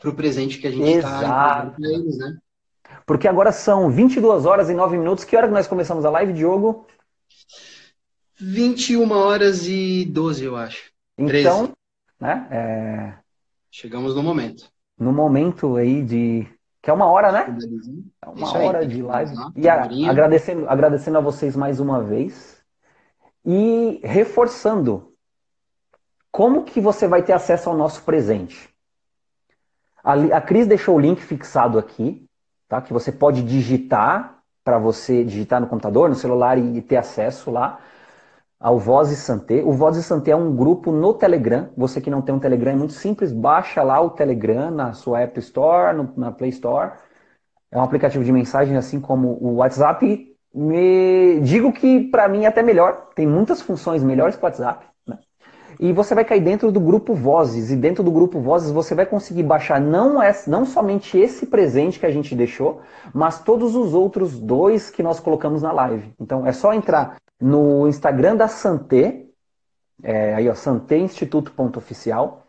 pro 0.00 0.14
presente 0.14 0.58
que 0.58 0.66
a 0.66 0.70
gente 0.70 0.98
está 0.98 1.66
para 1.66 1.88
eles, 1.88 2.18
né? 2.18 2.36
Porque 3.06 3.28
agora 3.28 3.52
são 3.52 3.88
22 3.88 4.44
horas 4.44 4.68
e 4.68 4.74
9 4.74 4.98
minutos. 4.98 5.24
Que 5.24 5.36
hora 5.36 5.46
que 5.46 5.54
nós 5.54 5.68
começamos 5.68 6.04
a 6.04 6.10
live, 6.10 6.32
Diogo? 6.32 6.86
21 8.38 9.10
horas 9.12 9.66
e 9.66 10.04
12, 10.04 10.44
eu 10.44 10.56
acho. 10.56 10.90
Então, 11.16 11.66
13. 11.66 11.72
né? 12.20 12.48
É... 12.50 13.18
Chegamos 13.70 14.14
no 14.14 14.22
momento. 14.22 14.68
No 14.98 15.12
momento 15.12 15.76
aí 15.76 16.02
de 16.02 16.46
que 16.82 16.90
é 16.90 16.92
uma 16.92 17.06
hora, 17.06 17.32
né? 17.32 17.46
É 18.22 18.28
uma 18.28 18.58
hora 18.58 18.86
de 18.86 19.02
live. 19.02 19.34
E 19.56 19.68
a, 19.68 19.82
agradecendo, 20.08 20.68
agradecendo 20.68 21.18
a 21.18 21.20
vocês 21.20 21.56
mais 21.56 21.80
uma 21.80 22.02
vez. 22.02 22.62
E 23.44 24.00
reforçando. 24.04 25.12
Como 26.30 26.64
que 26.64 26.80
você 26.80 27.08
vai 27.08 27.22
ter 27.22 27.32
acesso 27.32 27.70
ao 27.70 27.76
nosso 27.76 28.02
presente? 28.02 28.68
A, 30.04 30.14
a 30.36 30.40
Cris 30.40 30.66
deixou 30.66 30.96
o 30.96 31.00
link 31.00 31.20
fixado 31.20 31.78
aqui, 31.78 32.25
tá? 32.68 32.80
Que 32.80 32.92
você 32.92 33.12
pode 33.12 33.42
digitar 33.42 34.38
para 34.64 34.78
você 34.78 35.24
digitar 35.24 35.60
no 35.60 35.66
computador, 35.68 36.08
no 36.08 36.14
celular 36.14 36.58
e 36.58 36.82
ter 36.82 36.96
acesso 36.96 37.50
lá 37.50 37.78
ao 38.58 38.78
Voz 38.78 39.10
e 39.10 39.16
Santé. 39.16 39.62
O 39.62 39.72
Voz 39.72 39.96
e 39.96 40.02
Santé 40.02 40.32
é 40.32 40.36
um 40.36 40.54
grupo 40.56 40.90
no 40.90 41.14
Telegram. 41.14 41.68
Você 41.76 42.00
que 42.00 42.10
não 42.10 42.22
tem 42.22 42.34
um 42.34 42.38
Telegram 42.38 42.72
é 42.72 42.76
muito 42.76 42.92
simples, 42.92 43.32
baixa 43.32 43.82
lá 43.82 44.00
o 44.00 44.10
Telegram 44.10 44.70
na 44.70 44.92
sua 44.92 45.20
App 45.20 45.38
Store, 45.38 45.96
no, 45.96 46.12
na 46.16 46.32
Play 46.32 46.50
Store. 46.50 46.92
É 47.70 47.78
um 47.78 47.82
aplicativo 47.82 48.24
de 48.24 48.32
mensagem 48.32 48.76
assim 48.76 49.00
como 49.00 49.38
o 49.40 49.56
WhatsApp. 49.56 50.34
Me 50.54 51.40
digo 51.40 51.72
que 51.72 52.08
para 52.08 52.28
mim 52.28 52.44
é 52.44 52.46
até 52.48 52.62
melhor. 52.62 53.10
Tem 53.14 53.26
muitas 53.26 53.60
funções 53.60 54.02
melhores 54.02 54.36
que 54.36 54.42
o 54.42 54.46
WhatsApp. 54.46 54.86
E 55.78 55.92
você 55.92 56.14
vai 56.14 56.24
cair 56.24 56.40
dentro 56.40 56.72
do 56.72 56.80
grupo 56.80 57.14
Vozes. 57.14 57.70
E 57.70 57.76
dentro 57.76 58.02
do 58.02 58.10
grupo 58.10 58.40
Vozes 58.40 58.70
você 58.70 58.94
vai 58.94 59.06
conseguir 59.06 59.42
baixar 59.42 59.80
não, 59.80 60.22
é, 60.22 60.34
não 60.46 60.64
somente 60.64 61.18
esse 61.18 61.46
presente 61.46 61.98
que 61.98 62.06
a 62.06 62.10
gente 62.10 62.34
deixou, 62.34 62.80
mas 63.12 63.40
todos 63.40 63.74
os 63.74 63.94
outros 63.94 64.38
dois 64.38 64.90
que 64.90 65.02
nós 65.02 65.20
colocamos 65.20 65.62
na 65.62 65.72
live. 65.72 66.12
Então 66.20 66.46
é 66.46 66.52
só 66.52 66.72
entrar 66.72 67.16
no 67.40 67.86
Instagram 67.86 68.36
da 68.36 68.48
Santé, 68.48 69.24
é, 70.02 70.34
aí 70.34 70.48
ó, 70.48 70.54
santéinstituto.oficial. 70.54 72.42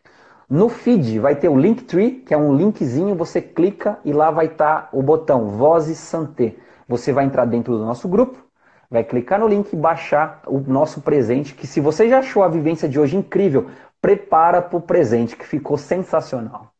No 0.50 0.70
feed 0.70 1.20
vai 1.20 1.36
ter 1.36 1.50
o 1.50 1.60
Linktree, 1.60 2.24
que 2.26 2.34
é 2.34 2.38
um 2.38 2.56
linkzinho, 2.56 3.16
você 3.16 3.42
clica 3.42 4.00
e 4.06 4.14
lá 4.14 4.32
vai 4.32 4.46
estar 4.46 4.84
tá 4.84 4.90
o 4.94 5.04
botão 5.04 5.50
Vozes 5.50 5.98
Santé. 5.98 6.56
Você 6.88 7.12
vai 7.12 7.26
entrar 7.26 7.44
dentro 7.44 7.78
do 7.78 7.84
nosso 7.84 8.08
grupo, 8.08 8.47
vai 8.90 9.04
clicar 9.04 9.40
no 9.40 9.48
link 9.48 9.72
e 9.72 9.76
baixar 9.76 10.42
o 10.48 10.60
nosso 10.60 11.02
presente, 11.02 11.54
que 11.54 11.68
se 11.68 11.80
você 11.80 12.10
já 12.10 12.20
achou 12.20 12.44
a 12.44 12.48
vivência 12.48 12.88
de 12.88 13.00
hoje 13.00 13.16
incrível, 13.16 13.70
prepara 14.02 14.62
para 14.62 14.78
o 14.78 14.82
presente, 14.82 15.36
que 15.36 15.46
ficou 15.46 15.78
sensacional. 15.78 16.74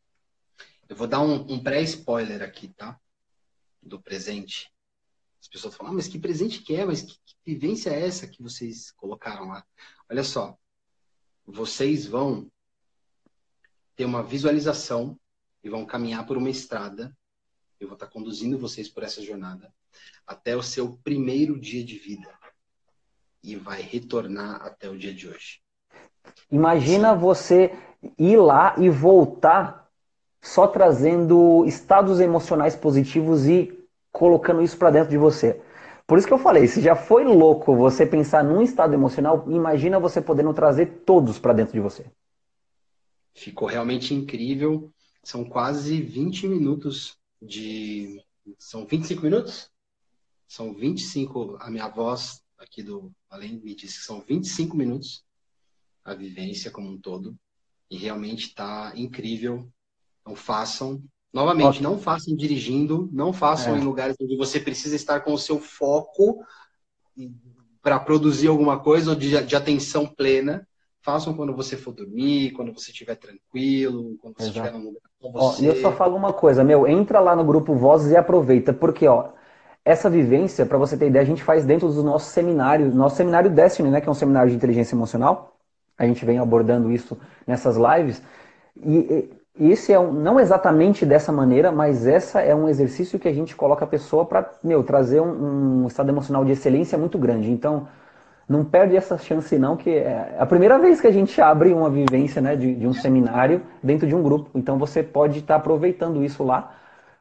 Eu 0.88 0.96
vou 0.96 1.06
dar 1.06 1.20
um, 1.20 1.52
um 1.52 1.62
pré-spoiler 1.62 2.42
aqui, 2.42 2.68
tá? 2.68 2.98
Do 3.82 4.00
presente. 4.00 4.72
As 5.40 5.48
pessoas 5.48 5.74
falam, 5.74 5.92
ah, 5.92 5.96
mas 5.96 6.08
que 6.08 6.18
presente 6.18 6.62
que 6.62 6.74
é? 6.74 6.84
Mas 6.84 7.02
que, 7.02 7.18
que 7.26 7.36
vivência 7.44 7.90
é 7.90 8.06
essa 8.06 8.26
que 8.26 8.42
vocês 8.42 8.90
colocaram 8.92 9.48
lá? 9.48 9.64
Olha 10.10 10.24
só, 10.24 10.56
vocês 11.46 12.06
vão 12.06 12.50
ter 13.94 14.06
uma 14.06 14.22
visualização 14.22 15.18
e 15.62 15.68
vão 15.68 15.84
caminhar 15.84 16.26
por 16.26 16.38
uma 16.38 16.48
estrada. 16.48 17.14
Eu 17.78 17.88
vou 17.88 17.94
estar 17.94 18.06
conduzindo 18.06 18.58
vocês 18.58 18.88
por 18.88 19.02
essa 19.02 19.22
jornada 19.22 19.72
até 20.26 20.56
o 20.56 20.62
seu 20.62 20.98
primeiro 21.02 21.58
dia 21.58 21.84
de 21.84 21.98
vida 21.98 22.28
e 23.42 23.56
vai 23.56 23.80
retornar 23.80 24.62
até 24.62 24.88
o 24.88 24.98
dia 24.98 25.14
de 25.14 25.28
hoje. 25.28 25.60
Imagina 26.50 27.14
Sim. 27.14 27.20
você 27.20 27.72
ir 28.18 28.36
lá 28.36 28.74
e 28.78 28.88
voltar 28.88 29.88
só 30.40 30.66
trazendo 30.66 31.64
estados 31.66 32.20
emocionais 32.20 32.76
positivos 32.76 33.46
e 33.46 33.78
colocando 34.12 34.62
isso 34.62 34.76
para 34.76 34.90
dentro 34.90 35.10
de 35.10 35.18
você. 35.18 35.60
Por 36.06 36.18
isso 36.18 36.26
que 36.26 36.32
eu 36.32 36.38
falei, 36.38 36.66
se 36.66 36.80
já 36.80 36.96
foi 36.96 37.24
louco 37.24 37.76
você 37.76 38.06
pensar 38.06 38.42
num 38.42 38.62
estado 38.62 38.94
emocional, 38.94 39.44
imagina 39.48 40.00
você 40.00 40.22
podendo 40.22 40.54
trazer 40.54 41.02
todos 41.04 41.38
para 41.38 41.52
dentro 41.52 41.74
de 41.74 41.80
você. 41.80 42.06
Ficou 43.34 43.68
realmente 43.68 44.14
incrível. 44.14 44.90
São 45.22 45.44
quase 45.44 46.00
20 46.00 46.48
minutos 46.48 47.18
de. 47.40 48.24
São 48.58 48.86
25 48.86 49.22
minutos? 49.22 49.70
São 50.48 50.72
25, 50.72 51.58
a 51.60 51.70
minha 51.70 51.86
voz 51.88 52.42
aqui 52.58 52.82
do 52.82 53.12
Além 53.30 53.60
me 53.60 53.74
disse 53.74 53.98
que 53.98 54.04
são 54.04 54.20
25 54.20 54.74
minutos 54.74 55.22
a 56.04 56.14
vivência 56.14 56.70
como 56.70 56.88
um 56.88 56.98
todo. 56.98 57.36
E 57.90 57.96
realmente 57.96 58.48
está 58.48 58.92
incrível. 58.96 59.68
Então 60.22 60.34
façam. 60.34 61.02
Novamente, 61.32 61.68
okay. 61.68 61.82
não 61.82 61.98
façam 61.98 62.34
dirigindo, 62.34 63.08
não 63.12 63.34
façam 63.34 63.76
é. 63.76 63.78
em 63.78 63.84
lugares 63.84 64.16
onde 64.20 64.34
você 64.36 64.58
precisa 64.58 64.96
estar 64.96 65.20
com 65.20 65.34
o 65.34 65.38
seu 65.38 65.60
foco 65.60 66.42
para 67.82 68.00
produzir 68.00 68.48
alguma 68.48 68.80
coisa 68.80 69.10
ou 69.10 69.16
de, 69.16 69.42
de 69.42 69.54
atenção 69.54 70.06
plena. 70.06 70.66
Façam 71.02 71.34
quando 71.34 71.54
você 71.54 71.76
for 71.76 71.92
dormir, 71.92 72.52
quando 72.52 72.72
você 72.72 72.90
estiver 72.90 73.14
tranquilo, 73.14 74.16
quando 74.20 74.36
você 74.38 74.46
estiver 74.48 74.72
num 74.72 74.84
lugar 74.84 75.02
com 75.20 75.32
você. 75.32 75.68
Ó, 75.68 75.72
eu 75.72 75.80
só 75.82 75.92
falo 75.92 76.16
uma 76.16 76.32
coisa, 76.32 76.64
meu, 76.64 76.86
entra 76.86 77.20
lá 77.20 77.36
no 77.36 77.44
grupo 77.44 77.74
Vozes 77.74 78.10
e 78.10 78.16
aproveita, 78.16 78.72
porque, 78.72 79.06
ó, 79.06 79.30
essa 79.84 80.10
vivência, 80.10 80.66
para 80.66 80.78
você 80.78 80.96
ter 80.96 81.06
ideia, 81.06 81.22
a 81.22 81.26
gente 81.26 81.42
faz 81.42 81.64
dentro 81.64 81.88
do 81.88 82.02
nosso 82.02 82.30
seminário, 82.30 82.94
nosso 82.94 83.16
seminário 83.16 83.50
Destiny, 83.50 83.90
né, 83.90 84.00
que 84.00 84.08
é 84.08 84.10
um 84.10 84.14
seminário 84.14 84.50
de 84.50 84.56
inteligência 84.56 84.94
emocional. 84.94 85.56
A 85.96 86.06
gente 86.06 86.24
vem 86.24 86.38
abordando 86.38 86.92
isso 86.92 87.18
nessas 87.46 87.76
lives. 87.76 88.22
E, 88.76 89.30
e 89.58 89.72
esse 89.72 89.92
é 89.92 89.98
um, 89.98 90.12
não 90.12 90.38
exatamente 90.38 91.04
dessa 91.04 91.32
maneira, 91.32 91.72
mas 91.72 92.06
essa 92.06 92.40
é 92.40 92.54
um 92.54 92.68
exercício 92.68 93.18
que 93.18 93.26
a 93.26 93.32
gente 93.32 93.56
coloca 93.56 93.84
a 93.84 93.88
pessoa 93.88 94.24
para, 94.24 94.50
meu, 94.62 94.84
trazer 94.84 95.20
um, 95.20 95.82
um 95.82 95.86
estado 95.88 96.10
emocional 96.10 96.44
de 96.44 96.52
excelência 96.52 96.96
muito 96.96 97.18
grande. 97.18 97.50
Então, 97.50 97.88
não 98.48 98.64
perde 98.64 98.96
essa 98.96 99.18
chance 99.18 99.58
não, 99.58 99.76
que 99.76 99.90
é 99.90 100.36
a 100.38 100.46
primeira 100.46 100.78
vez 100.78 101.00
que 101.00 101.06
a 101.06 101.12
gente 101.12 101.38
abre 101.40 101.72
uma 101.74 101.90
vivência 101.90 102.40
né, 102.40 102.56
de, 102.56 102.74
de 102.74 102.86
um 102.86 102.94
seminário 102.94 103.60
dentro 103.82 104.06
de 104.06 104.14
um 104.14 104.22
grupo. 104.22 104.50
Então 104.54 104.78
você 104.78 105.02
pode 105.02 105.40
estar 105.40 105.54
tá 105.54 105.60
aproveitando 105.60 106.24
isso 106.24 106.42
lá, 106.42 106.74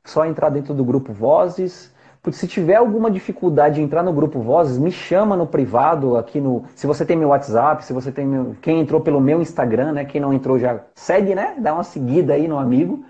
só 0.06 0.26
entrar 0.26 0.50
dentro 0.50 0.74
do 0.74 0.86
grupo 0.86 1.12
Vozes. 1.12 1.94
Porque 2.22 2.38
se 2.38 2.48
tiver 2.48 2.76
alguma 2.76 3.10
dificuldade 3.10 3.76
de 3.76 3.82
entrar 3.82 4.04
no 4.04 4.12
grupo 4.12 4.40
Vozes, 4.40 4.78
me 4.78 4.92
chama 4.92 5.36
no 5.36 5.48
privado 5.48 6.18
aqui 6.18 6.42
no. 6.42 6.66
Se 6.76 6.86
você 6.88 7.06
tem 7.06 7.16
meu 7.16 7.30
WhatsApp, 7.30 7.86
se 7.86 7.94
você 7.94 8.12
tem 8.12 8.26
meu. 8.26 8.56
Quem 8.62 8.80
entrou 8.80 9.02
pelo 9.02 9.22
meu 9.22 9.42
Instagram, 9.42 9.94
né? 9.94 10.06
Quem 10.06 10.20
não 10.20 10.34
entrou 10.34 10.60
já 10.60 10.82
segue, 10.96 11.34
né? 11.36 11.56
Dá 11.60 11.74
uma 11.74 11.84
seguida 11.84 12.34
aí 12.34 12.48
no 12.48 12.58
amigo. 12.58 13.06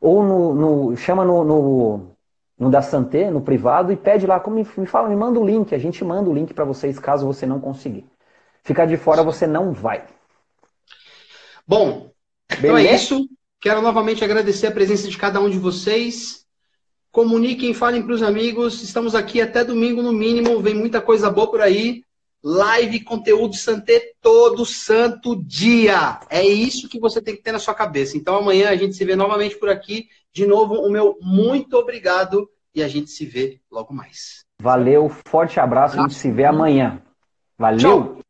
Ou 0.00 0.22
no, 0.22 0.54
no 0.54 0.96
chama 0.96 1.24
no, 1.24 1.44
no 1.44 2.10
no 2.60 2.70
da 2.70 2.82
Santé, 2.82 3.30
no 3.30 3.40
privado, 3.40 3.90
e 3.90 3.96
pede 3.96 4.26
lá, 4.26 4.38
como 4.38 4.56
me 4.56 4.86
fala, 4.86 5.08
me 5.08 5.16
manda 5.16 5.40
o 5.40 5.46
link, 5.46 5.74
a 5.74 5.78
gente 5.78 6.04
manda 6.04 6.28
o 6.28 6.34
link 6.34 6.52
para 6.52 6.66
vocês 6.66 6.98
caso 6.98 7.26
você 7.26 7.46
não 7.46 7.58
conseguir. 7.58 8.04
Ficar 8.62 8.84
de 8.84 8.98
fora 8.98 9.22
você 9.22 9.46
não 9.46 9.72
vai. 9.72 10.04
Bom, 11.66 12.10
Beleza? 12.58 12.66
então 12.66 12.76
é 12.76 12.94
isso. 12.94 13.28
Quero 13.62 13.80
novamente 13.80 14.22
agradecer 14.22 14.66
a 14.66 14.72
presença 14.72 15.08
de 15.08 15.16
cada 15.16 15.40
um 15.40 15.48
de 15.48 15.58
vocês. 15.58 16.39
Comuniquem, 17.10 17.74
falem 17.74 18.02
para 18.02 18.14
os 18.14 18.22
amigos. 18.22 18.82
Estamos 18.82 19.14
aqui 19.14 19.40
até 19.40 19.64
domingo 19.64 20.02
no 20.02 20.12
mínimo. 20.12 20.60
Vem 20.60 20.74
muita 20.74 21.00
coisa 21.00 21.30
boa 21.30 21.50
por 21.50 21.60
aí. 21.60 22.04
Live, 22.42 23.00
conteúdo 23.00 23.54
Santé 23.54 24.12
todo 24.22 24.64
santo 24.64 25.36
dia. 25.36 26.20
É 26.30 26.42
isso 26.42 26.88
que 26.88 26.98
você 26.98 27.20
tem 27.20 27.36
que 27.36 27.42
ter 27.42 27.52
na 27.52 27.58
sua 27.58 27.74
cabeça. 27.74 28.16
Então 28.16 28.36
amanhã 28.36 28.70
a 28.70 28.76
gente 28.76 28.94
se 28.94 29.04
vê 29.04 29.14
novamente 29.14 29.56
por 29.56 29.68
aqui. 29.68 30.08
De 30.32 30.46
novo, 30.46 30.74
o 30.74 30.90
meu 30.90 31.18
muito 31.20 31.76
obrigado 31.76 32.48
e 32.74 32.82
a 32.82 32.88
gente 32.88 33.10
se 33.10 33.26
vê 33.26 33.60
logo 33.70 33.92
mais. 33.92 34.44
Valeu, 34.60 35.10
forte 35.26 35.58
abraço, 35.58 35.98
a 35.98 36.02
gente 36.02 36.14
se 36.14 36.30
vê 36.30 36.44
amanhã. 36.44 37.02
Valeu! 37.58 37.78
Tchau. 38.14 38.20